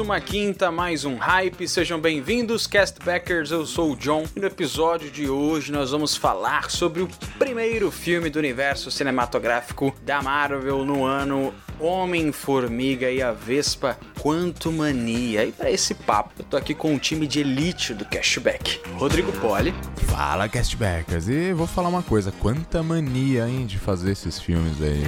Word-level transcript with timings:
Uma 0.00 0.20
quinta, 0.20 0.70
mais 0.70 1.04
um 1.04 1.16
hype. 1.16 1.68
Sejam 1.68 2.00
bem-vindos, 2.00 2.66
Castbackers. 2.66 3.50
Eu 3.50 3.66
sou 3.66 3.92
o 3.92 3.96
John 3.96 4.24
e 4.34 4.40
no 4.40 4.46
episódio 4.46 5.10
de 5.10 5.28
hoje 5.28 5.70
nós 5.70 5.90
vamos 5.90 6.16
falar 6.16 6.70
sobre 6.70 7.02
o 7.02 7.08
primeiro 7.38 7.90
filme 7.90 8.30
do 8.30 8.38
universo 8.38 8.90
cinematográfico 8.90 9.94
da 10.02 10.22
Marvel 10.22 10.84
no 10.86 11.04
ano 11.04 11.52
Homem-Formiga 11.78 13.10
e 13.10 13.20
a 13.20 13.32
Vespa 13.32 13.98
Quanto 14.20 14.72
Mania. 14.72 15.44
E 15.44 15.52
para 15.52 15.70
esse 15.70 15.94
papo, 15.94 16.32
eu 16.38 16.44
tô 16.44 16.56
aqui 16.56 16.74
com 16.74 16.94
o 16.94 16.98
time 16.98 17.26
de 17.26 17.40
elite 17.40 17.92
do 17.92 18.04
Cashback. 18.04 18.80
Rodrigo 18.94 19.32
Poli. 19.32 19.74
Fala, 20.08 20.48
Castbackers. 20.48 21.28
E 21.28 21.52
vou 21.52 21.66
falar 21.66 21.90
uma 21.90 22.02
coisa, 22.02 22.32
quanta 22.32 22.82
mania, 22.82 23.46
hein, 23.48 23.66
de 23.66 23.78
fazer 23.78 24.12
esses 24.12 24.38
filmes 24.38 24.80
aí. 24.80 25.02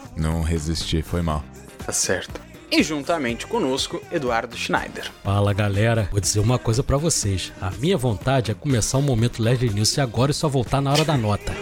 Não 0.16 0.42
resisti, 0.42 1.00
foi 1.00 1.22
mal. 1.22 1.42
Tá 1.84 1.92
certo. 1.92 2.40
E 2.70 2.84
juntamente 2.84 3.48
conosco, 3.48 4.00
Eduardo 4.12 4.56
Schneider. 4.56 5.10
Fala 5.24 5.52
galera, 5.52 6.08
vou 6.12 6.20
dizer 6.20 6.38
uma 6.38 6.56
coisa 6.56 6.84
para 6.84 6.96
vocês. 6.96 7.52
A 7.60 7.70
minha 7.72 7.96
vontade 7.96 8.52
é 8.52 8.54
começar 8.54 8.98
o 8.98 9.02
momento 9.02 9.42
Leslie 9.42 9.72
Nielsen 9.72 10.04
agora 10.04 10.30
e 10.30 10.34
só 10.34 10.48
voltar 10.48 10.80
na 10.80 10.92
hora 10.92 11.04
da 11.04 11.16
nota. 11.16 11.52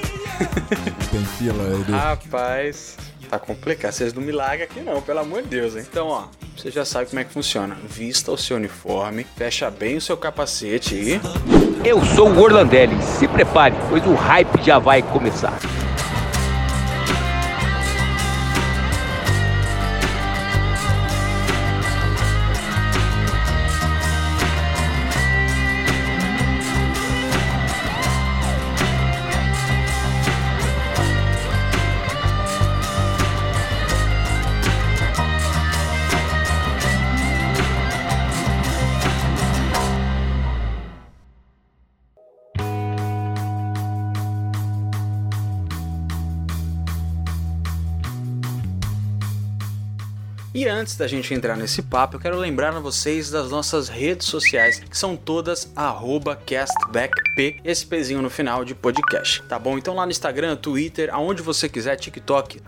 Tem 1.10 1.24
fila 1.38 1.64
aí. 1.64 1.92
Rapaz, 1.92 2.96
tá 3.30 3.38
complicado. 3.38 3.92
Vocês 3.92 4.12
não 4.12 4.22
me 4.22 4.32
largam 4.32 4.64
aqui 4.66 4.80
não, 4.80 5.00
pelo 5.00 5.20
amor 5.20 5.42
de 5.42 5.48
Deus, 5.48 5.76
hein? 5.76 5.84
Então, 5.90 6.08
ó, 6.08 6.24
você 6.54 6.70
já 6.70 6.84
sabe 6.84 7.06
como 7.06 7.20
é 7.20 7.24
que 7.24 7.32
funciona. 7.32 7.74
Vista 7.88 8.30
o 8.30 8.36
seu 8.36 8.58
uniforme, 8.58 9.24
fecha 9.34 9.70
bem 9.70 9.96
o 9.96 10.00
seu 10.00 10.16
capacete 10.16 10.94
e... 10.94 11.20
Eu 11.84 12.04
sou 12.04 12.28
o 12.28 12.38
Orlandelli. 12.38 13.00
Se 13.02 13.26
prepare, 13.26 13.74
pois 13.88 14.04
o 14.04 14.14
hype 14.14 14.62
já 14.62 14.78
vai 14.78 15.00
começar. 15.00 15.58
E 50.54 50.66
antes 50.66 50.96
da 50.96 51.06
gente 51.06 51.34
entrar 51.34 51.56
nesse 51.56 51.82
papo, 51.82 52.16
eu 52.16 52.20
quero 52.20 52.36
lembrar 52.36 52.74
a 52.74 52.80
vocês 52.80 53.30
das 53.30 53.50
nossas 53.50 53.88
redes 53.88 54.26
sociais, 54.26 54.80
que 54.80 54.96
são 54.96 55.14
todas 55.14 55.70
castbackp, 56.46 57.60
esse 57.62 57.84
pezinho 57.84 58.22
no 58.22 58.30
final 58.30 58.64
de 58.64 58.74
podcast, 58.74 59.42
tá 59.42 59.58
bom? 59.58 59.76
Então 59.76 59.94
lá 59.94 60.06
no 60.06 60.10
Instagram, 60.10 60.56
Twitter, 60.56 61.10
aonde 61.12 61.42
você 61.42 61.68
quiser, 61.68 61.96
TikTok, 61.96 62.62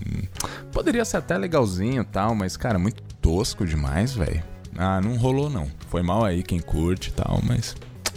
Poderia 0.71 1.05
ser 1.05 1.17
até 1.17 1.37
legalzinho 1.37 2.01
e 2.01 2.05
tal, 2.05 2.35
mas, 2.35 2.57
cara, 2.57 2.77
muito 2.77 3.01
tosco 3.21 3.65
demais, 3.65 4.13
velho. 4.13 4.43
Ah, 4.77 4.99
não 5.01 5.15
rolou 5.15 5.49
não. 5.49 5.69
Foi 5.89 6.01
mal 6.01 6.23
aí 6.25 6.43
quem 6.43 6.59
curte 6.59 7.09
e 7.09 7.13
tal, 7.13 7.39
mas 7.43 7.75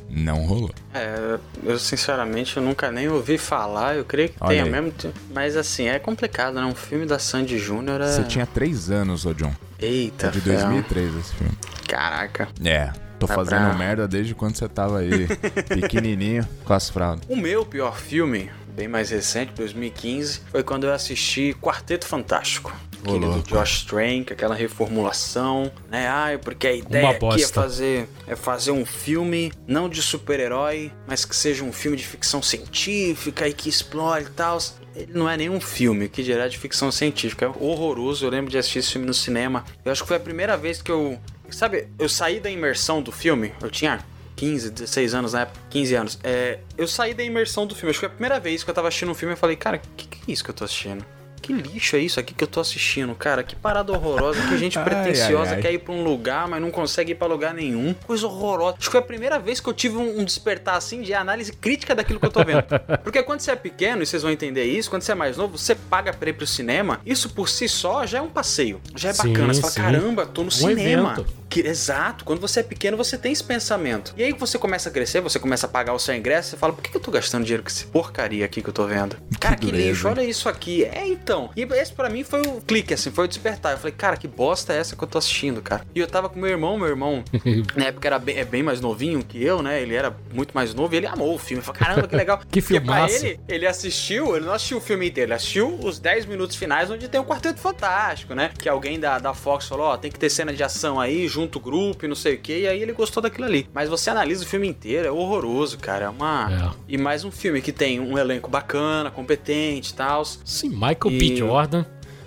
não 0.08 0.44
rolou. 0.46 0.70
É, 0.92 1.38
eu 1.64 1.78
sinceramente 1.78 2.56
eu 2.56 2.62
nunca 2.62 2.90
nem 2.90 3.08
ouvi 3.08 3.36
falar, 3.38 3.96
eu 3.96 4.04
creio 4.04 4.28
que 4.30 4.36
Olha 4.40 4.48
tenha 4.50 4.64
aí. 4.64 4.70
mesmo. 4.70 5.12
Mas 5.32 5.56
assim, 5.56 5.88
é 5.88 5.98
complicado, 5.98 6.54
né? 6.54 6.64
Um 6.64 6.74
filme 6.74 7.06
da 7.06 7.18
Sandy 7.18 7.58
Júnior 7.58 8.00
é. 8.00 8.06
Você 8.12 8.22
tinha 8.24 8.46
três 8.46 8.90
anos, 8.90 9.26
ô 9.26 9.34
John. 9.34 9.52
Eita, 9.78 10.28
É 10.28 10.30
de 10.30 10.40
ferro. 10.40 10.60
2003 10.62 11.16
esse 11.16 11.34
filme. 11.34 11.52
Caraca. 11.88 12.48
É. 12.64 12.92
Tô 13.26 13.28
Tá 13.28 13.34
fazendo 13.34 13.68
pra- 13.70 13.74
merda 13.74 14.06
desde 14.08 14.34
quando 14.34 14.56
você 14.56 14.68
tava 14.68 14.98
aí 15.00 15.26
pequenininho 15.68 16.46
com 16.64 16.72
as 16.72 16.88
fraldas. 16.90 17.24
O 17.28 17.36
meu 17.36 17.64
pior 17.66 17.96
filme, 17.98 18.50
bem 18.74 18.88
mais 18.88 19.10
recente, 19.10 19.52
2015, 19.56 20.40
foi 20.50 20.62
quando 20.62 20.84
eu 20.84 20.92
assisti 20.92 21.54
Quarteto 21.60 22.06
Fantástico. 22.06 22.72
Aquele 23.02 23.26
do. 23.26 23.42
Josh 23.42 23.82
Trank, 23.84 24.32
aquela 24.32 24.54
reformulação, 24.54 25.70
né? 25.90 26.08
Ai, 26.08 26.38
porque 26.38 26.66
a 26.66 26.72
ideia 26.72 27.10
aqui 27.10 27.42
é 27.42 27.46
fazer, 27.48 28.08
é 28.26 28.34
fazer 28.34 28.70
um 28.70 28.86
filme 28.86 29.52
não 29.66 29.90
de 29.90 30.00
super-herói, 30.00 30.90
mas 31.06 31.24
que 31.26 31.36
seja 31.36 31.62
um 31.64 31.72
filme 31.72 31.98
de 31.98 32.06
ficção 32.06 32.40
científica 32.42 33.46
e 33.46 33.52
que 33.52 33.68
explore 33.68 34.24
e 34.24 34.28
tal. 34.30 34.58
Ele 34.96 35.12
não 35.12 35.28
é 35.28 35.36
nenhum 35.36 35.60
filme, 35.60 36.08
que 36.08 36.22
dirá 36.22 36.46
de 36.48 36.56
ficção 36.56 36.90
científica. 36.90 37.44
É 37.46 37.48
horroroso. 37.48 38.24
Eu 38.24 38.30
lembro 38.30 38.50
de 38.50 38.56
assistir 38.56 38.78
esse 38.78 38.92
filme 38.92 39.06
no 39.06 39.12
cinema. 39.14 39.64
Eu 39.84 39.92
acho 39.92 40.02
que 40.02 40.08
foi 40.08 40.16
a 40.16 40.20
primeira 40.20 40.56
vez 40.56 40.80
que 40.80 40.90
eu. 40.90 41.18
Sabe, 41.54 41.88
eu 41.98 42.08
saí 42.08 42.40
da 42.40 42.50
imersão 42.50 43.00
do 43.00 43.12
filme. 43.12 43.52
Eu 43.62 43.70
tinha 43.70 44.04
15, 44.36 44.70
16 44.70 45.14
anos 45.14 45.32
na 45.32 45.42
época, 45.42 45.60
15 45.70 45.94
anos. 45.94 46.18
É, 46.22 46.58
eu 46.76 46.88
saí 46.88 47.14
da 47.14 47.22
imersão 47.22 47.66
do 47.66 47.74
filme. 47.74 47.90
Acho 47.90 48.00
que 48.00 48.06
foi 48.06 48.12
a 48.12 48.16
primeira 48.16 48.40
vez 48.40 48.64
que 48.64 48.70
eu 48.70 48.74
tava 48.74 48.88
assistindo 48.88 49.10
um 49.10 49.14
filme 49.14 49.34
e 49.34 49.36
falei, 49.36 49.56
cara, 49.56 49.78
que 49.96 50.08
que 50.08 50.30
é 50.30 50.32
isso 50.32 50.42
que 50.42 50.50
eu 50.50 50.54
tô 50.54 50.64
assistindo? 50.64 51.04
Que 51.44 51.52
lixo 51.52 51.96
é 51.96 51.98
isso 51.98 52.18
aqui 52.18 52.32
que 52.32 52.42
eu 52.42 52.48
tô 52.48 52.58
assistindo, 52.60 53.14
cara? 53.14 53.42
Que 53.42 53.54
parada 53.54 53.92
horrorosa, 53.92 54.40
que 54.48 54.56
gente 54.56 54.78
Ai, 54.80 54.84
pretensiosa 54.84 55.50
ai, 55.50 55.56
ai. 55.56 55.62
quer 55.62 55.72
ir 55.74 55.78
pra 55.80 55.92
um 55.92 56.02
lugar, 56.02 56.48
mas 56.48 56.60
não 56.60 56.70
consegue 56.70 57.12
ir 57.12 57.14
pra 57.16 57.26
lugar 57.26 57.52
nenhum. 57.52 57.94
Coisa 58.06 58.26
horrorosa. 58.26 58.76
Acho 58.78 58.86
que 58.88 58.92
foi 58.92 59.00
a 59.00 59.04
primeira 59.04 59.38
vez 59.38 59.60
que 59.60 59.68
eu 59.68 59.72
tive 59.74 59.96
um, 59.96 60.20
um 60.20 60.24
despertar 60.24 60.76
assim 60.76 61.02
de 61.02 61.12
análise 61.12 61.52
crítica 61.52 61.94
daquilo 61.94 62.18
que 62.18 62.26
eu 62.26 62.30
tô 62.30 62.42
vendo. 62.44 62.64
Porque 63.04 63.22
quando 63.22 63.40
você 63.40 63.50
é 63.50 63.56
pequeno, 63.56 64.02
e 64.02 64.06
vocês 64.06 64.22
vão 64.22 64.30
entender 64.32 64.64
isso, 64.64 64.88
quando 64.88 65.02
você 65.02 65.12
é 65.12 65.14
mais 65.14 65.36
novo, 65.36 65.58
você 65.58 65.74
paga 65.74 66.12
pra 66.14 66.30
ir 66.30 66.32
pro 66.32 66.46
cinema, 66.46 67.00
isso 67.04 67.28
por 67.30 67.48
si 67.48 67.68
só 67.68 68.06
já 68.06 68.18
é 68.18 68.22
um 68.22 68.28
passeio. 68.30 68.80
Já 68.96 69.10
é 69.10 69.12
Sim, 69.12 69.32
bacana. 69.32 69.52
Você 69.54 69.60
fala, 69.60 69.72
sim. 69.72 69.80
caramba, 69.82 70.26
tô 70.26 70.40
no 70.42 70.48
Um 70.48 70.50
cinema. 70.50 71.12
evento. 71.12 71.26
Que- 71.50 71.60
exato, 71.60 72.24
quando 72.24 72.40
você 72.40 72.60
é 72.60 72.62
pequeno, 72.62 72.96
você 72.96 73.16
tem 73.16 73.30
esse 73.32 73.44
pensamento. 73.44 74.12
E 74.16 74.24
aí 74.24 74.32
você 74.32 74.58
começa 74.58 74.88
a 74.88 74.92
crescer, 74.92 75.20
você 75.20 75.38
começa 75.38 75.66
a 75.66 75.68
pagar 75.68 75.92
o 75.92 75.98
seu 76.00 76.14
ingresso, 76.14 76.50
você 76.50 76.56
fala, 76.56 76.72
por 76.72 76.82
que 76.82 76.90
que 76.90 76.96
eu 76.96 77.00
tô 77.00 77.10
gastando 77.12 77.44
dinheiro 77.44 77.62
com 77.62 77.68
essa 77.68 77.84
porcaria 77.86 78.44
aqui 78.44 78.60
que 78.60 78.68
eu 78.68 78.72
tô 78.72 78.86
vendo? 78.86 79.16
Cara, 79.38 79.54
que, 79.54 79.66
dureza. 79.66 79.88
lixo, 79.88 80.08
olha 80.08 80.24
isso 80.24 80.48
aqui. 80.48 80.84
É, 80.84 81.06
então. 81.06 81.33
E 81.56 81.62
esse 81.62 81.92
pra 81.92 82.08
mim 82.08 82.22
foi 82.24 82.42
o 82.42 82.60
clique, 82.60 82.94
assim, 82.94 83.10
foi 83.10 83.24
o 83.24 83.28
despertar. 83.28 83.72
Eu 83.72 83.78
falei, 83.78 83.92
cara, 83.96 84.16
que 84.16 84.28
bosta 84.28 84.72
é 84.72 84.78
essa 84.78 84.96
que 84.96 85.02
eu 85.02 85.08
tô 85.08 85.18
assistindo, 85.18 85.60
cara? 85.62 85.84
E 85.94 86.00
eu 86.00 86.06
tava 86.06 86.28
com 86.28 86.38
meu 86.38 86.48
irmão, 86.50 86.76
meu 86.78 86.88
irmão, 86.88 87.22
na 87.76 87.86
época 87.86 88.08
era 88.08 88.18
bem, 88.18 88.36
é 88.38 88.44
bem 88.44 88.62
mais 88.62 88.80
novinho 88.80 89.24
que 89.24 89.42
eu, 89.42 89.62
né? 89.62 89.80
Ele 89.82 89.94
era 89.94 90.14
muito 90.32 90.52
mais 90.54 90.74
novo 90.74 90.94
e 90.94 90.98
ele 90.98 91.06
amou 91.06 91.34
o 91.34 91.38
filme. 91.38 91.58
Ele 91.60 91.66
falou, 91.66 91.78
caramba, 91.80 92.08
que 92.08 92.16
legal. 92.16 92.40
Que 92.50 92.60
Porque 92.62 92.80
pra 92.80 93.10
ele, 93.10 93.40
ele 93.48 93.66
assistiu, 93.66 94.36
ele 94.36 94.46
não 94.46 94.52
assistiu 94.52 94.78
o 94.78 94.80
filme 94.80 95.08
inteiro, 95.08 95.28
ele 95.28 95.34
assistiu 95.34 95.78
os 95.82 95.98
10 95.98 96.26
minutos 96.26 96.56
finais 96.56 96.90
onde 96.90 97.08
tem 97.08 97.20
o 97.20 97.24
Quarteto 97.24 97.58
Fantástico, 97.58 98.34
né? 98.34 98.50
Que 98.58 98.68
alguém 98.68 98.98
da, 99.00 99.18
da 99.18 99.34
Fox 99.34 99.66
falou, 99.66 99.86
ó, 99.86 99.96
tem 99.96 100.10
que 100.10 100.18
ter 100.18 100.28
cena 100.30 100.52
de 100.52 100.62
ação 100.62 101.00
aí, 101.00 101.26
junto 101.26 101.58
o 101.58 101.60
grupo 101.60 102.04
e 102.04 102.08
não 102.08 102.14
sei 102.14 102.34
o 102.34 102.38
que, 102.38 102.60
e 102.60 102.66
aí 102.68 102.80
ele 102.82 102.92
gostou 102.92 103.22
daquilo 103.22 103.46
ali. 103.46 103.68
Mas 103.72 103.88
você 103.88 104.10
analisa 104.10 104.44
o 104.44 104.46
filme 104.46 104.68
inteiro, 104.68 105.08
é 105.08 105.10
horroroso, 105.10 105.78
cara. 105.78 106.04
É 106.06 106.08
uma. 106.08 106.74
É. 106.76 106.76
E 106.88 106.98
mais 106.98 107.24
um 107.24 107.30
filme 107.30 107.60
que 107.60 107.72
tem 107.72 107.98
um 108.00 108.16
elenco 108.18 108.48
bacana, 108.50 109.10
competente 109.10 109.92
e 109.92 109.94
tal. 109.94 110.24
Sim, 110.24 110.68
Michael 110.70 111.10
E- 111.10 111.18
Jordan. 111.36 111.84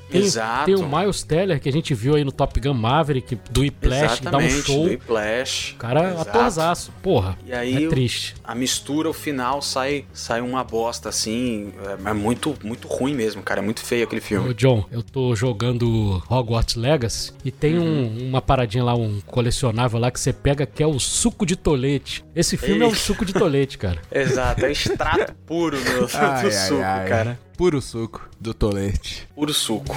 Tem, 0.09 0.21
Exato. 0.21 0.63
tem 0.67 0.75
o 0.75 0.87
Miles 0.87 1.21
Teller 1.21 1.59
que 1.59 1.67
a 1.67 1.71
gente 1.71 1.93
viu 1.93 2.15
aí 2.15 2.23
no 2.23 2.31
Top 2.31 2.57
Gun 2.61 2.73
Maverick, 2.73 3.37
do 3.51 3.59
Whiplash, 3.59 4.21
que 4.21 4.29
dá 4.29 4.37
um 4.37 4.49
show. 4.49 4.83
do 4.85 4.89
Whiplash. 4.91 5.73
O 5.73 5.75
cara 5.75 5.99
é 6.01 6.13
Exato. 6.13 6.29
atorzaço. 6.29 6.93
Porra, 7.03 7.37
E 7.45 7.51
aí 7.51 7.83
é 7.83 7.89
triste. 7.89 8.33
A 8.41 8.55
mistura, 8.55 9.09
o 9.09 9.13
final, 9.13 9.61
sai, 9.61 10.05
sai 10.13 10.39
uma 10.39 10.63
bosta, 10.63 11.09
assim. 11.09 11.73
É, 12.05 12.09
é 12.11 12.13
muito, 12.13 12.55
muito 12.63 12.87
ruim 12.87 13.13
mesmo, 13.13 13.43
cara. 13.43 13.59
É 13.59 13.61
muito 13.61 13.81
feio 13.81 14.05
aquele 14.05 14.21
Ô, 14.21 14.23
filme. 14.23 14.53
John, 14.53 14.85
eu 14.93 15.03
tô 15.03 15.35
jogando 15.35 16.23
Hogwarts 16.29 16.75
Legacy 16.75 17.33
e 17.43 17.51
tem 17.51 17.77
um- 17.77 18.29
uma 18.29 18.41
paradinha 18.41 18.85
lá, 18.85 18.95
um 18.95 19.19
colecionável 19.25 19.99
lá 19.99 20.09
que 20.09 20.21
você 20.21 20.31
pega 20.31 20.65
que 20.65 20.81
é 20.81 20.87
o 20.87 20.97
suco 21.01 21.45
de 21.45 21.57
tolete. 21.57 22.23
Esse 22.33 22.55
filme 22.55 22.81
é 22.81 22.85
um 22.85 22.91
Eita. 22.91 22.99
suco 23.01 23.25
de 23.25 23.33
tolete, 23.33 23.77
cara. 23.77 23.99
Exato, 24.09 24.65
é 24.65 24.71
extrato 24.71 25.33
puro 25.45 25.77
do, 25.77 25.83
do 26.07 26.17
Ai, 26.17 26.45
ai, 26.45 26.51
suco, 26.51 26.81
ai. 26.81 27.07
cara. 27.09 27.39
Puro 27.57 27.81
suco 27.81 28.29
do 28.39 28.53
tolete. 28.53 29.27
Puro 29.33 29.51
suco. 29.51 29.95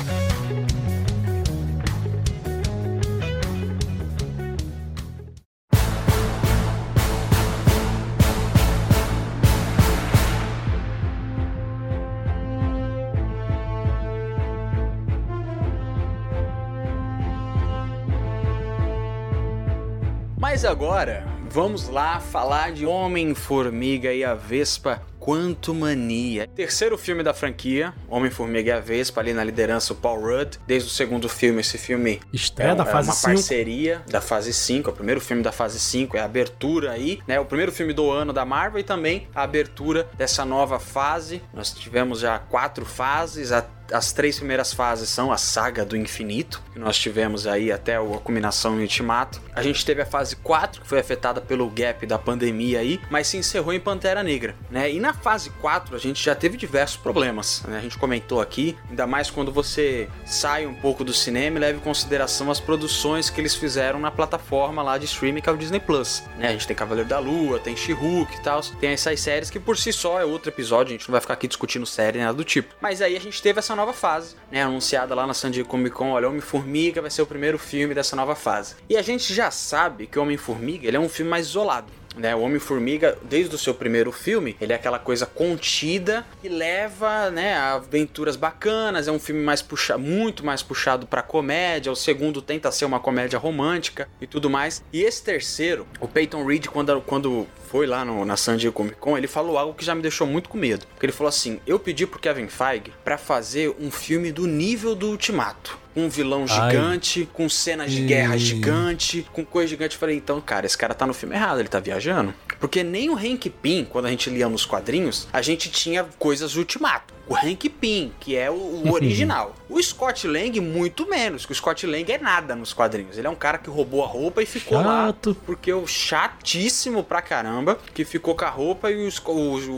Mas 20.39 20.65
agora, 20.65 21.27
vamos 21.51 21.91
lá 21.91 22.21
falar 22.21 22.73
de 22.73 22.87
Homem-Formiga 22.87 24.15
e 24.15 24.25
a 24.25 24.35
Vespa 24.35 25.10
Quanto 25.21 25.75
Mania. 25.75 26.49
Terceiro 26.49 26.97
filme 26.97 27.23
da 27.23 27.35
franquia, 27.35 27.93
Homem-Formiga 28.09 28.71
e 28.71 28.73
a 28.73 28.81
Vespa, 28.81 29.21
ali 29.21 29.35
na 29.35 29.45
liderança 29.45 29.93
o 29.93 29.97
Paul 29.97 30.23
Rudd. 30.23 30.57
Desde 30.67 30.89
o 30.89 30.93
segundo 30.93 31.29
filme, 31.29 31.61
esse 31.61 31.77
filme 31.77 32.21
Estreia 32.33 32.73
é, 32.73 32.75
da 32.75 32.85
é 32.85 32.87
fase 32.87 33.09
uma 33.09 33.15
5. 33.15 33.35
parceria 33.35 34.03
da 34.09 34.23
fase 34.23 34.53
5, 34.55 34.89
é 34.89 34.93
o 34.93 34.97
primeiro 34.97 35.21
filme 35.21 35.43
da 35.43 35.53
fase 35.53 35.79
5, 35.79 36.17
é 36.17 36.21
a 36.21 36.25
abertura 36.25 36.93
aí, 36.93 37.21
né? 37.27 37.39
O 37.39 37.45
primeiro 37.45 37.71
filme 37.71 37.93
do 37.93 38.11
ano 38.11 38.33
da 38.33 38.47
Marvel 38.47 38.81
e 38.81 38.83
também 38.83 39.29
a 39.35 39.43
abertura 39.43 40.09
dessa 40.17 40.45
nova 40.45 40.81
fase. 40.81 41.43
Nós 41.53 41.71
tivemos 41.71 42.21
já 42.21 42.39
quatro 42.39 42.87
fases, 42.87 43.53
a 43.53 43.61
as 43.93 44.13
três 44.13 44.39
primeiras 44.39 44.73
fases 44.73 45.09
são 45.09 45.33
a 45.33 45.37
saga 45.37 45.85
do 45.85 45.97
infinito, 45.97 46.63
que 46.73 46.79
nós 46.79 46.99
tivemos 46.99 47.47
aí 47.47 47.73
até 47.73 47.97
a 47.97 48.01
culminação 48.23 48.75
no 48.75 48.83
Ultimato. 48.83 49.41
A 49.55 49.63
gente 49.63 49.85
teve 49.85 50.03
a 50.03 50.07
fase 50.07 50.37
4, 50.37 50.83
que 50.83 50.89
foi 50.89 50.99
afetada 50.99 51.41
pelo 51.41 51.69
gap 51.69 52.07
da 52.07 52.19
pandemia 52.19 52.81
aí, 52.81 53.01
mas 53.11 53.27
se 53.27 53.37
encerrou 53.37 53.73
em 53.73 53.81
Pantera 53.81 54.23
Negra, 54.23 54.55
né? 54.71 54.91
E 54.91 55.01
na 55.01 55.13
fase 55.13 55.51
4 55.51 55.95
a 55.95 55.99
gente 55.99 56.23
já 56.23 56.35
teve 56.35 56.57
diversos 56.57 56.97
problemas, 56.97 57.63
né? 57.67 57.79
A 57.79 57.81
gente 57.81 57.99
comentou 57.99 58.41
aqui, 58.41 58.77
ainda 58.89 59.07
mais 59.07 59.31
quando 59.31 59.53
você 59.53 60.09
sai 60.25 60.67
um 60.67 60.75
pouco 60.75 61.05
do 61.05 61.13
cinema 61.13 61.57
e 61.57 61.61
leva 61.61 61.79
em 61.79 61.83
consideração 61.83 62.51
as 62.51 62.61
produções 62.61 63.31
que 63.31 63.41
eles 63.41 63.55
fizeram 63.55 63.99
na 63.99 64.11
plataforma 64.11 64.83
lá 64.83 64.99
de 64.99 65.07
streaming 65.07 65.41
que 65.41 65.49
é 65.49 65.53
o 65.53 65.57
Disney 65.57 65.81
Plus, 65.81 66.23
né? 66.37 66.49
A 66.49 66.53
gente 66.53 66.67
tem 66.67 66.77
Cavaleiro 66.77 67.09
da 67.09 67.19
Lua, 67.19 67.59
tem 67.59 67.77
She-Hulk 67.77 68.37
e 68.37 68.43
tal, 68.43 68.61
tem 68.81 68.91
essas 68.91 69.21
séries 69.21 69.51
que 69.51 69.59
por 69.59 69.77
si 69.77 69.93
só 69.93 70.21
é 70.21 70.25
outro 70.25 70.51
episódio, 70.51 70.95
a 70.95 70.97
gente 70.97 71.09
não 71.09 71.13
vai 71.13 71.21
ficar 71.21 71.35
aqui 71.35 71.49
discutindo 71.49 71.87
série 71.87 72.19
nada 72.19 72.35
do 72.35 72.45
tipo. 72.45 72.75
Mas 72.81 73.03
aí 73.03 73.17
a 73.17 73.21
gente 73.21 73.41
teve 73.43 73.59
essa 73.59 73.75
nova 73.81 73.93
fase, 73.93 74.37
né? 74.51 74.63
Anunciada 74.63 75.15
lá 75.15 75.27
na 75.27 75.33
San 75.33 75.51
Diego 75.51 75.69
Comic 75.69 75.97
Con, 75.97 76.11
olha, 76.11 76.29
Homem-Formiga 76.29 77.01
vai 77.01 77.11
ser 77.11 77.23
o 77.23 77.27
primeiro 77.27 77.59
filme 77.59 77.95
dessa 77.95 78.15
nova 78.15 78.35
fase. 78.35 78.77
E 78.89 78.97
a 78.97 79.03
gente 79.03 79.33
já 79.33 79.51
sabe 79.51 80.07
que 80.07 80.19
Homem-Formiga 80.19 80.87
ele 80.87 80.97
é 80.97 81.01
um 81.01 81.09
filme 81.09 81.31
mais 81.31 81.47
isolado. 81.47 82.00
Né, 82.17 82.35
o 82.35 82.41
Homem-Formiga, 82.41 83.17
desde 83.23 83.55
o 83.55 83.59
seu 83.59 83.73
primeiro 83.73 84.11
filme, 84.11 84.57
ele 84.61 84.73
é 84.73 84.77
aquela 84.77 84.99
coisa 84.99 85.27
contida 85.27 86.27
e 86.43 86.49
leva 86.49 87.31
né, 87.31 87.55
a 87.55 87.75
aventuras 87.75 88.37
bacanas. 88.37 89.07
É 89.07 89.13
um 89.13 89.19
filme 89.19 89.43
mais 89.43 89.63
puxa, 89.63 89.97
muito 89.97 90.45
mais 90.45 90.63
puxado 90.63 91.07
pra 91.07 91.23
comédia. 91.23 91.93
O 91.93 91.97
segundo 91.97 92.43
tenta 92.43 92.71
ser 92.73 92.85
uma 92.85 92.99
comédia 92.99 93.39
romântica 93.39 94.09
e 94.21 94.27
tudo 94.27 94.51
mais. 94.51 94.83
E 94.93 95.03
esse 95.03 95.23
terceiro, 95.23 95.87
o 96.01 96.09
Peyton 96.09 96.45
Reed, 96.45 96.67
quando, 96.67 97.01
quando 97.03 97.47
foi 97.71 97.87
lá 97.87 98.05
no, 98.05 98.25
na 98.25 98.37
San 98.37 98.57
Diego 98.57 98.75
Comic 98.75 98.97
Con, 98.97 99.17
ele 99.17 99.29
falou 99.29 99.57
algo 99.57 99.75
que 99.75 99.85
já 99.85 99.95
me 99.95 100.03
deixou 100.03 100.27
muito 100.27 100.49
com 100.49 100.59
medo. 100.59 100.87
Porque 100.89 101.07
ele 101.07 101.13
falou 101.13 101.29
assim: 101.29 101.61
Eu 101.67 101.79
pedi 101.79 102.07
pro 102.07 102.19
Kevin 102.19 102.49
Feige 102.49 102.93
para 103.05 103.17
fazer 103.17 103.75
um 103.79 103.91
filme 103.91 104.33
do 104.33 104.47
nível 104.47 104.95
do 104.95 105.09
Ultimato. 105.09 105.79
Um 105.97 106.09
vilão 106.09 106.45
Ai. 106.49 106.71
gigante, 106.71 107.29
com 107.33 107.49
cenas 107.49 107.91
de 107.91 108.03
guerra 108.03 108.37
gigante, 108.37 109.27
com 109.33 109.45
coisa 109.45 109.69
gigante. 109.69 109.95
Eu 109.97 110.01
falei, 110.01 110.17
então, 110.17 110.41
cara, 110.41 110.65
esse 110.67 110.79
cara 110.79 110.95
tá 110.95 111.07
no 111.07 111.13
filme 111.15 111.35
errado, 111.35 111.59
ele 111.61 111.69
tá 111.69 111.81
viajando. 111.81 112.33
Porque 112.61 112.83
nem 112.85 113.11
o 113.11 113.17
Hank 113.17 113.49
Pym, 113.51 113.85
quando 113.85 114.07
a 114.07 114.11
gente 114.11 114.29
lia 114.31 114.49
nos 114.49 114.65
quadrinhos, 114.65 115.27
a 115.33 115.43
gente 115.43 115.71
tinha 115.71 116.05
coisas 116.19 116.55
Ultimato. 116.57 117.13
O 117.27 117.35
Hank 117.35 117.69
Pym, 117.69 118.13
que 118.21 118.37
é 118.37 118.51
o, 118.51 118.55
o 118.55 118.91
original. 118.95 119.55
o 119.69 119.81
Scott 119.83 120.27
Lang, 120.27 120.61
muito 120.61 121.09
menos, 121.09 121.47
que 121.47 121.53
o 121.53 121.55
Scott 121.55 121.87
Lang 121.87 122.11
é 122.13 122.19
nada 122.19 122.55
nos 122.57 122.73
quadrinhos. 122.73 123.17
Ele 123.17 123.27
é 123.27 123.31
um 123.31 123.37
cara 123.37 123.57
que 123.59 123.71
roubou 123.71 124.03
a 124.05 124.07
roupa 124.07 124.43
e 124.43 124.47
ficou 124.47 124.79
lá 124.79 125.07
Chato. 125.07 125.37
porque 125.47 125.73
o 125.73 125.87
chatíssimo 125.87 127.03
pra 127.05 127.23
caramba, 127.23 127.79
que 127.95 128.05
ficou 128.05 128.35
com 128.35 128.45
a 128.45 128.49
roupa 128.51 128.91
e 128.91 129.07
os- 129.07 129.21
o, 129.25 129.31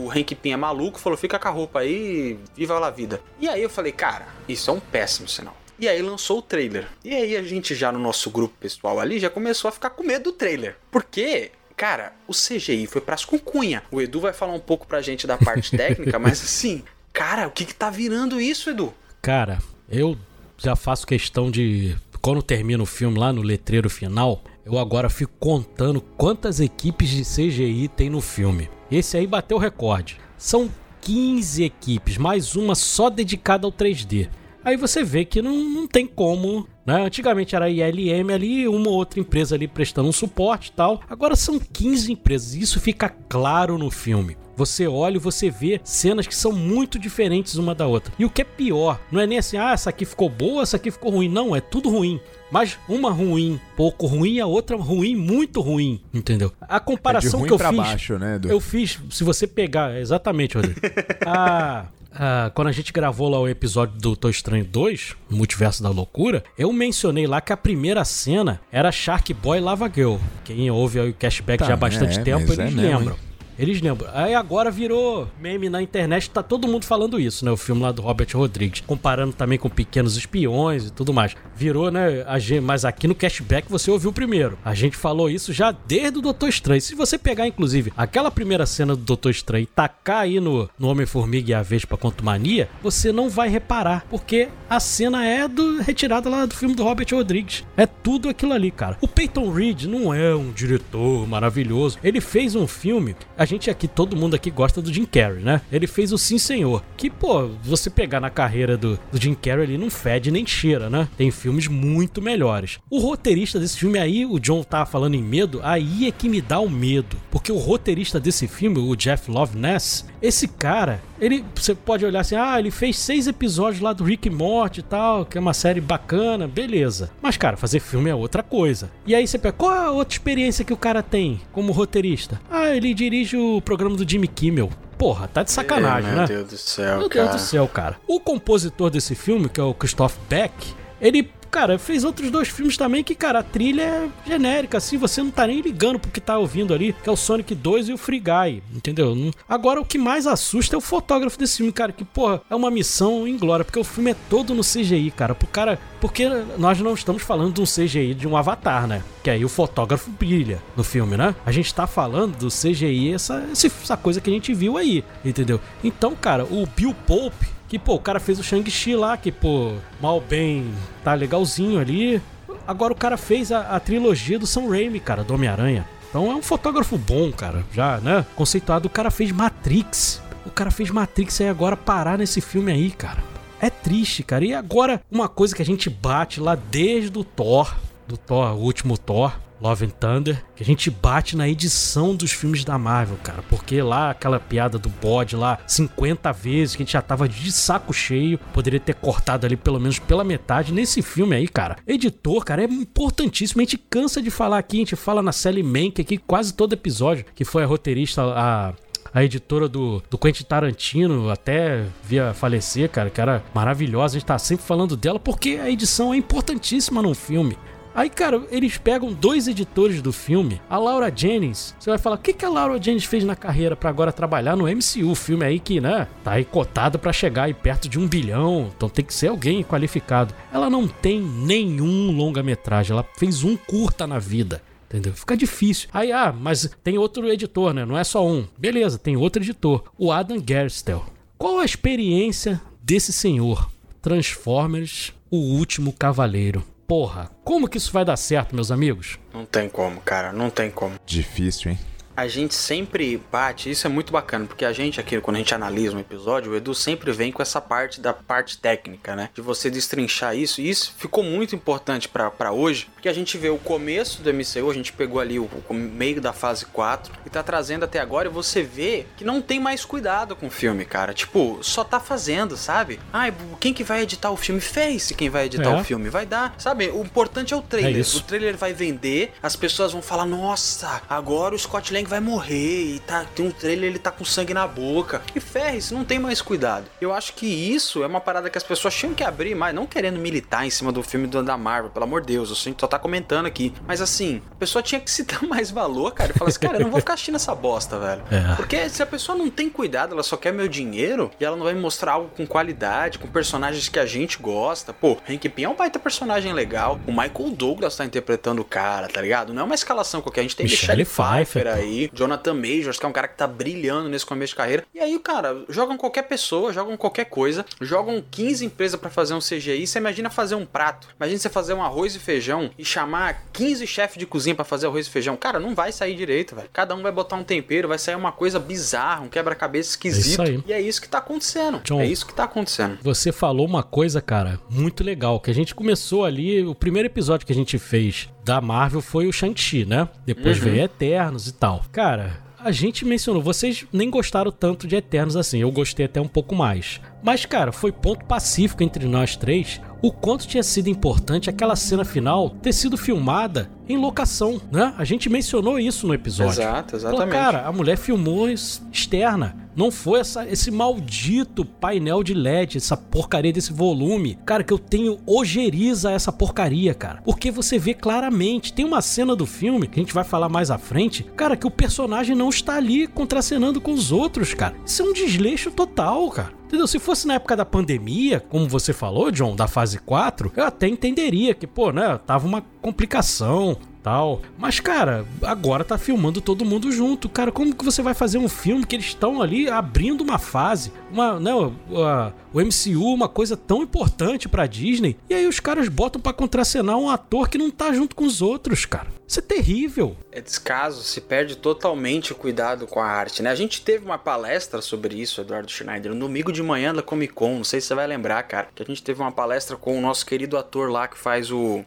o 0.05 0.11
Hank 0.11 0.35
Pym 0.35 0.51
é 0.53 0.57
maluco, 0.57 0.99
falou: 0.99 1.17
fica 1.17 1.37
com 1.39 1.47
a 1.47 1.51
roupa 1.51 1.79
aí, 1.79 2.37
viva 2.55 2.77
lá 2.79 2.87
a 2.87 2.91
vida. 2.91 3.21
E 3.39 3.47
aí 3.47 3.61
eu 3.61 3.69
falei, 3.69 3.91
cara, 3.91 4.27
isso 4.47 4.69
é 4.69 4.73
um 4.73 4.79
péssimo 4.79 5.27
sinal. 5.27 5.55
E 5.79 5.87
aí 5.87 6.01
lançou 6.01 6.39
o 6.39 6.41
trailer. 6.41 6.87
E 7.03 7.13
aí 7.13 7.35
a 7.35 7.43
gente 7.43 7.75
já 7.75 7.91
no 7.91 7.99
nosso 7.99 8.29
grupo 8.29 8.55
pessoal 8.59 8.99
ali 8.99 9.19
já 9.19 9.29
começou 9.29 9.69
a 9.69 9.71
ficar 9.71 9.89
com 9.89 10.03
medo 10.03 10.25
do 10.25 10.31
trailer. 10.31 10.77
Porque, 10.91 11.51
cara, 11.75 12.13
o 12.27 12.33
CGI 12.33 12.87
foi 12.87 13.01
pras 13.01 13.25
cuncunha. 13.25 13.83
O 13.91 14.01
Edu 14.01 14.19
vai 14.19 14.33
falar 14.33 14.53
um 14.53 14.59
pouco 14.59 14.87
pra 14.87 15.01
gente 15.01 15.25
da 15.25 15.37
parte 15.37 15.71
técnica, 15.75 16.19
mas 16.19 16.41
assim, 16.41 16.83
cara, 17.11 17.47
o 17.47 17.51
que 17.51 17.65
que 17.65 17.75
tá 17.75 17.89
virando 17.89 18.39
isso, 18.39 18.69
Edu? 18.69 18.93
Cara, 19.21 19.59
eu 19.89 20.17
já 20.57 20.75
faço 20.75 21.07
questão 21.07 21.49
de. 21.49 21.95
Quando 22.21 22.41
termina 22.41 22.81
o 22.81 22.85
filme 22.85 23.19
lá 23.19 23.33
no 23.33 23.41
letreiro 23.41 23.89
final, 23.89 24.41
eu 24.65 24.77
agora 24.79 25.09
fico 25.09 25.33
contando 25.39 25.99
quantas 25.99 26.61
equipes 26.61 27.09
de 27.09 27.23
CGI 27.23 27.89
tem 27.89 28.09
no 28.09 28.21
filme. 28.21 28.69
Esse 28.89 29.17
aí 29.17 29.27
bateu 29.27 29.57
o 29.57 29.59
recorde. 29.59 30.17
São 30.37 30.69
15 31.01 31.63
equipes, 31.63 32.17
mais 32.17 32.55
uma 32.55 32.75
só 32.75 33.09
dedicada 33.09 33.67
ao 33.67 33.73
3D. 33.73 34.29
Aí 34.63 34.77
você 34.77 35.03
vê 35.03 35.25
que 35.25 35.41
não, 35.41 35.63
não 35.63 35.87
tem 35.87 36.05
como. 36.05 36.67
Né? 36.85 37.01
Antigamente 37.05 37.55
era 37.55 37.65
a 37.65 37.69
ILM 37.69 38.31
ali, 38.33 38.67
uma 38.67 38.89
ou 38.89 38.95
outra 38.95 39.19
empresa 39.19 39.55
ali 39.55 39.67
prestando 39.67 40.09
um 40.09 40.13
suporte 40.13 40.69
e 40.69 40.71
tal. 40.73 41.01
Agora 41.09 41.35
são 41.35 41.59
15 41.59 42.11
empresas. 42.11 42.53
Isso 42.55 42.79
fica 42.79 43.09
claro 43.29 43.77
no 43.77 43.89
filme. 43.89 44.37
Você 44.55 44.85
olha 44.85 45.15
e 45.15 45.19
você 45.19 45.49
vê 45.49 45.81
cenas 45.83 46.27
que 46.27 46.35
são 46.35 46.51
muito 46.51 46.99
diferentes 46.99 47.55
uma 47.55 47.73
da 47.73 47.87
outra. 47.87 48.13
E 48.19 48.23
o 48.25 48.29
que 48.29 48.43
é 48.43 48.45
pior, 48.45 48.99
não 49.11 49.19
é 49.19 49.25
nem 49.25 49.39
assim, 49.39 49.57
ah, 49.57 49.71
essa 49.71 49.89
aqui 49.89 50.05
ficou 50.05 50.29
boa, 50.29 50.61
essa 50.61 50.75
aqui 50.77 50.91
ficou 50.91 51.09
ruim. 51.11 51.27
Não, 51.27 51.55
é 51.55 51.59
tudo 51.61 51.89
ruim. 51.89 52.19
Mas 52.51 52.77
uma 52.87 53.09
ruim, 53.09 53.59
pouco 53.75 54.05
ruim, 54.05 54.39
a 54.39 54.45
outra 54.45 54.77
ruim, 54.77 55.15
muito 55.15 55.59
ruim. 55.59 55.99
Entendeu? 56.13 56.51
A 56.61 56.75
É 56.75 56.79
comparação 56.79 57.39
ruim 57.39 57.47
que 57.47 57.53
eu 57.53 57.57
pra 57.57 57.69
fiz. 57.69 57.77
baixo, 57.79 58.19
né, 58.19 58.35
Edu? 58.35 58.47
Eu 58.47 58.59
fiz, 58.59 58.99
se 59.09 59.23
você 59.23 59.47
pegar, 59.47 59.99
exatamente, 59.99 60.55
Rodrigo. 60.55 60.79
Ah, 61.25 61.85
ah, 62.15 62.51
quando 62.53 62.67
a 62.67 62.71
gente 62.71 62.93
gravou 62.93 63.29
lá 63.29 63.39
o 63.39 63.47
episódio 63.47 63.95
do 63.95 64.01
Doutor 64.01 64.29
Estranho 64.29 64.65
2, 64.65 65.15
Multiverso 65.29 65.81
da 65.81 65.89
Loucura, 65.89 66.43
eu 66.57 66.71
mencionei 66.71 67.25
lá 67.25 67.41
que 67.41 67.51
a 67.51 67.57
primeira 67.57 68.03
cena 68.05 68.61
era 68.71 68.91
Shark 68.91 69.33
Boy 69.33 69.59
Lava 69.59 69.91
Girl. 69.93 70.17
Quem 70.43 70.69
ouve 70.69 70.99
aí 70.99 71.09
o 71.09 71.13
cashback 71.13 71.59
Tá, 71.59 71.65
já 71.65 71.73
há 71.73 71.77
bastante 71.77 72.19
é, 72.19 72.23
tempo, 72.23 72.53
eles 72.53 72.59
é 72.59 72.63
mesmo, 72.65 72.81
lembram. 72.81 73.15
Eles 73.57 73.81
lembram. 73.81 74.09
Aí 74.13 74.33
agora 74.33 74.71
virou 74.71 75.27
meme 75.39 75.69
na 75.69 75.81
internet, 75.81 76.29
tá 76.29 76.43
todo 76.43 76.67
mundo 76.67 76.85
falando 76.85 77.19
isso, 77.19 77.45
né? 77.45 77.51
O 77.51 77.57
filme 77.57 77.81
lá 77.81 77.91
do 77.91 78.01
Robert 78.01 78.27
Rodrigues. 78.33 78.81
Comparando 78.81 79.33
também 79.33 79.57
com 79.57 79.69
Pequenos 79.69 80.17
Espiões 80.17 80.87
e 80.87 80.91
tudo 80.91 81.13
mais. 81.13 81.35
Virou, 81.55 81.91
né? 81.91 82.23
A 82.27 82.39
gente, 82.39 82.61
mas 82.61 82.85
aqui 82.85 83.07
no 83.07 83.15
cashback 83.15 83.69
você 83.69 83.91
ouviu 83.91 84.11
primeiro. 84.11 84.57
A 84.63 84.73
gente 84.73 84.97
falou 84.97 85.29
isso 85.29 85.53
já 85.53 85.71
desde 85.71 86.19
o 86.19 86.21
Doutor 86.21 86.49
Estranho. 86.49 86.81
Se 86.81 86.95
você 86.95 87.17
pegar, 87.17 87.47
inclusive, 87.47 87.93
aquela 87.95 88.31
primeira 88.31 88.65
cena 88.65 88.95
do 88.95 89.03
Doutor 89.03 89.29
Estranho 89.29 89.63
e 89.63 89.67
tacar 89.67 90.21
aí 90.21 90.39
no, 90.39 90.69
no 90.77 90.87
Homem-Formiga 90.87 91.51
e 91.51 91.53
a 91.53 91.61
Vespa 91.61 91.97
Quanto 91.97 92.23
Mania, 92.23 92.69
você 92.81 93.11
não 93.11 93.29
vai 93.29 93.49
reparar. 93.49 94.05
Porque 94.09 94.49
a 94.69 94.79
cena 94.79 95.25
é 95.25 95.47
do, 95.47 95.81
retirada 95.81 96.29
lá 96.29 96.45
do 96.45 96.55
filme 96.55 96.75
do 96.75 96.83
Robert 96.83 97.07
Rodrigues. 97.11 97.63
É 97.77 97.85
tudo 97.85 98.29
aquilo 98.29 98.53
ali, 98.53 98.71
cara. 98.71 98.97
O 99.01 99.07
Peyton 99.07 99.51
Reed 99.51 99.83
não 99.85 100.13
é 100.13 100.35
um 100.35 100.51
diretor 100.51 101.27
maravilhoso. 101.27 101.97
Ele 102.03 102.21
fez 102.21 102.55
um 102.55 102.67
filme. 102.67 103.15
A 103.43 103.45
gente 103.45 103.69
aqui, 103.69 103.89
todo 103.89 104.15
mundo 104.15 104.37
aqui 104.37 104.49
gosta 104.49 104.81
do 104.81 104.93
Jim 104.93 105.03
Carrey, 105.03 105.43
né? 105.43 105.59
Ele 105.69 105.85
fez 105.85 106.13
o 106.13 106.17
Sim 106.17 106.37
Senhor. 106.37 106.81
Que, 106.95 107.09
pô, 107.09 107.49
você 107.61 107.89
pegar 107.89 108.21
na 108.21 108.29
carreira 108.29 108.77
do, 108.77 108.97
do 109.11 109.21
Jim 109.21 109.33
Carrey, 109.33 109.63
ele 109.63 109.77
não 109.77 109.89
fede 109.89 110.31
nem 110.31 110.47
cheira, 110.47 110.89
né? 110.89 111.09
Tem 111.17 111.29
filmes 111.29 111.67
muito 111.67 112.21
melhores. 112.21 112.79
O 112.89 112.99
roteirista 112.99 113.59
desse 113.59 113.77
filme 113.77 113.99
aí, 113.99 114.25
o 114.25 114.39
John 114.39 114.63
tava 114.63 114.85
falando 114.85 115.15
em 115.15 115.21
medo, 115.21 115.59
aí 115.61 116.07
é 116.07 116.11
que 116.11 116.29
me 116.29 116.39
dá 116.39 116.61
o 116.61 116.69
medo. 116.69 117.17
Porque 117.29 117.51
o 117.51 117.57
roteirista 117.57 118.17
desse 118.17 118.47
filme, 118.47 118.79
o 118.79 118.95
Jeff 118.95 119.29
Love 119.29 119.57
Ness, 119.57 120.05
esse 120.21 120.47
cara, 120.47 121.01
ele, 121.19 121.43
você 121.53 121.75
pode 121.75 122.05
olhar 122.05 122.21
assim, 122.21 122.37
ah, 122.37 122.57
ele 122.57 122.71
fez 122.71 122.97
seis 122.97 123.27
episódios 123.27 123.81
lá 123.81 123.91
do 123.91 124.05
Rick 124.05 124.29
e 124.29 124.31
Morty 124.31 124.79
e 124.79 124.83
tal, 124.83 125.25
que 125.25 125.37
é 125.37 125.41
uma 125.41 125.53
série 125.53 125.81
bacana, 125.81 126.47
beleza. 126.47 127.11
Mas, 127.21 127.35
cara, 127.35 127.57
fazer 127.57 127.81
filme 127.81 128.09
é 128.09 128.15
outra 128.15 128.41
coisa. 128.41 128.89
E 129.05 129.13
aí 129.13 129.27
você 129.27 129.37
pega, 129.37 129.57
qual 129.57 129.71
a 129.73 129.91
outra 129.91 130.13
experiência 130.13 130.63
que 130.63 130.71
o 130.71 130.77
cara 130.77 131.03
tem 131.03 131.41
como 131.51 131.73
roteirista? 131.73 132.39
Ah, 132.49 132.69
ele 132.69 132.93
dirige 132.93 133.32
o 133.37 133.61
programa 133.61 133.95
do 133.95 134.09
Jimmy 134.09 134.27
Kimmel. 134.27 134.69
Porra, 134.97 135.27
tá 135.27 135.43
de 135.43 135.51
sacanagem, 135.51 136.11
meu 136.11 136.21
né? 136.21 136.27
Deus 136.27 136.49
do 136.49 136.57
céu, 136.57 136.99
Meu 136.99 137.09
cara. 137.09 137.29
Deus 137.29 137.41
do 137.41 137.45
céu, 137.45 137.67
cara. 137.67 137.97
O 138.07 138.19
compositor 138.19 138.89
desse 138.89 139.15
filme, 139.15 139.49
que 139.49 139.59
é 139.59 139.63
o 139.63 139.73
Christoph 139.73 140.15
Beck, 140.29 140.53
ele, 141.01 141.29
cara, 141.53 141.77
fez 141.77 142.03
outros 142.03 142.31
dois 142.31 142.47
filmes 142.47 142.75
também 142.75 143.03
que, 143.03 143.13
cara, 143.13 143.39
a 143.39 143.43
trilha 143.43 143.83
é 143.83 144.09
genérica, 144.25 144.79
assim, 144.79 144.97
você 144.97 145.21
não 145.21 145.29
tá 145.29 145.45
nem 145.45 145.61
ligando 145.61 145.99
pro 145.99 146.09
que 146.09 146.19
tá 146.19 146.35
ouvindo 146.35 146.73
ali, 146.73 146.95
que 147.03 147.07
é 147.07 147.11
o 147.11 147.15
Sonic 147.15 147.53
2 147.53 147.89
e 147.89 147.93
o 147.93 147.97
Free 147.97 148.19
Guy, 148.19 148.63
entendeu? 148.75 149.15
Agora, 149.47 149.79
o 149.79 149.85
que 149.85 149.99
mais 149.99 150.25
assusta 150.25 150.75
é 150.75 150.77
o 150.77 150.81
fotógrafo 150.81 151.37
desse 151.37 151.57
filme, 151.57 151.71
cara, 151.71 151.91
que, 151.91 152.03
porra, 152.03 152.41
é 152.49 152.55
uma 152.55 152.71
missão 152.71 153.27
inglória, 153.27 153.63
porque 153.63 153.79
o 153.79 153.83
filme 153.83 154.11
é 154.11 154.15
todo 154.31 154.55
no 154.55 154.63
CGI, 154.63 155.11
cara, 155.11 155.35
pro 155.35 155.47
cara... 155.47 155.79
Porque 156.01 156.27
nós 156.57 156.79
não 156.79 156.95
estamos 156.95 157.21
falando 157.21 157.53
de 157.53 157.61
um 157.61 157.65
CGI 157.65 158.15
de 158.15 158.27
um 158.27 158.35
avatar, 158.35 158.87
né? 158.87 159.03
Que 159.23 159.29
aí 159.29 159.45
o 159.45 159.49
fotógrafo 159.49 160.09
brilha 160.09 160.61
no 160.75 160.83
filme, 160.83 161.15
né? 161.15 161.33
A 161.45 161.51
gente 161.51 161.73
tá 161.73 161.87
falando 161.87 162.35
do 162.35 162.47
CGI, 162.49 163.13
essa, 163.13 163.47
essa 163.53 163.95
coisa 163.95 164.19
que 164.19 164.29
a 164.29 164.33
gente 164.33 164.53
viu 164.53 164.75
aí, 164.75 165.03
entendeu? 165.23 165.61
Então, 165.81 166.13
cara, 166.13 166.43
o 166.43 166.65
Bill 166.65 166.93
Pope, 167.07 167.47
que, 167.73 167.79
pô, 167.79 167.95
o 167.95 167.99
cara 167.99 168.19
fez 168.19 168.37
o 168.37 168.43
Shang-Chi 168.43 168.95
lá, 168.95 169.17
que, 169.17 169.31
pô, 169.31 169.73
mal 169.99 170.21
bem, 170.21 170.71
tá 171.03 171.15
legalzinho 171.15 171.79
ali. 171.79 172.21
Agora 172.67 172.93
o 172.93 172.95
cara 172.95 173.17
fez 173.17 173.51
a, 173.51 173.61
a 173.61 173.79
trilogia 173.79 174.37
do 174.37 174.45
Sam 174.45 174.69
Raimi, 174.69 174.99
cara, 174.99 175.23
do 175.23 175.33
Homem-Aranha. 175.33 175.83
Então 176.07 176.31
é 176.31 176.35
um 176.35 176.43
fotógrafo 176.43 176.99
bom, 176.99 177.31
cara, 177.31 177.65
já, 177.73 177.97
né? 177.97 178.23
Conceituado. 178.35 178.85
O 178.85 178.91
cara 178.91 179.09
fez 179.09 179.31
Matrix. 179.31 180.21
O 180.45 180.51
cara 180.51 180.69
fez 180.69 180.91
Matrix 180.91 181.39
e 181.39 181.47
agora 181.47 181.75
parar 181.75 182.15
nesse 182.15 182.41
filme 182.41 182.71
aí, 182.71 182.91
cara. 182.91 183.23
É 183.59 183.71
triste, 183.71 184.21
cara. 184.21 184.45
E 184.45 184.53
agora, 184.53 185.01
uma 185.09 185.27
coisa 185.27 185.55
que 185.55 185.61
a 185.63 185.65
gente 185.65 185.89
bate 185.89 186.39
lá 186.39 186.53
desde 186.53 187.17
o 187.17 187.23
Thor, 187.23 187.75
do 188.07 188.17
Thor, 188.17 188.53
o 188.53 188.59
último 188.59 188.99
Thor, 188.99 189.33
Love 189.63 189.85
and 189.85 189.89
Thunder, 189.91 190.43
que 190.55 190.61
a 190.61 190.65
gente 190.65 190.91
bate 190.91 191.37
na 191.37 191.47
edição 191.47 192.13
dos 192.13 192.33
filmes 192.33 192.65
da 192.65 192.77
Marvel, 192.77 193.17
cara. 193.23 193.41
Porque 193.49 193.81
lá 193.81 194.09
aquela 194.09 194.37
piada 194.37 194.77
do 194.77 194.89
bode 194.89 195.37
lá 195.37 195.57
50 195.65 196.33
vezes, 196.33 196.75
que 196.75 196.83
a 196.83 196.85
gente 196.85 196.91
já 196.93 197.01
tava 197.01 197.29
de 197.29 197.49
saco 197.49 197.93
cheio, 197.93 198.37
poderia 198.51 198.79
ter 198.79 198.93
cortado 198.95 199.45
ali 199.45 199.55
pelo 199.55 199.79
menos 199.79 199.99
pela 199.99 200.25
metade. 200.25 200.73
Nesse 200.73 201.01
filme 201.01 201.33
aí, 201.35 201.47
cara, 201.47 201.77
editor, 201.87 202.43
cara, 202.43 202.63
é 202.63 202.65
importantíssimo. 202.65 203.61
A 203.61 203.63
gente 203.63 203.77
cansa 203.77 204.21
de 204.21 204.29
falar 204.29 204.57
aqui, 204.57 204.77
a 204.77 204.79
gente 204.79 204.95
fala 204.97 205.21
na 205.21 205.31
Sally 205.31 205.63
Mank 205.63 206.01
aqui 206.01 206.17
quase 206.17 206.53
todo 206.53 206.73
episódio, 206.73 207.25
que 207.33 207.45
foi 207.45 207.63
a 207.63 207.67
roteirista, 207.67 208.21
a 208.21 208.73
a 209.13 209.23
editora 209.23 209.67
do, 209.67 210.01
do 210.09 210.17
Quentin 210.17 210.43
Tarantino 210.43 211.29
até 211.29 211.85
via 212.03 212.33
falecer, 212.33 212.89
cara, 212.89 213.11
que 213.11 213.21
era 213.21 213.43
maravilhosa. 213.53 214.15
A 214.15 214.19
gente 214.19 214.27
tá 214.27 214.39
sempre 214.39 214.65
falando 214.65 214.97
dela 214.97 215.19
porque 215.19 215.59
a 215.61 215.69
edição 215.69 216.13
é 216.13 216.17
importantíssima 216.17 217.01
num 217.01 217.13
filme. 217.13 217.55
Aí, 217.95 218.09
cara, 218.09 218.41
eles 218.49 218.77
pegam 218.77 219.13
dois 219.13 219.47
editores 219.47 220.01
do 220.01 220.11
filme, 220.11 220.59
a 220.67 220.79
Laura 220.79 221.11
Jennings. 221.15 221.75
Você 221.79 221.91
vai 221.91 221.99
falar, 221.99 222.15
o 222.15 222.19
que, 222.19 222.33
que 222.33 222.43
a 222.43 222.49
Laura 222.49 222.81
Jennings 222.81 223.05
fez 223.05 223.23
na 223.23 223.35
carreira 223.35 223.75
para 223.75 223.89
agora 223.89 224.11
trabalhar 224.11 224.55
no 224.55 224.65
MCU? 224.65 225.13
Filme 225.13 225.45
aí 225.45 225.59
que, 225.59 225.79
né, 225.79 226.07
tá 226.23 226.31
aí 226.31 226.43
cotado 226.43 226.97
para 226.97 227.13
chegar 227.13 227.43
aí 227.43 227.53
perto 227.53 227.87
de 227.87 227.99
um 227.99 228.07
bilhão. 228.07 228.71
Então 228.75 228.89
tem 228.89 229.05
que 229.05 229.13
ser 229.13 229.27
alguém 229.27 229.63
qualificado. 229.63 230.33
Ela 230.51 230.71
não 230.71 230.87
tem 230.87 231.21
nenhum 231.21 232.11
longa-metragem, 232.11 232.93
ela 232.93 233.05
fez 233.17 233.43
um 233.43 233.55
curta 233.55 234.07
na 234.07 234.17
vida. 234.17 234.61
Entendeu? 234.87 235.13
Fica 235.13 235.35
difícil. 235.35 235.89
Aí, 235.91 236.11
ah, 236.11 236.31
mas 236.31 236.69
tem 236.83 236.99
outro 236.99 237.27
editor, 237.27 237.73
né? 237.73 237.83
Não 237.83 237.97
é 237.97 238.03
só 238.03 238.27
um. 238.27 238.47
Beleza, 238.57 238.99
tem 238.99 239.17
outro 239.17 239.41
editor. 239.41 239.83
O 239.97 240.11
Adam 240.11 240.41
Gerstel. 240.47 241.03
Qual 241.35 241.59
a 241.59 241.65
experiência 241.65 242.61
desse 242.81 243.11
senhor? 243.11 243.71
Transformers, 244.03 245.11
o 245.31 245.37
último 245.37 245.91
cavaleiro. 245.93 246.63
Porra, 246.87 247.29
como 247.43 247.67
que 247.67 247.77
isso 247.77 247.91
vai 247.91 248.03
dar 248.03 248.17
certo, 248.17 248.53
meus 248.53 248.71
amigos? 248.71 249.17
Não 249.33 249.45
tem 249.45 249.69
como, 249.69 250.01
cara, 250.01 250.31
não 250.33 250.49
tem 250.49 250.69
como. 250.69 250.95
Difícil, 251.05 251.71
hein? 251.71 251.79
A 252.15 252.27
gente 252.27 252.53
sempre 252.53 253.21
bate, 253.31 253.69
isso 253.69 253.87
é 253.87 253.89
muito 253.89 254.11
bacana, 254.11 254.45
porque 254.45 254.65
a 254.65 254.73
gente 254.73 254.99
aqui, 254.99 255.19
quando 255.19 255.35
a 255.35 255.39
gente 255.39 255.53
analisa 255.53 255.95
um 255.95 255.99
episódio, 255.99 256.51
o 256.51 256.55
Edu 256.55 256.73
sempre 256.75 257.11
vem 257.11 257.31
com 257.31 257.41
essa 257.41 257.59
parte 257.59 257.99
da 257.99 258.13
parte 258.13 258.57
técnica, 258.57 259.15
né? 259.15 259.29
De 259.33 259.41
você 259.41 259.69
destrinchar 259.69 260.35
isso, 260.35 260.61
e 260.61 260.69
isso 260.69 260.93
ficou 260.97 261.23
muito 261.23 261.55
importante 261.55 262.07
para 262.07 262.51
hoje, 262.51 262.87
porque 262.93 263.09
a 263.09 263.13
gente 263.13 263.37
vê 263.37 263.49
o 263.49 263.57
começo 263.57 264.21
do 264.21 264.33
MCU, 264.33 264.69
a 264.69 264.73
gente 264.73 264.93
pegou 264.93 265.19
ali 265.19 265.39
o, 265.39 265.49
o, 265.67 265.73
meio 265.73 266.21
da 266.21 266.33
fase 266.33 266.65
4 266.65 267.11
e 267.25 267.29
tá 267.29 267.41
trazendo 267.41 267.83
até 267.85 267.99
agora, 267.99 268.27
e 268.27 268.31
você 268.31 268.61
vê 268.61 269.05
que 269.17 269.23
não 269.23 269.41
tem 269.41 269.59
mais 269.59 269.83
cuidado 269.83 270.35
com 270.35 270.47
o 270.47 270.51
filme, 270.51 270.85
cara. 270.85 271.13
Tipo, 271.13 271.59
só 271.61 271.83
tá 271.83 271.99
fazendo, 271.99 272.55
sabe? 272.55 272.99
Ai, 273.11 273.33
quem 273.59 273.73
que 273.73 273.83
vai 273.83 274.01
editar 274.01 274.31
o 274.31 274.37
filme? 274.37 274.61
Fez 274.61 275.11
quem 275.11 275.29
vai 275.29 275.45
editar 275.45 275.71
é. 275.71 275.81
o 275.81 275.83
filme, 275.83 276.09
vai 276.09 276.25
dar. 276.25 276.55
Sabe, 276.57 276.89
o 276.89 277.01
importante 277.01 277.53
é 277.53 277.57
o 277.57 277.61
trailer. 277.61 278.05
É 278.05 278.17
o 278.17 278.21
trailer 278.21 278.57
vai 278.57 278.73
vender, 278.73 279.33
as 279.41 279.55
pessoas 279.55 279.91
vão 279.91 280.01
falar, 280.01 280.25
nossa, 280.25 281.01
agora 281.09 281.55
o 281.55 281.59
Scott 281.59 281.93
Lang 281.93 282.02
vai 282.05 282.19
morrer 282.19 282.95
e 282.95 282.99
tá, 282.99 283.25
tem 283.35 283.45
um 283.45 283.51
trailer, 283.51 283.89
ele 283.89 283.99
tá 283.99 284.11
com 284.11 284.25
sangue 284.25 284.53
na 284.53 284.67
boca. 284.67 285.21
E 285.35 285.39
Ferris 285.39 285.91
não 285.91 286.03
tem 286.03 286.19
mais 286.19 286.41
cuidado. 286.41 286.85
Eu 286.99 287.13
acho 287.13 287.33
que 287.33 287.45
isso 287.45 288.03
é 288.03 288.07
uma 288.07 288.21
parada 288.21 288.49
que 288.49 288.57
as 288.57 288.63
pessoas 288.63 288.93
tinham 288.93 289.13
que 289.13 289.23
abrir 289.23 289.55
mais, 289.55 289.75
não 289.75 289.85
querendo 289.85 290.19
militar 290.19 290.65
em 290.65 290.69
cima 290.69 290.91
do 290.91 291.03
filme 291.03 291.27
do 291.27 291.43
da 291.43 291.57
Marvel, 291.57 291.89
pelo 291.89 292.05
amor 292.05 292.21
de 292.21 292.27
Deus, 292.27 292.51
gente 292.63 292.79
só 292.79 292.87
tá 292.87 292.97
comentando 292.97 293.45
aqui. 293.45 293.73
Mas 293.87 294.01
assim, 294.01 294.41
a 294.51 294.55
pessoa 294.55 294.81
tinha 294.81 294.99
que 294.99 295.11
se 295.11 295.23
dar 295.25 295.43
mais 295.43 295.71
valor, 295.71 296.11
cara, 296.13 296.31
e 296.31 296.37
falar 296.37 296.49
assim, 296.49 296.59
cara, 296.59 296.77
eu 296.77 296.83
não 296.83 296.91
vou 296.91 296.99
ficar 296.99 297.13
assistindo 297.13 297.35
essa 297.35 297.53
bosta, 297.53 297.99
velho. 297.99 298.23
É. 298.31 298.55
Porque 298.55 298.89
se 298.89 299.01
a 299.01 299.05
pessoa 299.05 299.37
não 299.37 299.49
tem 299.49 299.69
cuidado, 299.69 300.13
ela 300.13 300.23
só 300.23 300.37
quer 300.37 300.53
meu 300.53 300.67
dinheiro 300.67 301.31
e 301.39 301.45
ela 301.45 301.55
não 301.55 301.65
vai 301.65 301.73
me 301.73 301.81
mostrar 301.81 302.13
algo 302.13 302.29
com 302.35 302.45
qualidade, 302.45 303.19
com 303.19 303.27
personagens 303.27 303.89
que 303.89 303.99
a 303.99 304.05
gente 304.05 304.37
gosta. 304.37 304.93
Pô, 304.93 305.17
Hank 305.29 305.47
Pym 305.49 305.63
é 305.63 305.69
um 305.69 305.75
baita 305.75 305.99
personagem 305.99 306.53
legal. 306.53 306.99
O 307.07 307.11
Michael 307.11 307.51
Douglas 307.51 307.95
tá 307.95 308.05
interpretando 308.05 308.61
o 308.61 308.65
cara, 308.65 309.07
tá 309.07 309.21
ligado? 309.21 309.53
Não 309.53 309.61
é 309.61 309.65
uma 309.65 309.75
escalação 309.75 310.21
qualquer. 310.21 310.41
A 310.41 310.43
gente 310.43 310.55
tem 310.55 310.65
Michelle, 310.65 311.05
Pfeiffer, 311.05 311.45
Pfeiffer 311.45 311.67
aí, 311.93 312.09
Jonathan 312.13 312.53
Majors, 312.53 312.97
que 312.97 313.05
é 313.05 313.09
um 313.09 313.13
cara 313.13 313.27
que 313.27 313.37
tá 313.37 313.47
brilhando 313.47 314.09
nesse 314.09 314.25
começo 314.25 314.51
de 314.51 314.57
carreira. 314.57 314.85
E 314.93 314.99
aí, 314.99 315.17
cara, 315.19 315.63
jogam 315.69 315.97
qualquer 315.97 316.23
pessoa, 316.23 316.73
jogam 316.73 316.97
qualquer 316.97 317.25
coisa, 317.25 317.65
jogam 317.79 318.23
15 318.31 318.65
empresas 318.65 318.99
para 318.99 319.09
fazer 319.09 319.33
um 319.33 319.39
CGI. 319.39 319.85
Você 319.85 319.99
imagina 319.99 320.29
fazer 320.29 320.55
um 320.55 320.65
prato. 320.65 321.07
Imagina 321.19 321.39
você 321.39 321.49
fazer 321.49 321.73
um 321.73 321.83
arroz 321.83 322.15
e 322.15 322.19
feijão 322.19 322.71
e 322.77 322.83
chamar 322.83 323.45
15 323.53 323.85
chefes 323.87 324.17
de 324.17 324.25
cozinha 324.25 324.55
para 324.55 324.65
fazer 324.65 324.87
arroz 324.87 325.07
e 325.07 325.09
feijão. 325.09 325.35
Cara, 325.35 325.59
não 325.59 325.75
vai 325.75 325.91
sair 325.91 326.15
direito, 326.15 326.55
velho. 326.55 326.69
Cada 326.73 326.95
um 326.95 327.01
vai 327.01 327.11
botar 327.11 327.35
um 327.35 327.43
tempero, 327.43 327.87
vai 327.87 327.99
sair 327.99 328.15
uma 328.15 328.31
coisa 328.31 328.59
bizarra, 328.59 329.21
um 329.21 329.29
quebra-cabeça 329.29 329.91
esquisito. 329.91 330.41
É 330.41 330.63
e 330.67 330.73
é 330.73 330.81
isso 330.81 331.01
que 331.01 331.07
tá 331.07 331.19
acontecendo. 331.19 331.81
John, 331.83 332.01
é 332.01 332.05
isso 332.05 332.25
que 332.25 332.33
tá 332.33 332.45
acontecendo. 332.45 332.97
Você 333.01 333.31
falou 333.31 333.65
uma 333.65 333.83
coisa, 333.83 334.21
cara, 334.21 334.59
muito 334.69 335.03
legal, 335.03 335.39
que 335.39 335.51
a 335.51 335.53
gente 335.53 335.75
começou 335.75 336.25
ali, 336.25 336.63
o 336.63 336.75
primeiro 336.75 337.07
episódio 337.07 337.45
que 337.45 337.53
a 337.53 337.55
gente 337.55 337.77
fez 337.77 338.29
da 338.43 338.59
Marvel 338.61 339.01
foi 339.01 339.27
o 339.27 339.33
Shang-Chi, 339.33 339.85
né? 339.85 340.07
Depois 340.25 340.57
uhum. 340.57 340.65
veio 340.65 340.83
Eternos 340.83 341.47
e 341.47 341.53
tal. 341.53 341.83
Cara, 341.91 342.43
a 342.59 342.71
gente 342.71 343.03
mencionou, 343.03 343.41
vocês 343.41 343.85
nem 343.91 344.09
gostaram 344.09 344.51
tanto 344.51 344.87
de 344.87 344.95
Eternos 344.95 345.35
assim, 345.35 345.59
eu 345.59 345.71
gostei 345.71 346.05
até 346.05 346.21
um 346.21 346.27
pouco 346.27 346.55
mais. 346.55 347.01
Mas, 347.21 347.45
cara, 347.45 347.71
foi 347.71 347.91
ponto 347.91 348.25
pacífico 348.25 348.83
entre 348.83 349.05
nós 349.05 349.35
três 349.35 349.81
o 350.01 350.11
quanto 350.11 350.47
tinha 350.47 350.63
sido 350.63 350.89
importante 350.89 351.49
aquela 351.49 351.75
cena 351.75 352.05
final 352.05 352.49
ter 352.49 352.73
sido 352.73 352.97
filmada 352.97 353.69
em 353.87 353.97
locação, 353.97 354.61
né? 354.71 354.93
A 354.97 355.03
gente 355.03 355.29
mencionou 355.29 355.79
isso 355.79 356.07
no 356.07 356.13
episódio. 356.13 356.61
Exato, 356.61 356.95
exatamente. 356.95 357.19
Falou, 357.19 357.33
cara, 357.33 357.67
a 357.67 357.71
mulher 357.71 357.97
filmou 357.97 358.49
externa. 358.49 359.55
Não 359.75 359.89
foi 359.89 360.19
essa, 360.19 360.47
esse 360.47 360.69
maldito 360.69 361.65
painel 361.65 362.23
de 362.23 362.33
LED, 362.33 362.77
essa 362.77 362.95
porcaria 362.95 363.51
desse 363.51 363.73
volume. 363.73 364.37
Cara, 364.45 364.63
que 364.63 364.71
eu 364.71 364.77
tenho 364.77 365.19
ojeriza 365.25 366.11
essa 366.11 366.31
porcaria, 366.31 366.93
cara. 366.93 367.21
Porque 367.23 367.49
você 367.49 367.79
vê 367.79 367.93
claramente, 367.93 368.71
tem 368.71 368.85
uma 368.85 369.01
cena 369.01 369.35
do 369.35 369.47
filme, 369.47 369.87
que 369.87 369.99
a 369.99 370.03
gente 370.03 370.13
vai 370.13 370.23
falar 370.23 370.47
mais 370.47 370.69
à 370.69 370.77
frente, 370.77 371.23
cara, 371.35 371.57
que 371.57 371.65
o 371.65 371.71
personagem 371.71 372.35
não 372.35 372.49
está 372.49 372.75
ali 372.75 373.07
contracenando 373.07 373.81
com 373.81 373.93
os 373.93 374.11
outros, 374.11 374.53
cara. 374.53 374.75
Isso 374.85 375.01
é 375.01 375.05
um 375.05 375.13
desleixo 375.13 375.71
total, 375.71 376.29
cara. 376.29 376.63
Entendeu? 376.73 376.87
Se 376.87 376.97
fosse 376.97 377.27
na 377.27 377.35
época 377.35 377.55
da 377.55 377.63
pandemia, 377.63 378.39
como 378.39 378.67
você 378.67 378.93
falou, 378.93 379.29
John, 379.29 379.55
da 379.55 379.67
fase 379.67 379.99
4, 379.99 380.51
eu 380.55 380.65
até 380.65 380.87
entenderia 380.87 381.53
que, 381.53 381.67
pô, 381.67 381.91
né, 381.91 382.19
tava 382.25 382.47
uma 382.47 382.63
complicação, 382.81 383.72
tal. 384.03 384.41
Mas, 384.57 384.79
cara, 384.79 385.25
agora 385.41 385.85
tá 385.85 385.97
filmando 385.97 386.41
todo 386.41 386.65
mundo 386.65 386.91
junto. 386.91 387.29
Cara, 387.29 387.51
como 387.51 387.73
que 387.73 387.85
você 387.85 388.01
vai 388.01 388.13
fazer 388.13 388.37
um 388.37 388.49
filme 388.49 388.85
que 388.85 388.95
eles 388.95 389.07
estão 389.07 389.41
ali 389.41 389.69
abrindo 389.69 390.21
uma 390.21 390.37
fase, 390.37 390.91
uma, 391.09 391.39
né, 391.39 391.53
o, 391.53 392.59
MCU, 392.59 393.13
uma 393.13 393.29
coisa 393.29 393.55
tão 393.55 393.81
importante 393.81 394.49
pra 394.49 394.67
Disney, 394.67 395.17
e 395.29 395.33
aí 395.33 395.47
os 395.47 395.59
caras 395.59 395.87
botam 395.87 396.21
para 396.21 396.33
contracenar 396.33 396.97
um 396.97 397.09
ator 397.09 397.47
que 397.47 397.57
não 397.57 397.71
tá 397.71 397.93
junto 397.93 398.15
com 398.15 398.25
os 398.25 398.41
outros, 398.41 398.85
cara. 398.85 399.07
Isso 399.25 399.39
é 399.39 399.41
terrível. 399.41 400.15
É 400.31 400.41
descaso, 400.41 401.01
se 401.01 401.21
perde 401.21 401.55
totalmente 401.55 402.33
o 402.33 402.35
cuidado 402.35 402.85
com 402.85 402.99
a 402.99 403.07
arte, 403.07 403.41
né? 403.41 403.49
A 403.49 403.55
gente 403.55 403.81
teve 403.81 404.05
uma 404.05 404.17
palestra 404.17 404.81
sobre 404.81 405.15
isso, 405.15 405.41
Eduardo 405.41 405.71
Schneider, 405.71 406.13
no 406.13 406.19
domingo 406.19 406.51
de 406.51 406.61
manhã 406.61 406.93
da 406.93 407.01
Comic 407.01 407.33
Con, 407.33 407.55
não 407.55 407.63
sei 407.63 407.79
se 407.79 407.87
você 407.87 407.95
vai 407.95 408.05
lembrar, 408.05 408.43
cara, 408.43 408.67
que 408.75 408.83
a 408.83 408.85
gente 408.85 409.01
teve 409.01 409.21
uma 409.21 409.31
palestra 409.31 409.77
com 409.77 409.97
o 409.97 410.01
nosso 410.01 410.25
querido 410.25 410.57
ator 410.57 410.91
lá 410.91 411.07
que 411.07 411.17
faz 411.17 411.49
o 411.51 411.83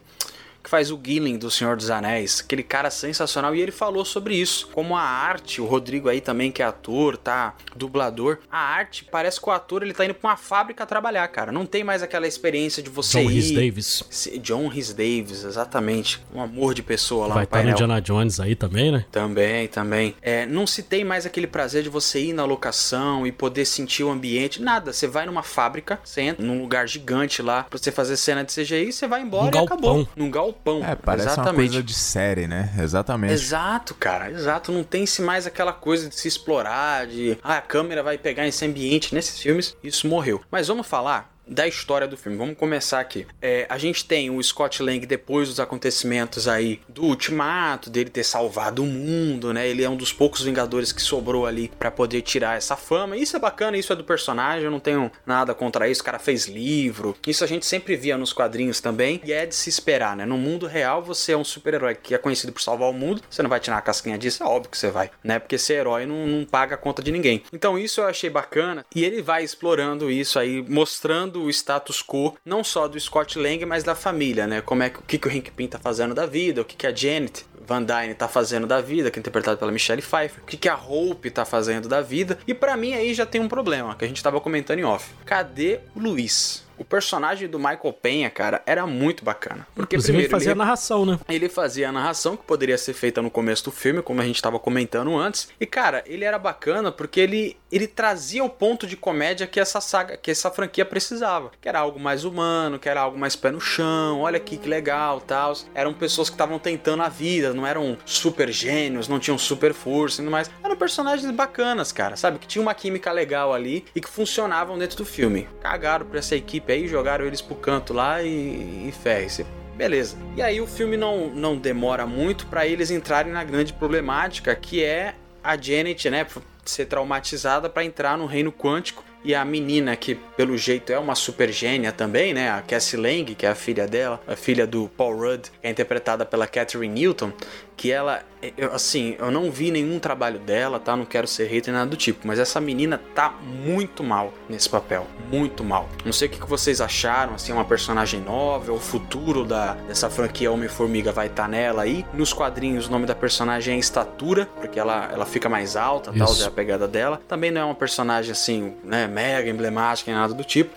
que 0.67 0.71
faz 0.71 0.91
o 0.91 0.99
Gillen 1.01 1.37
do 1.37 1.49
Senhor 1.49 1.77
dos 1.77 1.89
Anéis, 1.89 2.41
aquele 2.45 2.61
cara 2.61 2.91
sensacional, 2.91 3.55
e 3.55 3.61
ele 3.61 3.71
falou 3.71 4.03
sobre 4.03 4.35
isso, 4.35 4.67
como 4.73 4.97
a 4.97 5.01
arte, 5.01 5.61
o 5.61 5.65
Rodrigo 5.65 6.09
aí 6.09 6.19
também 6.19 6.51
que 6.51 6.61
é 6.61 6.65
ator, 6.65 7.15
tá, 7.15 7.55
dublador, 7.73 8.39
a 8.51 8.59
arte 8.59 9.05
parece 9.09 9.39
que 9.39 9.47
o 9.47 9.51
ator 9.51 9.81
ele 9.81 9.93
tá 9.93 10.03
indo 10.03 10.13
pra 10.13 10.29
uma 10.29 10.35
fábrica 10.35 10.85
trabalhar, 10.85 11.25
cara, 11.29 11.53
não 11.53 11.65
tem 11.65 11.85
mais 11.85 12.03
aquela 12.03 12.27
experiência 12.27 12.83
de 12.83 12.89
você 12.89 13.23
John 13.23 13.31
ir... 13.31 13.33
Rhys 13.33 13.51
Davis. 13.51 14.03
John 14.41 14.67
Rhys 14.67 14.93
Davis, 14.93 15.45
exatamente, 15.45 16.21
um 16.33 16.41
amor 16.41 16.73
de 16.73 16.83
pessoa 16.83 17.27
lá 17.27 17.35
Vai 17.35 17.43
no 17.43 17.49
painel. 17.49 17.65
Vai 17.65 17.73
estar 17.73 17.87
no 17.87 17.93
Indiana 17.93 18.01
Jones 18.01 18.39
aí 18.41 18.53
também, 18.53 18.91
né? 18.91 19.05
Também, 19.09 19.67
também. 19.69 20.15
É, 20.21 20.45
não 20.45 20.67
se 20.67 20.83
tem 20.83 21.05
mais 21.05 21.25
aquele 21.25 21.47
prazer 21.47 21.81
de 21.81 21.89
você 21.89 22.19
ir 22.19 22.33
na 22.33 22.43
locação 22.43 23.25
e 23.25 23.31
poder 23.31 23.63
sentir 23.63 24.03
o 24.03 24.11
ambiente, 24.11 24.61
nada, 24.61 24.91
você 24.91 25.07
vai 25.07 25.25
numa 25.25 25.43
fábrica, 25.43 25.97
você 26.03 26.21
entra 26.21 26.45
num 26.45 26.59
lugar 26.59 26.89
gigante 26.89 27.41
lá 27.41 27.63
pra 27.63 27.79
você 27.79 27.89
fazer 27.89 28.17
cena 28.17 28.43
de 28.43 28.53
CGI, 28.53 28.91
você 28.91 29.07
vai 29.07 29.21
embora 29.21 29.55
um 29.55 29.61
e 29.61 29.63
acabou. 29.63 30.07
Num 30.13 30.29
galpão 30.29 30.56
galpão. 30.57 30.83
É, 30.83 30.95
parece 30.95 31.27
Exatamente. 31.27 31.49
uma 31.49 31.55
coisa 31.55 31.83
de 31.83 31.93
série, 31.93 32.47
né? 32.47 32.73
Exatamente. 32.79 33.33
Exato, 33.33 33.93
cara, 33.95 34.31
exato. 34.31 34.71
Não 34.71 34.83
tem-se 34.83 35.21
mais 35.21 35.45
aquela 35.45 35.73
coisa 35.73 36.09
de 36.09 36.15
se 36.15 36.27
explorar, 36.27 37.07
de 37.07 37.37
ah, 37.43 37.57
a 37.57 37.61
câmera 37.61 38.03
vai 38.03 38.17
pegar 38.17 38.47
esse 38.47 38.65
ambiente. 38.65 39.13
Nesses 39.13 39.39
filmes, 39.39 39.75
isso 39.83 40.07
morreu. 40.07 40.41
Mas 40.51 40.67
vamos 40.67 40.87
falar 40.87 41.36
da 41.47 41.67
história 41.67 42.07
do 42.07 42.17
filme. 42.17 42.37
Vamos 42.37 42.57
começar 42.57 42.99
aqui. 42.99 43.25
É, 43.41 43.65
a 43.69 43.77
gente 43.77 44.05
tem 44.05 44.29
o 44.29 44.41
Scott 44.41 44.81
Lang 44.81 45.05
depois 45.05 45.49
dos 45.49 45.59
acontecimentos 45.59 46.47
aí 46.47 46.79
do 46.87 47.03
Ultimato, 47.03 47.89
dele 47.89 48.09
ter 48.09 48.23
salvado 48.23 48.83
o 48.83 48.85
mundo, 48.85 49.53
né? 49.53 49.67
Ele 49.67 49.83
é 49.83 49.89
um 49.89 49.95
dos 49.95 50.11
poucos 50.13 50.41
Vingadores 50.41 50.91
que 50.91 51.01
sobrou 51.01 51.45
ali 51.45 51.71
para 51.79 51.91
poder 51.91 52.21
tirar 52.21 52.57
essa 52.57 52.75
fama. 52.75 53.17
Isso 53.17 53.35
é 53.35 53.39
bacana, 53.39 53.77
isso 53.77 53.91
é 53.91 53.95
do 53.95 54.03
personagem, 54.03 54.65
eu 54.65 54.71
não 54.71 54.79
tenho 54.79 55.11
nada 55.25 55.53
contra 55.53 55.89
isso. 55.89 56.01
O 56.01 56.05
cara 56.05 56.19
fez 56.19 56.45
livro. 56.45 57.15
Isso 57.25 57.43
a 57.43 57.47
gente 57.47 57.65
sempre 57.65 57.95
via 57.95 58.17
nos 58.17 58.33
quadrinhos 58.33 58.79
também 58.79 59.21
e 59.23 59.33
é 59.33 59.45
de 59.45 59.55
se 59.55 59.69
esperar, 59.69 60.15
né? 60.15 60.25
No 60.25 60.37
mundo 60.37 60.67
real, 60.67 61.01
você 61.01 61.33
é 61.33 61.37
um 61.37 61.43
super-herói 61.43 61.95
que 61.95 62.13
é 62.13 62.17
conhecido 62.17 62.53
por 62.53 62.61
salvar 62.61 62.89
o 62.89 62.93
mundo, 62.93 63.21
você 63.29 63.41
não 63.41 63.49
vai 63.49 63.59
tirar 63.59 63.77
a 63.77 63.81
casquinha 63.81 64.17
disso, 64.17 64.43
é 64.43 64.45
óbvio 64.45 64.71
que 64.71 64.77
você 64.77 64.89
vai, 64.89 65.09
né? 65.23 65.39
Porque 65.39 65.57
ser 65.57 65.75
herói 65.75 66.05
não, 66.05 66.25
não 66.27 66.45
paga 66.45 66.75
a 66.75 66.77
conta 66.77 67.01
de 67.01 67.11
ninguém. 67.11 67.43
Então 67.51 67.77
isso 67.77 68.01
eu 68.01 68.07
achei 68.07 68.29
bacana 68.29 68.85
e 68.95 69.03
ele 69.03 69.21
vai 69.21 69.43
explorando 69.43 70.09
isso 70.09 70.39
aí, 70.39 70.61
mostrando 70.67 71.36
o 71.43 71.49
status 71.49 72.01
quo, 72.01 72.35
não 72.45 72.63
só 72.63 72.87
do 72.87 72.99
Scott 72.99 73.37
Lang, 73.37 73.65
mas 73.65 73.83
da 73.83 73.95
família, 73.95 74.47
né? 74.47 74.61
Como 74.61 74.83
é 74.83 74.89
que 74.89 74.99
o 74.99 75.01
que, 75.03 75.17
que 75.17 75.27
o 75.27 75.31
Hank 75.31 75.51
Pym 75.51 75.67
tá 75.67 75.79
fazendo 75.79 76.13
da 76.13 76.25
vida, 76.25 76.61
o 76.61 76.65
que, 76.65 76.75
que 76.75 76.87
a 76.87 76.95
Janet 76.95 77.45
Van 77.67 77.83
Dyne 77.83 78.13
tá 78.13 78.27
fazendo 78.27 78.65
da 78.65 78.79
vida, 78.79 79.11
que 79.11 79.19
é 79.19 79.21
interpretado 79.21 79.57
pela 79.57 79.71
Michelle 79.71 80.01
Pfeiffer, 80.01 80.41
o 80.41 80.45
que, 80.45 80.57
que 80.57 80.69
a 80.69 80.75
Hope 80.75 81.29
tá 81.29 81.43
fazendo 81.43 81.89
da 81.89 82.01
vida. 82.01 82.37
E 82.47 82.53
para 82.53 82.77
mim 82.77 82.93
aí 82.93 83.13
já 83.13 83.25
tem 83.25 83.41
um 83.41 83.47
problema, 83.47 83.95
que 83.95 84.05
a 84.05 84.07
gente 84.07 84.23
tava 84.23 84.39
comentando 84.39 84.79
em 84.79 84.85
off. 84.85 85.13
Cadê 85.25 85.81
o 85.95 85.99
Luiz? 85.99 86.65
O 86.77 86.85
personagem 86.85 87.47
do 87.47 87.57
Michael 87.57 87.93
Penha, 87.99 88.29
cara, 88.29 88.61
era 88.65 88.85
muito 88.85 89.25
bacana. 89.25 89.67
Porque 89.73 89.95
Inclusive, 89.95 90.13
primeiro 90.13 90.27
ele 90.27 90.31
fazia 90.31 90.51
ele, 90.51 90.61
a 90.61 90.63
narração, 90.63 91.05
né? 91.05 91.19
ele 91.27 91.49
fazia 91.49 91.89
a 91.89 91.91
narração 91.91 92.37
que 92.37 92.43
poderia 92.43 92.77
ser 92.77 92.93
feita 92.93 93.19
no 93.19 93.31
começo 93.31 93.65
do 93.65 93.71
filme, 93.71 94.01
como 94.03 94.21
a 94.21 94.23
gente 94.23 94.35
estava 94.35 94.59
comentando 94.59 95.17
antes. 95.17 95.49
E 95.59 95.65
cara, 95.65 96.03
ele 96.05 96.23
era 96.23 96.37
bacana 96.37 96.91
porque 96.91 97.19
ele 97.19 97.57
ele 97.71 97.87
trazia 97.87 98.43
o 98.43 98.49
ponto 98.49 98.87
de 98.87 98.95
comédia 98.95 99.45
que 99.45 99.59
essa 99.59 99.81
saga, 99.81 100.15
que 100.15 100.31
essa 100.31 100.49
franquia 100.49 100.85
precisava, 100.85 101.51
que 101.59 101.67
era 101.67 101.79
algo 101.79 101.99
mais 101.99 102.23
humano, 102.23 102.79
que 102.79 102.87
era 102.87 103.01
algo 103.01 103.17
mais 103.17 103.35
pé 103.35 103.51
no 103.51 103.59
chão. 103.59 104.21
Olha 104.21 104.37
aqui 104.37 104.57
que 104.57 104.69
legal, 104.69 105.19
tal. 105.19 105.53
Eram 105.73 105.93
pessoas 105.93 106.29
que 106.29 106.35
estavam 106.35 106.59
tentando 106.59 107.03
a 107.03 107.09
vida, 107.09 107.53
não 107.57 107.67
eram 107.67 107.97
super 108.05 108.51
gênios, 108.51 109.07
não 109.07 109.19
tinham 109.19 109.37
super 109.37 109.73
força, 109.73 110.21
e 110.21 110.25
mais. 110.25 110.49
Eram 110.63 110.75
personagens 110.75 111.29
bacanas, 111.31 111.91
cara, 111.91 112.15
sabe? 112.15 112.39
Que 112.39 112.47
tinha 112.47 112.61
uma 112.61 112.73
química 112.73 113.11
legal 113.11 113.53
ali 113.53 113.83
e 113.95 113.99
que 113.99 114.09
funcionavam 114.09 114.77
dentro 114.77 114.97
do 114.97 115.05
filme. 115.05 115.47
Cagaram 115.61 116.05
pra 116.05 116.19
essa 116.19 116.35
equipe 116.35 116.71
aí, 116.71 116.87
jogaram 116.87 117.25
eles 117.25 117.41
pro 117.41 117.55
canto 117.55 117.93
lá 117.93 118.21
e, 118.21 118.87
e 118.87 118.93
ferre-se. 119.03 119.45
Beleza. 119.75 120.17
E 120.35 120.41
aí 120.41 120.59
o 120.59 120.65
filme 120.65 120.97
não, 120.97 121.29
não 121.29 121.57
demora 121.57 122.05
muito 122.05 122.47
para 122.47 122.65
eles 122.65 122.89
entrarem 122.89 123.31
na 123.31 123.43
grande 123.43 123.73
problemática 123.73 124.55
que 124.55 124.83
é 124.83 125.13
a 125.43 125.55
Janet, 125.55 126.09
né, 126.09 126.25
ser 126.65 126.85
traumatizada 126.85 127.69
para 127.69 127.85
entrar 127.85 128.17
no 128.17 128.25
reino 128.25 128.51
quântico 128.51 129.03
e 129.23 129.35
a 129.35 129.43
menina 129.43 129.95
que 129.95 130.15
pelo 130.15 130.57
jeito 130.57 130.91
é 130.91 130.99
uma 130.99 131.15
super 131.15 131.51
gênia 131.51 131.91
também, 131.91 132.33
né, 132.33 132.49
a 132.49 132.61
Cassie 132.61 132.97
Lang, 132.97 133.35
que 133.35 133.45
é 133.45 133.49
a 133.49 133.55
filha 133.55 133.87
dela, 133.87 134.21
a 134.27 134.35
filha 134.35 134.65
do 134.65 134.87
Paul 134.89 135.17
Rudd, 135.17 135.49
é 135.61 135.69
interpretada 135.69 136.25
pela 136.25 136.47
Catherine 136.47 136.93
Newton, 136.93 137.31
que 137.77 137.91
ela, 137.91 138.23
eu, 138.57 138.73
assim, 138.73 139.15
eu 139.19 139.29
não 139.29 139.51
vi 139.51 139.69
nenhum 139.69 139.99
trabalho 139.99 140.39
dela, 140.39 140.79
tá? 140.79 140.95
Não 140.95 141.05
quero 141.05 141.27
ser 141.27 141.45
hater 141.45 141.71
nada 141.71 141.85
do 141.85 141.95
tipo, 141.95 142.27
mas 142.27 142.39
essa 142.39 142.59
menina 142.59 142.99
tá 143.13 143.29
muito 143.29 144.03
mal 144.03 144.33
nesse 144.49 144.67
papel, 144.67 145.05
muito 145.31 145.63
mal. 145.63 145.87
Não 146.03 146.11
sei 146.11 146.27
o 146.27 146.31
que 146.31 146.43
vocês 146.43 146.81
acharam, 146.81 147.35
assim, 147.35 147.51
é 147.51 147.55
uma 147.55 147.63
personagem 147.63 148.19
nova, 148.19 148.73
o 148.73 148.79
futuro 148.79 149.45
da, 149.45 149.75
dessa 149.75 150.09
franquia 150.09 150.51
Homem-Formiga 150.51 151.11
vai 151.11 151.27
estar 151.27 151.43
tá 151.43 151.47
nela 151.47 151.83
aí. 151.83 152.03
Nos 152.15 152.33
quadrinhos, 152.33 152.87
o 152.87 152.91
nome 152.91 153.05
da 153.05 153.13
personagem 153.13 153.75
é 153.75 153.77
Estatura, 153.77 154.47
porque 154.59 154.79
ela, 154.79 155.09
ela 155.13 155.25
fica 155.27 155.47
mais 155.47 155.75
alta, 155.75 156.11
tal, 156.11 156.35
é 156.41 156.45
a 156.45 156.51
pegada 156.51 156.87
dela. 156.87 157.21
Também 157.27 157.51
não 157.51 157.61
é 157.61 157.65
uma 157.65 157.75
personagem, 157.75 158.31
assim, 158.31 158.73
né, 158.83 159.05
mega 159.05 159.47
emblemática, 159.47 160.11
nem 160.11 160.19
nada 160.19 160.33
do 160.33 160.43
tipo. 160.43 160.73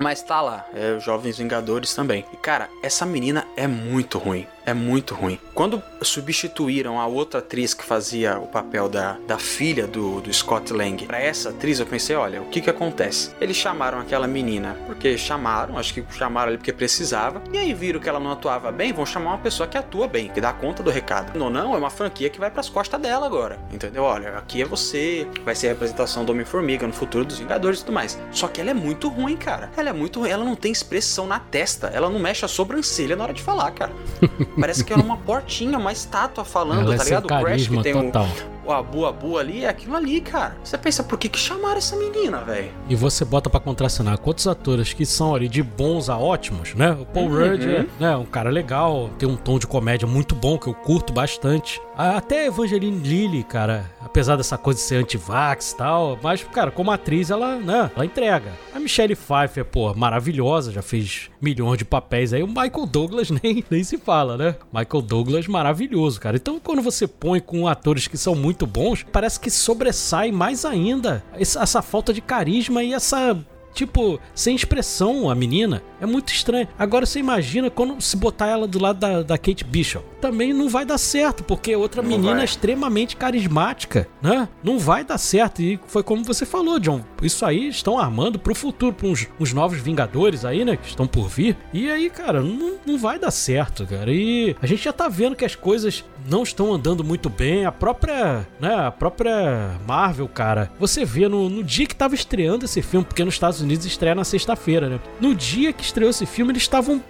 Mas 0.00 0.22
tá 0.22 0.40
lá, 0.40 0.64
é 0.74 0.98
Jovens 0.98 1.36
Vingadores 1.36 1.94
também. 1.94 2.24
E 2.32 2.36
cara, 2.38 2.70
essa 2.82 3.04
menina 3.04 3.46
é 3.54 3.66
muito 3.66 4.16
ruim. 4.16 4.46
É 4.64 4.74
muito 4.74 5.14
ruim. 5.14 5.38
Quando 5.54 5.82
substituíram 6.02 7.00
a 7.00 7.06
outra 7.06 7.40
atriz 7.40 7.74
que 7.74 7.84
fazia 7.84 8.38
o 8.38 8.46
papel 8.46 8.88
da, 8.88 9.16
da 9.26 9.38
filha 9.38 9.86
do, 9.86 10.20
do 10.20 10.32
Scott 10.32 10.72
Lang 10.72 11.06
para 11.06 11.20
essa 11.20 11.50
atriz, 11.50 11.80
eu 11.80 11.86
pensei: 11.86 12.16
olha, 12.16 12.42
o 12.42 12.46
que 12.46 12.60
que 12.60 12.70
acontece? 12.70 13.34
Eles 13.40 13.56
chamaram 13.56 13.98
aquela 13.98 14.26
menina 14.26 14.76
porque 14.86 15.16
chamaram, 15.18 15.78
acho 15.78 15.94
que 15.94 16.04
chamaram 16.12 16.48
ali 16.48 16.58
porque 16.58 16.72
precisava, 16.72 17.42
e 17.52 17.58
aí 17.58 17.72
viram 17.74 18.00
que 18.00 18.08
ela 18.08 18.20
não 18.20 18.32
atuava 18.32 18.70
bem, 18.70 18.92
vão 18.92 19.06
chamar 19.06 19.30
uma 19.30 19.38
pessoa 19.38 19.66
que 19.66 19.76
atua 19.76 20.06
bem, 20.06 20.28
que 20.28 20.40
dá 20.40 20.52
conta 20.52 20.82
do 20.82 20.90
recado. 20.90 21.38
Não, 21.38 21.50
não, 21.50 21.74
é 21.74 21.78
uma 21.78 21.90
franquia 21.90 22.30
que 22.30 22.40
vai 22.40 22.50
pras 22.50 22.68
costas 22.68 23.00
dela 23.00 23.26
agora, 23.26 23.58
entendeu? 23.72 24.02
Olha, 24.02 24.38
aqui 24.38 24.62
é 24.62 24.64
você, 24.64 25.26
vai 25.44 25.54
ser 25.54 25.68
a 25.68 25.70
representação 25.70 26.24
do 26.24 26.32
Homem-Formiga 26.32 26.86
no 26.86 26.92
futuro 26.92 27.24
dos 27.24 27.38
Vingadores 27.38 27.80
e 27.80 27.84
tudo 27.84 27.94
mais. 27.94 28.18
Só 28.30 28.48
que 28.48 28.60
ela 28.60 28.70
é 28.70 28.74
muito 28.74 29.08
ruim, 29.08 29.36
cara. 29.36 29.70
Ela 29.76 29.90
é 29.90 29.92
muito 29.92 30.20
ruim, 30.20 30.30
ela 30.30 30.44
não 30.44 30.54
tem 30.54 30.72
expressão 30.72 31.26
na 31.26 31.38
testa, 31.38 31.88
ela 31.88 32.08
não 32.08 32.18
mexe 32.18 32.44
a 32.44 32.48
sobrancelha 32.48 33.16
na 33.16 33.24
hora 33.24 33.32
de 33.32 33.42
falar, 33.42 33.70
cara. 33.72 33.92
Parece 34.58 34.84
que 34.84 34.92
era 34.92 35.02
uma 35.02 35.16
portinha, 35.16 35.78
uma 35.78 35.92
estátua 35.92 36.44
falando, 36.44 36.82
Ela 36.82 36.94
é 36.94 36.98
tá 36.98 37.04
ligado? 37.04 37.24
O 37.24 37.28
Crash 37.28 37.68
que 37.68 37.82
tem 37.82 37.92
total. 37.92 38.26
o, 38.59 38.59
o 38.70 38.78
Abu 38.78 39.06
Abu 39.06 39.38
ali, 39.38 39.64
é 39.64 39.68
aquilo 39.68 39.96
ali, 39.96 40.20
cara. 40.20 40.56
Você 40.62 40.78
pensa, 40.78 41.02
por 41.02 41.18
que, 41.18 41.28
que 41.28 41.38
chamaram 41.38 41.76
essa 41.78 41.96
menina, 41.96 42.38
velho? 42.38 42.70
E 42.88 42.94
você 42.94 43.24
bota 43.24 43.50
pra 43.50 43.60
contracenar 43.60 44.18
quantos 44.18 44.46
atores 44.46 44.92
que 44.92 45.04
são 45.04 45.34
ali 45.34 45.48
de 45.48 45.62
bons 45.62 46.08
a 46.08 46.16
ótimos, 46.18 46.74
né? 46.74 46.92
O 46.92 47.06
Paul 47.06 47.26
Uhum. 47.30 47.50
Rudd 47.50 47.62
é 47.64 47.86
né, 47.98 48.16
um 48.16 48.24
cara 48.24 48.50
legal, 48.50 49.10
tem 49.18 49.28
um 49.28 49.36
tom 49.36 49.58
de 49.58 49.66
comédia 49.66 50.06
muito 50.08 50.34
bom 50.34 50.58
que 50.58 50.66
eu 50.68 50.74
curto 50.74 51.12
bastante. 51.12 51.80
Até 51.96 52.42
a 52.44 52.46
Evangeline 52.46 52.98
Lilly, 52.98 53.44
cara, 53.44 53.84
apesar 54.00 54.36
dessa 54.36 54.56
coisa 54.56 54.78
de 54.80 54.86
ser 54.86 54.96
anti-vax 54.96 55.72
e 55.72 55.76
tal, 55.76 56.18
mas, 56.22 56.42
cara, 56.44 56.70
como 56.70 56.90
atriz, 56.90 57.30
ela, 57.30 57.56
né, 57.56 57.90
ela 57.94 58.04
entrega. 58.06 58.52
A 58.74 58.80
Michelle 58.80 59.14
Pfeiffer, 59.14 59.64
pô, 59.66 59.92
maravilhosa, 59.94 60.72
já 60.72 60.80
fez 60.80 61.28
milhões 61.40 61.76
de 61.78 61.84
papéis 61.84 62.32
aí. 62.32 62.42
O 62.42 62.46
Michael 62.48 62.86
Douglas 62.86 63.28
nem, 63.42 63.62
nem 63.70 63.84
se 63.84 63.98
fala, 63.98 64.36
né? 64.38 64.56
Michael 64.72 65.02
Douglas 65.02 65.46
maravilhoso, 65.46 66.18
cara. 66.20 66.36
Então, 66.36 66.58
quando 66.58 66.80
você 66.80 67.06
põe 67.06 67.38
com 67.38 67.68
atores 67.68 68.06
que 68.08 68.16
são 68.16 68.34
muito 68.34 68.59
bons, 68.66 69.04
parece 69.10 69.38
que 69.38 69.50
sobressai 69.50 70.30
mais 70.32 70.64
ainda 70.64 71.22
essa, 71.34 71.82
falta 71.82 72.12
de 72.12 72.20
carisma 72.20 72.82
e 72.82 72.92
essa 72.92 73.36
Tipo, 73.72 74.20
sem 74.34 74.56
expressão 74.56 75.30
a 75.30 75.34
menina. 75.34 75.82
É 76.00 76.06
muito 76.06 76.32
estranho. 76.32 76.68
Agora 76.78 77.06
você 77.06 77.18
imagina 77.18 77.70
quando 77.70 78.00
se 78.00 78.16
botar 78.16 78.46
ela 78.48 78.66
do 78.66 78.80
lado 78.80 78.98
da, 78.98 79.22
da 79.22 79.38
Kate 79.38 79.64
Bishop. 79.64 80.04
Também 80.20 80.52
não 80.52 80.68
vai 80.68 80.84
dar 80.84 80.98
certo, 80.98 81.44
porque 81.44 81.72
é 81.72 81.76
outra 81.76 82.02
Não 82.02 82.10
menina 82.10 82.36
vai. 82.36 82.44
extremamente 82.44 83.16
carismática, 83.16 84.08
né? 84.20 84.48
Não 84.62 84.78
vai 84.78 85.04
dar 85.04 85.18
certo. 85.18 85.62
E 85.62 85.78
foi 85.86 86.02
como 86.02 86.24
você 86.24 86.44
falou, 86.44 86.78
John. 86.78 87.02
Isso 87.22 87.44
aí 87.44 87.68
estão 87.68 87.98
armando 87.98 88.38
pro 88.38 88.54
futuro, 88.54 88.92
pra 88.92 89.06
uns, 89.06 89.26
uns 89.38 89.52
novos 89.52 89.80
Vingadores 89.80 90.44
aí, 90.44 90.64
né? 90.64 90.76
Que 90.76 90.88
estão 90.88 91.06
por 91.06 91.28
vir. 91.28 91.56
E 91.72 91.90
aí, 91.90 92.10
cara, 92.10 92.42
não, 92.42 92.74
não 92.84 92.98
vai 92.98 93.18
dar 93.18 93.30
certo, 93.30 93.86
cara. 93.86 94.12
E 94.12 94.56
a 94.60 94.66
gente 94.66 94.82
já 94.82 94.92
tá 94.92 95.08
vendo 95.08 95.36
que 95.36 95.44
as 95.44 95.54
coisas 95.54 96.04
não 96.26 96.42
estão 96.42 96.72
andando 96.72 97.04
muito 97.04 97.28
bem. 97.28 97.64
A 97.64 97.72
própria, 97.72 98.46
né? 98.58 98.74
A 98.74 98.90
própria 98.90 99.78
Marvel, 99.86 100.28
cara. 100.28 100.70
Você 100.78 101.04
vê 101.04 101.28
no, 101.28 101.48
no 101.48 101.62
dia 101.62 101.86
que 101.86 101.94
tava 101.94 102.14
estreando 102.14 102.64
esse 102.64 102.82
filme, 102.82 103.04
porque 103.04 103.24
nos 103.24 103.34
Estados 103.34 103.60
Unidos 103.60 103.86
estreia 103.86 104.14
na 104.14 104.24
sexta-feira, 104.24 104.88
né? 104.88 105.00
No 105.20 105.34
dia 105.34 105.72
que 105.72 105.82
estreou 105.82 106.10
esse 106.10 106.26
filme, 106.26 106.52
eles 106.52 106.62
estavam 106.62 107.02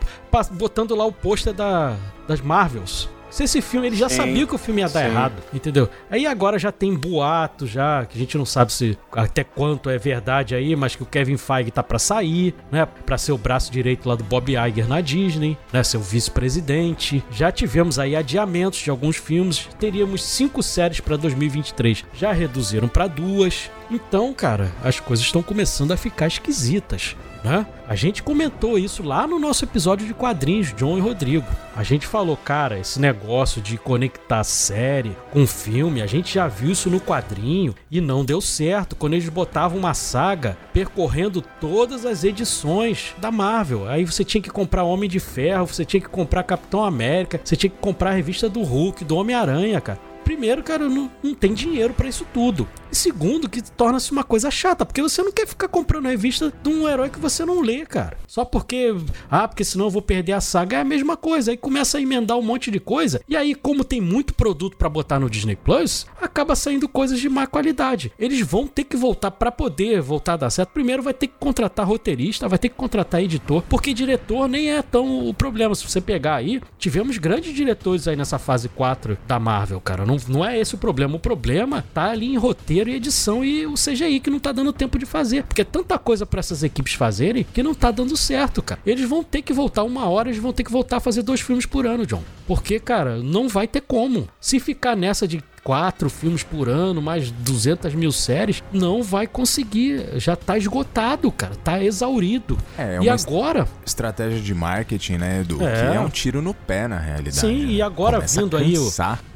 botando 0.53 0.95
lá 0.95 1.05
o 1.05 1.13
pôster 1.13 1.53
da, 1.53 1.97
das 2.27 2.41
Marvels. 2.41 3.09
Se 3.31 3.45
esse 3.45 3.61
filme, 3.63 3.87
ele 3.87 3.97
já 3.97 4.09
Sim, 4.09 4.17
sabia 4.17 4.47
que 4.47 4.55
o 4.55 4.59
filme 4.59 4.81
ia 4.81 4.89
dar 4.89 5.01
sim. 5.05 5.07
errado, 5.07 5.35
entendeu? 5.53 5.89
Aí 6.11 6.27
agora 6.27 6.59
já 6.59 6.73
tem 6.73 6.95
boato 6.95 7.67
já, 7.67 8.05
que 8.05 8.17
a 8.17 8.21
gente 8.21 8.37
não 8.37 8.45
sabe 8.45 8.73
se 8.73 8.99
até 9.13 9.45
quanto 9.45 9.89
é 9.89 9.99
verdade 9.99 10.55
aí, 10.55 10.75
mas 10.75 10.97
que 10.97 11.03
o 11.03 11.07
Kevin 11.07 11.37
Feige 11.37 11.71
tá 11.71 11.83
pra 11.83 11.99
sair, 11.99 12.55
né? 12.71 12.87
Pra 13.07 13.17
ser 13.17 13.33
o 13.33 13.39
braço 13.39 13.71
direito 13.71 14.09
lá 14.09 14.15
do 14.17 14.25
Bob 14.25 14.51
Iger 14.53 14.89
na 14.89 15.01
Disney, 15.01 15.57
né? 15.73 15.83
Ser 15.83 15.97
o 15.97 16.01
vice-presidente. 16.01 17.23
Já 17.31 17.53
tivemos 17.53 17.99
aí 17.99 18.17
adiamentos 18.17 18.81
de 18.81 18.91
alguns 18.91 19.17
filmes. 19.17 19.69
Teríamos 19.79 20.25
cinco 20.25 20.63
séries 20.63 21.01
pra 21.01 21.17
2023. 21.17 22.05
Já 22.15 22.33
reduziram 22.33 22.89
pra 22.89 23.07
duas. 23.07 23.71
Então, 23.91 24.33
cara, 24.35 24.71
as 24.83 24.99
coisas 25.01 25.25
estão 25.25 25.43
começando 25.43 25.93
a 25.93 25.97
ficar 25.97 26.27
esquisitas. 26.27 27.17
Né? 27.43 27.67
A 27.91 27.97
gente 27.97 28.23
comentou 28.23 28.79
isso 28.79 29.03
lá 29.03 29.27
no 29.27 29.37
nosso 29.37 29.65
episódio 29.65 30.07
de 30.07 30.15
quadrinhos, 30.15 30.73
John 30.75 30.97
e 30.97 31.01
Rodrigo. 31.01 31.49
A 31.75 31.83
gente 31.83 32.07
falou, 32.07 32.37
cara, 32.37 32.79
esse 32.79 33.01
negócio 33.01 33.61
de 33.61 33.77
conectar 33.77 34.45
série 34.45 35.17
com 35.33 35.45
filme, 35.45 36.01
a 36.01 36.07
gente 36.07 36.35
já 36.35 36.47
viu 36.47 36.71
isso 36.71 36.89
no 36.89 37.01
quadrinho 37.01 37.75
e 37.91 38.01
não 38.01 38.25
deu 38.25 38.41
certo 38.41 38.95
quando 38.95 39.15
eles 39.15 39.29
botavam 39.29 39.77
uma 39.77 39.93
saga 39.93 40.57
percorrendo 40.73 41.43
todas 41.61 42.07
as 42.07 42.23
edições 42.23 43.13
da 43.19 43.33
Marvel. 43.33 43.89
Aí 43.89 44.05
você 44.05 44.23
tinha 44.23 44.41
que 44.41 44.51
comprar 44.51 44.85
Homem 44.85 45.11
de 45.11 45.19
Ferro, 45.19 45.67
você 45.67 45.85
tinha 45.85 46.01
que 46.01 46.09
comprar 46.09 46.45
Capitão 46.45 46.85
América, 46.85 47.41
você 47.43 47.57
tinha 47.57 47.71
que 47.71 47.79
comprar 47.79 48.11
a 48.11 48.15
revista 48.15 48.49
do 48.49 48.63
Hulk, 48.63 49.05
do 49.05 49.17
Homem-Aranha, 49.17 49.81
cara. 49.81 49.99
Primeiro, 50.23 50.63
cara, 50.63 50.89
não, 50.89 51.11
não 51.21 51.35
tem 51.35 51.53
dinheiro 51.53 51.93
pra 51.93 52.09
isso 52.09 52.25
tudo. 52.33 52.69
E 52.91 52.97
segundo, 52.97 53.49
que 53.49 53.63
torna-se 53.63 54.11
uma 54.11 54.25
coisa 54.25 54.51
chata, 54.51 54.85
porque 54.85 55.01
você 55.01 55.23
não 55.23 55.31
quer 55.31 55.47
ficar 55.47 55.69
comprando 55.69 56.07
revista 56.07 56.53
de 56.63 56.69
um 56.69 56.89
herói 56.89 57.09
que 57.09 57.19
você 57.19 57.45
não 57.45 57.61
lê, 57.61 57.87
cara. 57.87 58.17
Só 58.27 58.45
porque, 58.45 58.95
ah, 59.31 59.47
porque 59.47 59.65
senão 59.65 59.87
eu 59.87 59.91
vou 59.91 60.03
perder 60.03 60.33
a 60.33 60.41
saga. 60.41 60.79
É 60.79 60.81
a 60.81 60.85
mesma 60.85 61.17
coisa. 61.17 61.51
Aí 61.51 61.57
começa 61.57 61.99
a 61.99 62.01
emendar 62.01 62.37
um 62.37 62.43
monte 62.43 62.71
de 62.71 62.81
coisa. 62.81 63.21
E 63.29 63.37
aí, 63.37 63.55
como 63.55 63.85
tem 63.85 64.01
muito 64.01 64.35
produto 64.35 64.77
pra 64.77 64.89
botar 64.89 65.21
no 65.21 65.31
Disney 65.31 65.57
Plus, 65.57 66.07
acaba 66.21 66.57
saindo 66.57 66.89
coisas 66.89 67.21
de 67.21 67.29
má 67.29 67.47
qualidade. 67.47 68.13
Eles 68.19 68.41
vão 68.41 68.67
ter 68.67 68.85
que 68.85 68.97
voltar 68.97 69.31
pra 69.31 69.53
poder 69.53 70.01
voltar 70.01 70.35
a 70.35 70.39
dar 70.39 70.51
certo. 70.51 70.71
Primeiro 70.71 71.03
vai 71.03 71.15
ter 71.15 71.29
que 71.29 71.35
contratar 71.39 71.87
roteirista, 71.87 72.49
vai 72.49 72.59
ter 72.59 72.69
que 72.69 72.75
contratar 72.77 73.23
editor, 73.23 73.63
porque 73.69 73.95
diretor 73.95 74.49
nem 74.49 74.73
é 74.73 74.83
tão 74.83 75.29
o 75.29 75.35
problema. 75.35 75.75
Se 75.75 75.89
você 75.89 76.01
pegar 76.01 76.37
aí, 76.37 76.61
tivemos 76.79 77.19
grandes 77.19 77.55
diretores 77.55 78.09
aí 78.09 78.17
nessa 78.17 78.39
fase 78.39 78.69
4 78.69 79.19
da 79.27 79.39
Marvel, 79.39 79.81
cara. 79.81 80.05
Não, 80.05 80.17
não 80.29 80.45
é 80.45 80.59
esse 80.59 80.75
o 80.75 80.79
problema. 80.79 81.17
O 81.17 81.21
problema 81.21 81.85
tá 81.95 82.11
ali 82.11 82.27
em 82.27 82.37
roteiro 82.37 82.80
e 82.89 82.95
edição 82.95 83.45
e 83.45 83.67
o 83.67 83.75
CGI 83.75 84.21
que 84.21 84.31
não 84.31 84.39
tá 84.39 84.53
dando 84.53 84.73
tempo 84.73 84.99
de 84.99 85.07
fazer. 85.07 85.45
Porque 85.45 85.63
é 85.63 85.65
tanta 85.65 85.99
coisa 85.99 86.25
pra 86.25 86.41
essas 86.41 86.63
equipes 86.63 86.95
fazerem 86.95 87.47
que 87.53 87.63
não 87.63 87.75
tá 87.75 87.91
dando 87.91 88.17
certo, 88.17 88.63
cara. 88.63 88.81
Eles 88.85 89.09
vão 89.09 89.23
ter 89.23 89.43
que 89.43 89.53
voltar 89.53 89.83
uma 89.83 90.09
hora, 90.09 90.29
eles 90.29 90.41
vão 90.41 90.53
ter 90.53 90.65
que 90.65 90.73
voltar 90.73 90.99
a 90.99 91.01
fazer 91.01 91.23
dois 91.23 91.41
filmes 91.41 91.67
por 91.67 91.87
ano, 91.87 92.07
John. 92.07 92.23
Porque, 92.47 92.79
cara, 92.79 93.19
não 93.19 93.49
vai 93.49 93.67
ter 93.67 93.81
como. 93.81 94.29
Se 94.41 94.59
ficar 94.59 94.97
nessa 94.97 95.27
de 95.27 95.43
quatro 95.63 96.09
filmes 96.09 96.43
por 96.43 96.69
ano, 96.69 97.01
mais 97.01 97.31
200 97.31 97.95
mil 97.95 98.13
séries, 98.13 98.63
não 98.73 99.03
vai 99.03 99.27
conseguir. 99.27 100.19
Já 100.19 100.37
tá 100.37 100.57
esgotado, 100.57 101.31
cara. 101.31 101.55
Tá 101.57 101.83
exaurido. 101.83 102.59
É, 102.77 102.97
é 102.97 102.97
e 102.97 103.09
uma 103.09 103.15
agora, 103.15 103.69
estratégia 103.85 104.41
de 104.41 104.55
marketing, 104.55 105.19
né, 105.19 105.41
Edu? 105.41 105.63
É. 105.65 105.91
Que 105.91 105.97
é 105.97 106.01
um 106.01 106.09
tiro 106.09 106.43
no 106.43 106.55
pé, 106.55 106.89
na 106.89 106.99
realidade. 106.99 107.37
Sim, 107.37 107.67
né? 107.67 107.73
e 107.73 107.83
agora 107.83 108.17
Começa 108.17 108.41
vindo 108.43 108.57
aí. 108.57 108.75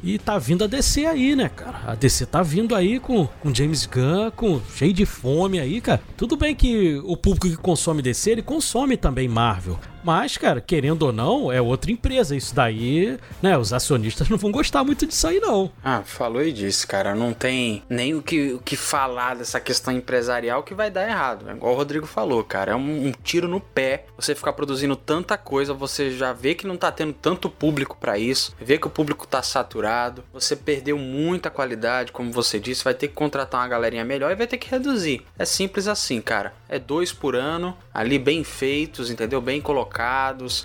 E 0.03 0.19
tá 0.19 0.37
vindo 0.37 0.63
a 0.63 0.67
DC 0.67 1.05
aí, 1.05 1.35
né, 1.35 1.49
cara? 1.49 1.81
A 1.87 1.95
DC 1.95 2.25
tá 2.25 2.41
vindo 2.41 2.75
aí 2.75 2.99
com, 2.99 3.27
com 3.41 3.53
James 3.53 3.85
Gunn, 3.85 4.31
com 4.35 4.61
cheio 4.75 4.93
de 4.93 5.05
fome 5.05 5.59
aí, 5.59 5.81
cara. 5.81 6.01
Tudo 6.17 6.35
bem 6.35 6.55
que 6.55 7.01
o 7.05 7.15
público 7.17 7.49
que 7.49 7.57
consome 7.57 8.01
DC, 8.01 8.31
ele 8.31 8.41
consome 8.41 8.97
também 8.97 9.27
Marvel. 9.27 9.79
Mas, 10.05 10.37
cara, 10.37 10.61
querendo 10.61 11.01
ou 11.01 11.11
não, 11.11 11.51
é 11.51 11.59
outra 11.59 11.91
empresa. 11.91 12.35
Isso 12.35 12.53
daí, 12.53 13.17
né, 13.41 13.57
os 13.57 13.73
acionistas 13.73 14.29
não 14.29 14.37
vão 14.37 14.51
gostar 14.51 14.83
muito 14.83 15.07
disso 15.07 15.25
aí, 15.25 15.39
não. 15.39 15.71
Ah, 15.83 16.03
falou 16.05 16.43
e 16.43 16.51
disse, 16.51 16.85
cara. 16.85 17.15
Não 17.15 17.33
tem 17.33 17.81
nem 17.89 18.13
o 18.13 18.21
que, 18.21 18.53
o 18.53 18.59
que 18.59 18.75
falar 18.75 19.35
dessa 19.35 19.59
questão 19.59 19.91
empresarial 19.91 20.61
que 20.61 20.75
vai 20.75 20.91
dar 20.91 21.09
errado. 21.09 21.49
É 21.49 21.53
igual 21.53 21.73
o 21.73 21.75
Rodrigo 21.75 22.05
falou, 22.05 22.43
cara. 22.43 22.73
É 22.73 22.75
um, 22.75 23.07
um 23.07 23.11
tiro 23.23 23.47
no 23.47 23.59
pé. 23.59 24.05
Você 24.15 24.35
ficar 24.35 24.53
produzindo 24.53 24.95
tanta 24.95 25.39
coisa, 25.39 25.73
você 25.73 26.11
já 26.11 26.31
vê 26.33 26.53
que 26.53 26.67
não 26.67 26.77
tá 26.77 26.91
tendo 26.91 27.13
tanto 27.13 27.49
público 27.49 27.97
pra 27.99 28.19
isso. 28.19 28.55
Vê 28.61 28.77
que 28.77 28.85
o 28.85 28.91
público 28.91 29.25
tá 29.25 29.41
saturado. 29.41 30.23
Você 30.31 30.55
perdeu 30.55 30.99
muita 30.99 31.49
qualidade, 31.49 32.11
como 32.11 32.31
você 32.31 32.59
disse. 32.59 32.83
Vai 32.83 32.93
ter 32.93 33.07
que 33.07 33.15
contratar 33.15 33.59
uma 33.59 33.67
galerinha 33.67 34.05
melhor 34.05 34.31
e 34.31 34.35
vai 34.35 34.45
ter 34.45 34.59
que 34.59 34.69
reduzir. 34.69 35.25
É 35.39 35.45
simples 35.45 35.87
assim, 35.87 36.21
cara. 36.21 36.53
É 36.69 36.77
dois 36.77 37.11
por 37.11 37.35
ano, 37.35 37.75
ali 37.91 38.19
bem 38.19 38.43
feitos, 38.43 39.09
entendeu? 39.09 39.41
Bem 39.41 39.61
colocados, 39.61 39.94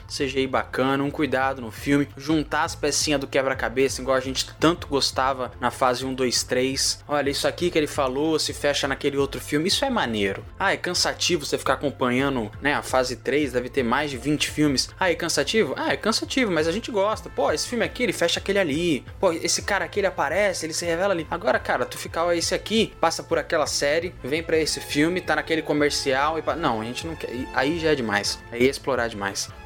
CGI 0.09 0.47
bacana, 0.47 1.03
um 1.05 1.11
cuidado 1.11 1.61
no 1.61 1.71
filme, 1.71 2.09
juntar 2.17 2.65
as 2.65 2.75
pecinhas 2.75 3.21
do 3.21 3.27
quebra-cabeça, 3.27 4.01
igual 4.01 4.17
a 4.17 4.21
gente 4.21 4.47
tanto 4.59 4.87
gostava 4.87 5.53
na 5.61 5.71
fase 5.71 6.05
1, 6.05 6.15
2, 6.15 6.43
3. 6.43 7.05
Olha, 7.09 7.31
isso 7.31 7.47
aqui 7.47 7.71
que 7.71 7.79
ele 7.79 7.87
falou 7.87 8.39
se 8.39 8.53
fecha 8.53 8.89
naquele 8.89 9.17
outro 9.17 9.41
filme, 9.41 9.69
isso 9.69 9.85
é 9.85 9.91
maneiro. 9.91 10.45
Ah, 10.59 10.73
é 10.73 10.77
cansativo 10.77 11.45
você 11.47 11.57
ficar 11.59 11.75
acompanhando, 11.75 12.51
né? 12.61 12.75
A 12.75 12.83
fase 12.83 13.17
3 13.17 13.53
deve 13.53 13.69
ter 13.69 13.83
mais 13.83 14.11
de 14.11 14.17
20 14.19 14.51
filmes. 14.51 14.89
Ah, 14.99 15.11
é 15.11 15.15
cansativo? 15.15 15.75
Ah, 15.77 15.93
é 15.93 15.97
cansativo, 15.97 16.51
mas 16.51 16.67
a 16.67 16.73
gente 16.73 16.91
gosta. 16.91 17.31
Pô, 17.31 17.53
esse 17.53 17.69
filme 17.69 17.85
aqui, 17.85 18.03
ele 18.03 18.13
fecha 18.13 18.41
aquele 18.41 18.59
ali. 18.59 19.05
Pô, 19.19 19.33
esse 19.33 19.63
cara 19.63 19.85
aqui, 19.85 20.01
ele 20.01 20.07
aparece, 20.07 20.67
ele 20.67 20.73
se 20.73 20.85
revela 20.85 21.13
ali. 21.15 21.27
Agora, 21.31 21.59
cara, 21.59 21.85
tu 21.87 21.97
ficar, 21.99 22.35
esse 22.37 22.55
aqui, 22.55 22.93
passa 23.01 23.23
por 23.23 23.39
aquela 23.39 23.67
série, 23.67 24.15
vem 24.23 24.43
pra 24.43 24.57
esse 24.59 24.81
filme, 24.81 25.21
tá 25.21 25.37
naquele 25.37 25.63
comercial 25.63 26.39
e... 26.39 26.43
pa- 26.43 26.57
Não, 26.57 26.81
a 26.81 26.85
gente 26.85 27.07
não 27.07 27.15
quer... 27.15 27.31
Aí 27.55 27.79
já 27.79 27.91
é 27.93 27.95
demais. 27.95 28.39
Aí 28.51 28.67
é 28.67 28.71
explorar 28.71 29.09
demais. 29.09 29.20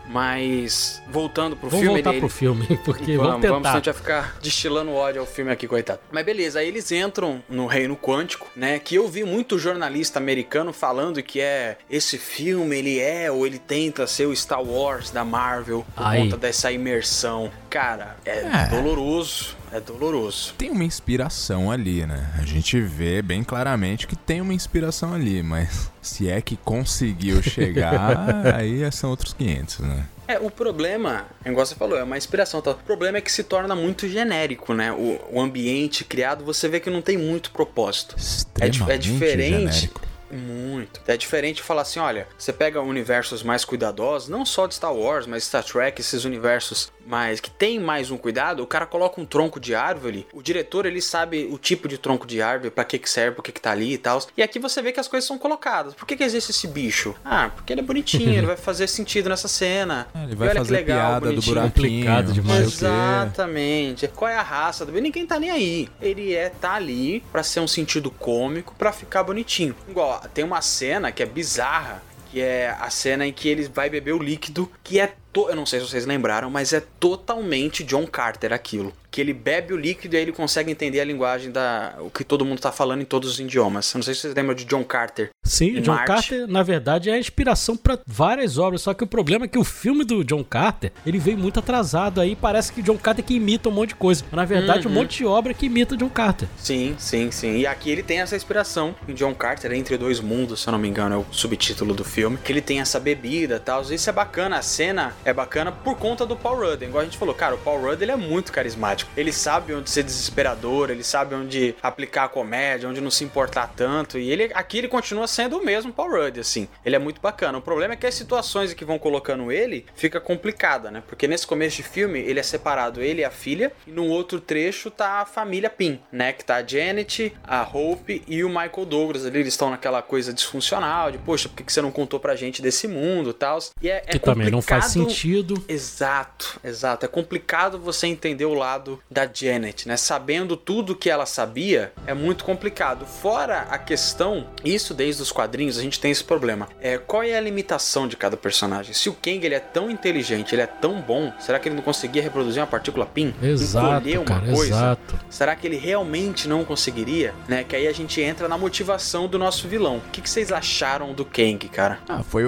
Mas, 0.06 1.02
voltando 1.10 1.56
pro 1.56 1.70
Vamos 1.70 1.82
filme... 1.84 1.96
voltar 2.02 2.10
ele- 2.10 2.20
pro 2.20 2.28
filme, 2.28 2.66
porque 2.84 3.16
Vamos, 3.16 3.16
vamos 3.16 3.26
vamos, 3.32 3.40
senão 3.42 3.54
a 3.54 3.58
tentar. 3.58 3.74
gente 3.76 3.84
vai 3.86 3.94
ficar 3.94 4.36
destilando 4.42 4.92
ódio 4.92 5.20
ao 5.22 5.26
filme 5.26 5.50
aqui, 5.50 5.66
coitado. 5.66 6.00
Mas 6.12 6.24
beleza, 6.26 6.58
aí 6.58 6.68
eles 6.68 6.92
entram 6.92 7.42
no 7.48 7.66
reino 7.66 7.96
quântico, 7.96 8.46
né? 8.54 8.78
Que 8.78 8.96
eu 8.96 9.08
vi 9.08 9.24
muito 9.24 9.58
jornalista 9.58 10.18
americano 10.18 10.72
falando 10.74 11.22
que 11.22 11.40
é 11.40 11.78
esse 11.88 12.18
filme, 12.18 12.76
ele 12.76 13.00
é 13.00 13.30
ou 13.30 13.46
ele 13.46 13.58
tenta 13.58 14.06
ser 14.06 14.26
o 14.26 14.36
Star 14.36 14.62
Wars 14.62 15.10
da 15.10 15.24
Marvel 15.24 15.86
por 15.96 16.06
Aí. 16.06 16.20
conta 16.22 16.36
dessa 16.36 16.70
imersão. 16.70 17.50
Cara, 17.74 18.16
é, 18.24 18.38
É. 18.38 18.68
doloroso, 18.68 19.56
é 19.72 19.80
doloroso. 19.80 20.54
Tem 20.56 20.70
uma 20.70 20.84
inspiração 20.84 21.72
ali, 21.72 22.06
né? 22.06 22.32
A 22.40 22.46
gente 22.46 22.80
vê 22.80 23.20
bem 23.20 23.42
claramente 23.42 24.06
que 24.06 24.14
tem 24.14 24.40
uma 24.40 24.54
inspiração 24.54 25.12
ali, 25.12 25.42
mas 25.42 25.90
se 26.00 26.30
é 26.30 26.40
que 26.40 26.56
conseguiu 26.56 27.42
chegar, 27.42 28.16
aí 28.54 28.88
são 28.92 29.10
outros 29.10 29.32
500, 29.32 29.80
né? 29.80 30.04
É, 30.28 30.38
o 30.38 30.52
problema, 30.52 31.26
igual 31.44 31.66
você 31.66 31.74
falou, 31.74 31.98
é 31.98 32.04
uma 32.04 32.16
inspiração. 32.16 32.62
Tá? 32.62 32.70
O 32.70 32.74
problema 32.76 33.18
é 33.18 33.20
que 33.20 33.32
se 33.32 33.42
torna 33.42 33.74
muito 33.74 34.08
genérico, 34.08 34.72
né? 34.72 34.92
O, 34.92 35.18
o 35.32 35.40
ambiente 35.40 36.04
criado, 36.04 36.44
você 36.44 36.68
vê 36.68 36.78
que 36.78 36.88
não 36.88 37.02
tem 37.02 37.18
muito 37.18 37.50
propósito. 37.50 38.14
É, 38.60 38.66
é 38.66 38.96
diferente. 38.96 39.50
genérico. 39.50 40.00
Muito. 40.34 41.00
É 41.06 41.16
diferente 41.16 41.62
falar 41.62 41.82
assim, 41.82 42.00
olha, 42.00 42.26
você 42.36 42.52
pega 42.52 42.80
universos 42.80 43.42
mais 43.42 43.64
cuidadosos, 43.64 44.28
não 44.28 44.44
só 44.44 44.66
de 44.66 44.74
Star 44.74 44.92
Wars, 44.92 45.26
mas 45.26 45.44
Star 45.44 45.62
Trek, 45.62 46.00
esses 46.00 46.24
universos 46.24 46.90
mais 47.06 47.40
que 47.40 47.50
tem 47.50 47.78
mais 47.78 48.10
um 48.10 48.16
cuidado, 48.16 48.62
o 48.62 48.66
cara 48.66 48.86
coloca 48.86 49.20
um 49.20 49.24
tronco 49.26 49.58
de 49.60 49.74
árvore, 49.74 50.26
o 50.32 50.42
diretor 50.42 50.86
ele 50.86 51.00
sabe 51.00 51.48
o 51.50 51.58
tipo 51.58 51.86
de 51.88 51.98
tronco 51.98 52.26
de 52.26 52.40
árvore, 52.42 52.70
pra 52.70 52.84
que 52.84 52.98
que 52.98 53.08
serve, 53.10 53.36
por 53.36 53.42
que 53.42 53.52
que 53.52 53.60
tá 53.60 53.70
ali 53.72 53.94
e 53.94 53.98
tal. 53.98 54.20
E 54.36 54.42
aqui 54.42 54.58
você 54.58 54.80
vê 54.82 54.92
que 54.92 55.00
as 55.00 55.08
coisas 55.08 55.26
são 55.26 55.38
colocadas. 55.38 55.94
Por 55.94 56.06
que 56.06 56.16
que 56.16 56.24
existe 56.24 56.50
esse 56.50 56.66
bicho? 56.66 57.14
Ah, 57.24 57.50
porque 57.54 57.72
ele 57.72 57.80
é 57.80 57.84
bonitinho, 57.84 58.32
ele 58.34 58.46
vai 58.46 58.56
fazer 58.58 58.86
sentido 58.88 59.28
nessa 59.28 59.48
cena. 59.48 60.06
É, 60.14 60.22
ele 60.24 60.32
E 60.32 60.36
vai 60.36 60.48
olha 60.48 60.54
que 60.54 60.58
fazer 60.66 60.76
legal, 60.76 60.96
piada 61.10 61.20
do 61.26 61.32
bonitinho. 61.32 61.54
buraquinho. 61.54 61.74
Complicado 61.74 62.32
demais. 62.32 62.60
Exatamente. 62.66 64.08
Qual 64.08 64.30
é 64.30 64.36
a 64.36 64.42
raça 64.42 64.84
do 64.86 64.92
bem? 64.92 65.02
Ninguém 65.02 65.26
tá 65.26 65.38
nem 65.38 65.50
aí. 65.50 65.88
Ele 66.00 66.34
é 66.34 66.48
tá 66.48 66.74
ali 66.74 67.22
pra 67.32 67.42
ser 67.42 67.60
um 67.60 67.68
sentido 67.68 68.10
cômico, 68.10 68.74
pra 68.76 68.92
ficar 68.92 69.22
bonitinho. 69.22 69.74
Igual, 69.88 70.20
tem 70.32 70.44
uma 70.44 70.60
cena 70.62 71.10
que 71.12 71.22
é 71.22 71.26
bizarra, 71.26 72.02
que 72.30 72.40
é 72.40 72.76
a 72.80 72.90
cena 72.90 73.26
em 73.26 73.32
que 73.32 73.48
ele 73.48 73.68
vai 73.68 73.88
beber 73.90 74.12
o 74.12 74.18
líquido, 74.22 74.70
que 74.82 74.98
é 75.00 75.14
to- 75.34 75.50
eu 75.50 75.56
não 75.56 75.66
sei 75.66 75.80
se 75.80 75.86
vocês 75.88 76.06
lembraram, 76.06 76.48
mas 76.48 76.72
é 76.72 76.80
totalmente 76.98 77.84
John 77.84 78.06
Carter 78.06 78.52
aquilo. 78.52 78.92
Que 79.10 79.20
ele 79.20 79.32
bebe 79.32 79.72
o 79.72 79.76
líquido 79.76 80.14
e 80.14 80.16
aí 80.16 80.22
ele 80.24 80.32
consegue 80.32 80.72
entender 80.72 80.98
a 81.00 81.04
linguagem 81.04 81.52
da 81.52 81.94
o 82.00 82.10
que 82.10 82.24
todo 82.24 82.44
mundo 82.44 82.58
tá 82.60 82.72
falando 82.72 83.00
em 83.02 83.04
todos 83.04 83.30
os 83.30 83.38
idiomas. 83.38 83.92
Eu 83.94 83.98
não 83.98 84.02
sei 84.02 84.12
se 84.12 84.22
vocês 84.22 84.34
lembram 84.34 84.56
de 84.56 84.64
John 84.64 84.82
Carter. 84.82 85.28
Sim, 85.44 85.80
John 85.82 85.92
Marte. 85.92 86.06
Carter, 86.08 86.48
na 86.48 86.64
verdade, 86.64 87.10
é 87.10 87.12
a 87.12 87.18
inspiração 87.18 87.76
pra 87.76 87.96
várias 88.04 88.58
obras. 88.58 88.82
Só 88.82 88.92
que 88.92 89.04
o 89.04 89.06
problema 89.06 89.44
é 89.44 89.48
que 89.48 89.56
o 89.58 89.62
filme 89.62 90.04
do 90.04 90.24
John 90.24 90.42
Carter, 90.42 90.90
ele 91.06 91.18
veio 91.18 91.38
muito 91.38 91.60
atrasado. 91.60 92.20
Aí 92.20 92.34
parece 92.34 92.72
que 92.72 92.82
John 92.82 92.96
Carter 92.98 93.24
que 93.24 93.34
imita 93.34 93.68
um 93.68 93.72
monte 93.72 93.90
de 93.90 93.94
coisa. 93.94 94.24
Mas, 94.32 94.36
na 94.36 94.44
verdade, 94.44 94.88
um 94.88 94.90
Uhum. 94.90 94.96
monte 94.96 95.18
de 95.18 95.26
obra 95.26 95.54
que 95.54 95.66
imita 95.66 95.96
John 95.96 96.08
Carter. 96.08 96.48
Sim, 96.56 96.96
sim, 96.98 97.30
sim. 97.30 97.58
E 97.58 97.66
aqui 97.68 97.90
ele 97.90 98.02
tem 98.02 98.18
essa 98.20 98.34
inspiração 98.34 98.96
em 99.08 99.14
John 99.14 99.32
Carter, 99.34 99.70
Entre 99.72 99.96
Dois 99.96 100.18
Mundos, 100.18 100.60
se 100.62 100.68
eu 100.68 100.72
não 100.72 100.78
me 100.78 100.88
engano, 100.88 101.14
é 101.14 101.18
o 101.18 101.26
subtítulo 101.30 101.94
do 101.94 102.02
filme. 102.04 102.36
Que 102.42 102.50
ele 102.50 102.60
tem 102.60 102.80
essa 102.80 102.98
bebida 102.98 103.56
e 103.56 103.60
tal. 103.60 103.82
Isso 103.82 104.10
é 104.10 104.12
bacana. 104.12 104.56
A 104.58 104.62
cena 104.62 105.14
é 105.24 105.32
bacana 105.32 105.72
por 105.72 105.96
conta 105.96 106.24
do 106.26 106.36
Paul 106.36 106.56
Rudd. 106.58 106.82
Igual 106.84 107.02
a 107.02 107.04
gente 107.04 107.18
falou, 107.18 107.34
cara, 107.34 107.54
o 107.54 107.58
Paul 107.58 107.80
Rudd 107.80 108.02
ele 108.02 108.12
é 108.12 108.16
muito 108.16 108.52
carismático. 108.52 109.10
Ele 109.16 109.32
sabe 109.32 109.74
onde 109.74 109.90
ser 109.90 110.02
desesperador, 110.02 110.90
ele 110.90 111.04
sabe 111.04 111.34
onde 111.34 111.74
aplicar 111.82 112.24
a 112.24 112.28
comédia, 112.28 112.88
onde 112.88 113.00
não 113.00 113.10
se 113.10 113.24
importar 113.24 113.72
tanto. 113.76 114.18
E 114.18 114.30
ele 114.30 114.50
aqui 114.54 114.78
ele 114.78 114.88
continua 114.88 115.26
sendo 115.26 115.58
o 115.58 115.64
mesmo 115.64 115.92
Paul 115.92 116.10
Rudd, 116.10 116.38
assim. 116.40 116.68
Ele 116.84 116.96
é 116.96 116.98
muito 116.98 117.20
bacana. 117.20 117.58
O 117.58 117.62
problema 117.62 117.94
é 117.94 117.96
que 117.96 118.06
as 118.06 118.14
situações 118.14 118.72
que 118.74 118.84
vão 118.84 118.98
colocando 118.98 119.50
ele 119.52 119.86
fica 119.94 120.20
complicada, 120.20 120.90
né? 120.90 121.02
Porque 121.06 121.26
nesse 121.28 121.46
começo 121.46 121.76
de 121.76 121.82
filme 121.82 122.18
ele 122.20 122.40
é 122.40 122.42
separado, 122.42 123.00
ele 123.02 123.20
e 123.20 123.24
a 123.24 123.30
filha, 123.30 123.72
e 123.86 123.90
no 123.90 124.06
outro 124.06 124.40
trecho 124.40 124.90
tá 124.90 125.20
a 125.22 125.26
família 125.26 125.70
Pym, 125.70 126.00
né? 126.12 126.32
Que 126.32 126.44
tá 126.44 126.56
a 126.56 126.66
Janet, 126.66 127.34
a 127.42 127.62
Hope 127.62 128.22
e 128.26 128.42
o 128.44 128.48
Michael 128.48 128.84
Douglas 128.86 129.24
ali. 129.26 129.38
Eles 129.40 129.54
estão 129.54 129.70
naquela 129.70 130.02
coisa 130.02 130.32
disfuncional 130.32 131.10
de, 131.10 131.18
poxa, 131.18 131.48
por 131.48 131.62
que 131.64 131.72
você 131.72 131.80
não 131.82 131.90
contou 131.90 132.18
pra 132.20 132.34
gente 132.36 132.60
desse 132.62 132.86
mundo 132.88 133.30
e 133.30 133.34
tal? 133.34 133.58
E 133.80 133.88
é, 133.90 134.02
é 134.06 134.12
Que 134.12 134.18
também 134.18 134.50
não 134.50 134.60
faz 134.62 134.86
complicado- 134.94 135.13
sentido. 135.14 135.62
Exato, 135.68 136.60
exato. 136.62 137.04
É 137.04 137.08
complicado 137.08 137.78
você 137.78 138.06
entender 138.06 138.44
o 138.44 138.54
lado 138.54 139.00
da 139.10 139.28
Janet, 139.32 139.88
né? 139.88 139.96
Sabendo 139.96 140.56
tudo 140.56 140.94
que 140.94 141.08
ela 141.08 141.26
sabia, 141.26 141.92
é 142.06 142.14
muito 142.14 142.44
complicado. 142.44 143.06
Fora 143.06 143.66
a 143.70 143.78
questão, 143.78 144.46
isso 144.64 144.92
desde 144.92 145.22
os 145.22 145.32
quadrinhos 145.32 145.78
a 145.78 145.82
gente 145.82 146.00
tem 146.00 146.10
esse 146.10 146.24
problema. 146.24 146.68
É, 146.80 146.98
qual 146.98 147.22
é 147.22 147.36
a 147.36 147.40
limitação 147.40 148.06
de 148.08 148.16
cada 148.16 148.36
personagem? 148.36 148.92
Se 148.92 149.08
o 149.08 149.14
Kang 149.14 149.44
ele 149.44 149.54
é 149.54 149.60
tão 149.60 149.90
inteligente, 149.90 150.54
ele 150.54 150.62
é 150.62 150.66
tão 150.66 151.00
bom, 151.00 151.32
será 151.38 151.58
que 151.58 151.68
ele 151.68 151.76
não 151.76 151.82
conseguia 151.82 152.22
reproduzir 152.22 152.60
uma 152.60 152.66
partícula 152.66 153.06
PIN? 153.06 153.34
Exato, 153.42 153.86
Encolher 153.86 154.18
uma 154.18 154.24
cara, 154.24 154.46
coisa? 154.46 154.74
exato. 154.74 155.18
Será 155.30 155.54
que 155.56 155.66
ele 155.66 155.76
realmente 155.76 156.48
não 156.48 156.64
conseguiria? 156.64 157.34
Né? 157.48 157.64
Que 157.64 157.76
aí 157.76 157.86
a 157.86 157.92
gente 157.92 158.20
entra 158.20 158.48
na 158.48 158.58
motivação 158.58 159.26
do 159.28 159.38
nosso 159.38 159.68
vilão. 159.68 159.98
O 159.98 160.10
que, 160.10 160.20
que 160.20 160.28
vocês 160.30 160.52
acharam 160.52 161.12
do 161.12 161.24
Kang, 161.24 161.68
cara? 161.68 161.98
Ah, 162.08 162.22
foi 162.22 162.44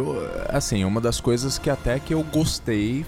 assim, 0.48 0.84
uma 0.84 1.00
das 1.00 1.20
coisas 1.20 1.58
que 1.58 1.70
até 1.70 1.98
que 1.98 2.14
eu 2.14 2.22
gostei 2.22 2.55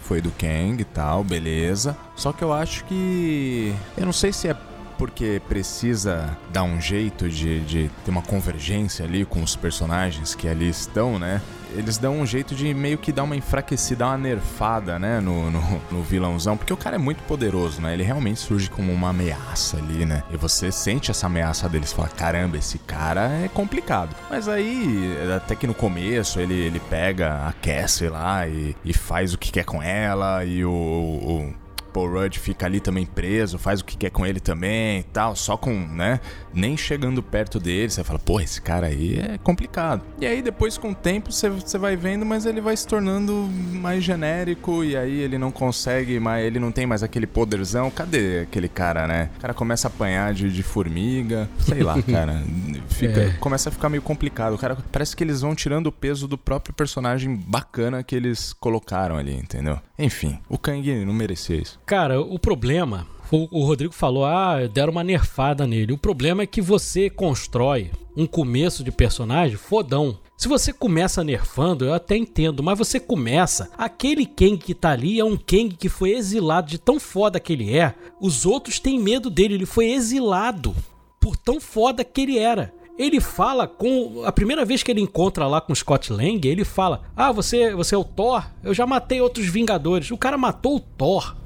foi 0.02 0.20
do 0.20 0.30
Kang 0.32 0.80
e 0.80 0.84
tal, 0.84 1.24
beleza. 1.24 1.96
Só 2.16 2.32
que 2.32 2.42
eu 2.42 2.52
acho 2.52 2.84
que. 2.84 3.74
Eu 3.96 4.06
não 4.06 4.12
sei 4.12 4.32
se 4.32 4.48
é 4.48 4.56
porque 4.98 5.40
precisa 5.48 6.36
dar 6.52 6.64
um 6.64 6.80
jeito 6.80 7.28
de, 7.28 7.60
de 7.60 7.90
ter 8.04 8.10
uma 8.10 8.20
convergência 8.22 9.04
ali 9.04 9.24
com 9.24 9.42
os 9.42 9.54
personagens 9.56 10.34
que 10.34 10.48
ali 10.48 10.68
estão, 10.68 11.18
né? 11.18 11.40
Eles 11.76 11.98
dão 11.98 12.20
um 12.20 12.24
jeito 12.26 12.54
de 12.54 12.72
meio 12.72 12.96
que 12.96 13.12
dar 13.12 13.24
uma 13.24 13.36
enfraquecida, 13.36 14.06
uma 14.06 14.16
nerfada, 14.16 14.98
né, 14.98 15.20
no, 15.20 15.50
no, 15.50 15.60
no 15.90 16.02
vilãozão, 16.02 16.56
porque 16.56 16.72
o 16.72 16.76
cara 16.78 16.96
é 16.96 16.98
muito 16.98 17.22
poderoso, 17.24 17.82
né? 17.82 17.92
Ele 17.92 18.02
realmente 18.02 18.40
surge 18.40 18.70
como 18.70 18.90
uma 18.90 19.10
ameaça 19.10 19.76
ali, 19.76 20.06
né? 20.06 20.22
E 20.30 20.36
você 20.38 20.72
sente 20.72 21.10
essa 21.10 21.26
ameaça 21.26 21.68
deles, 21.68 21.92
fala, 21.92 22.08
caramba, 22.08 22.56
esse 22.56 22.78
cara 22.78 23.28
é 23.44 23.48
complicado. 23.48 24.16
Mas 24.30 24.48
aí, 24.48 25.14
até 25.36 25.54
que 25.54 25.66
no 25.66 25.74
começo, 25.74 26.40
ele, 26.40 26.54
ele 26.54 26.80
pega 26.80 27.46
a 27.46 27.52
Cassie 27.52 28.08
lá 28.08 28.48
e, 28.48 28.74
e 28.82 28.94
faz 28.94 29.34
o 29.34 29.38
que 29.38 29.52
quer 29.52 29.64
com 29.66 29.82
ela, 29.82 30.44
e 30.46 30.64
o- 30.64 30.70
o 30.70 31.54
Paul 31.98 32.12
Rudd 32.12 32.38
fica 32.38 32.64
ali 32.64 32.78
também 32.78 33.04
preso, 33.04 33.58
faz 33.58 33.80
o 33.80 33.84
que 33.84 33.96
quer 33.96 34.10
com 34.10 34.24
ele 34.24 34.38
também 34.38 35.00
e 35.00 35.02
tal, 35.02 35.34
só 35.34 35.56
com, 35.56 35.72
né? 35.72 36.20
Nem 36.54 36.76
chegando 36.76 37.20
perto 37.20 37.58
dele, 37.58 37.90
você 37.90 38.04
fala, 38.04 38.20
pô, 38.20 38.40
esse 38.40 38.62
cara 38.62 38.86
aí 38.86 39.18
é 39.18 39.36
complicado. 39.38 40.02
E 40.20 40.24
aí 40.24 40.40
depois 40.40 40.78
com 40.78 40.92
o 40.92 40.94
tempo 40.94 41.32
você, 41.32 41.50
você 41.50 41.76
vai 41.76 41.96
vendo, 41.96 42.24
mas 42.24 42.46
ele 42.46 42.60
vai 42.60 42.76
se 42.76 42.86
tornando 42.86 43.48
mais 43.72 44.04
genérico 44.04 44.84
e 44.84 44.96
aí 44.96 45.18
ele 45.18 45.38
não 45.38 45.50
consegue 45.50 46.20
mais, 46.20 46.46
ele 46.46 46.60
não 46.60 46.70
tem 46.70 46.86
mais 46.86 47.02
aquele 47.02 47.26
poderzão. 47.26 47.90
Cadê 47.90 48.40
aquele 48.42 48.68
cara, 48.68 49.08
né? 49.08 49.30
O 49.36 49.40
cara 49.40 49.52
começa 49.52 49.88
a 49.88 49.90
apanhar 49.90 50.32
de, 50.32 50.52
de 50.52 50.62
formiga, 50.62 51.48
sei 51.58 51.82
lá, 51.82 52.00
cara. 52.08 52.44
Fica, 52.90 53.22
É. 53.22 53.30
Começa 53.40 53.70
a 53.70 53.72
ficar 53.72 53.88
meio 53.88 54.02
complicado. 54.02 54.54
O 54.54 54.58
cara 54.58 54.78
parece 54.92 55.16
que 55.16 55.24
eles 55.24 55.40
vão 55.40 55.52
tirando 55.52 55.88
o 55.88 55.92
peso 55.92 56.28
do 56.28 56.38
próprio 56.38 56.72
personagem 56.72 57.34
bacana 57.34 58.04
que 58.04 58.14
eles 58.14 58.52
colocaram 58.52 59.16
ali, 59.16 59.34
entendeu? 59.34 59.80
Enfim, 59.98 60.38
o 60.48 60.56
Kang 60.56 61.04
não 61.04 61.12
merecia 61.12 61.56
isso. 61.56 61.80
Cara, 61.88 62.20
o 62.20 62.38
problema. 62.38 63.06
O, 63.30 63.64
Rodrigo 63.64 63.94
falou, 63.94 64.26
ah, 64.26 64.58
deram 64.70 64.92
uma 64.92 65.02
nerfada 65.02 65.66
nele. 65.66 65.94
O 65.94 65.98
problema 65.98 66.42
é 66.42 66.46
que 66.46 66.60
você 66.60 67.08
constrói 67.08 67.90
um 68.14 68.26
começo 68.26 68.84
de 68.84 68.92
personagem 68.92 69.56
fodão. 69.56 70.18
Se 70.36 70.48
você 70.48 70.70
começa 70.70 71.24
nerfando, 71.24 71.86
eu 71.86 71.94
até 71.94 72.14
entendo, 72.14 72.62
mas 72.62 72.76
você 72.76 73.00
começa. 73.00 73.70
Aquele 73.78 74.26
Kang 74.26 74.58
que 74.58 74.74
tá 74.74 74.90
ali 74.90 75.18
é 75.18 75.24
um 75.24 75.34
Kang 75.34 75.70
que 75.70 75.88
foi 75.88 76.10
exilado 76.10 76.68
de 76.68 76.76
tão 76.76 77.00
foda 77.00 77.40
que 77.40 77.54
ele 77.54 77.74
é. 77.74 77.94
Os 78.20 78.44
outros 78.44 78.78
têm 78.78 79.00
medo 79.00 79.30
dele, 79.30 79.54
ele 79.54 79.66
foi 79.66 79.86
exilado 79.86 80.76
por 81.18 81.38
tão 81.38 81.58
foda 81.58 82.04
que 82.04 82.20
ele 82.20 82.38
era. 82.38 82.74
Ele 82.98 83.18
fala 83.18 83.66
com. 83.66 84.24
A 84.26 84.32
primeira 84.32 84.62
vez 84.62 84.82
que 84.82 84.90
ele 84.90 85.00
encontra 85.00 85.46
lá 85.46 85.58
com 85.58 85.74
Scott 85.74 86.12
Lang, 86.12 86.46
ele 86.46 86.64
fala: 86.66 87.04
Ah, 87.16 87.32
você, 87.32 87.74
você 87.74 87.94
é 87.94 87.98
o 87.98 88.04
Thor? 88.04 88.44
Eu 88.62 88.74
já 88.74 88.86
matei 88.86 89.22
outros 89.22 89.46
Vingadores. 89.46 90.10
O 90.10 90.18
cara 90.18 90.36
matou 90.36 90.76
o 90.76 90.80
Thor. 90.80 91.37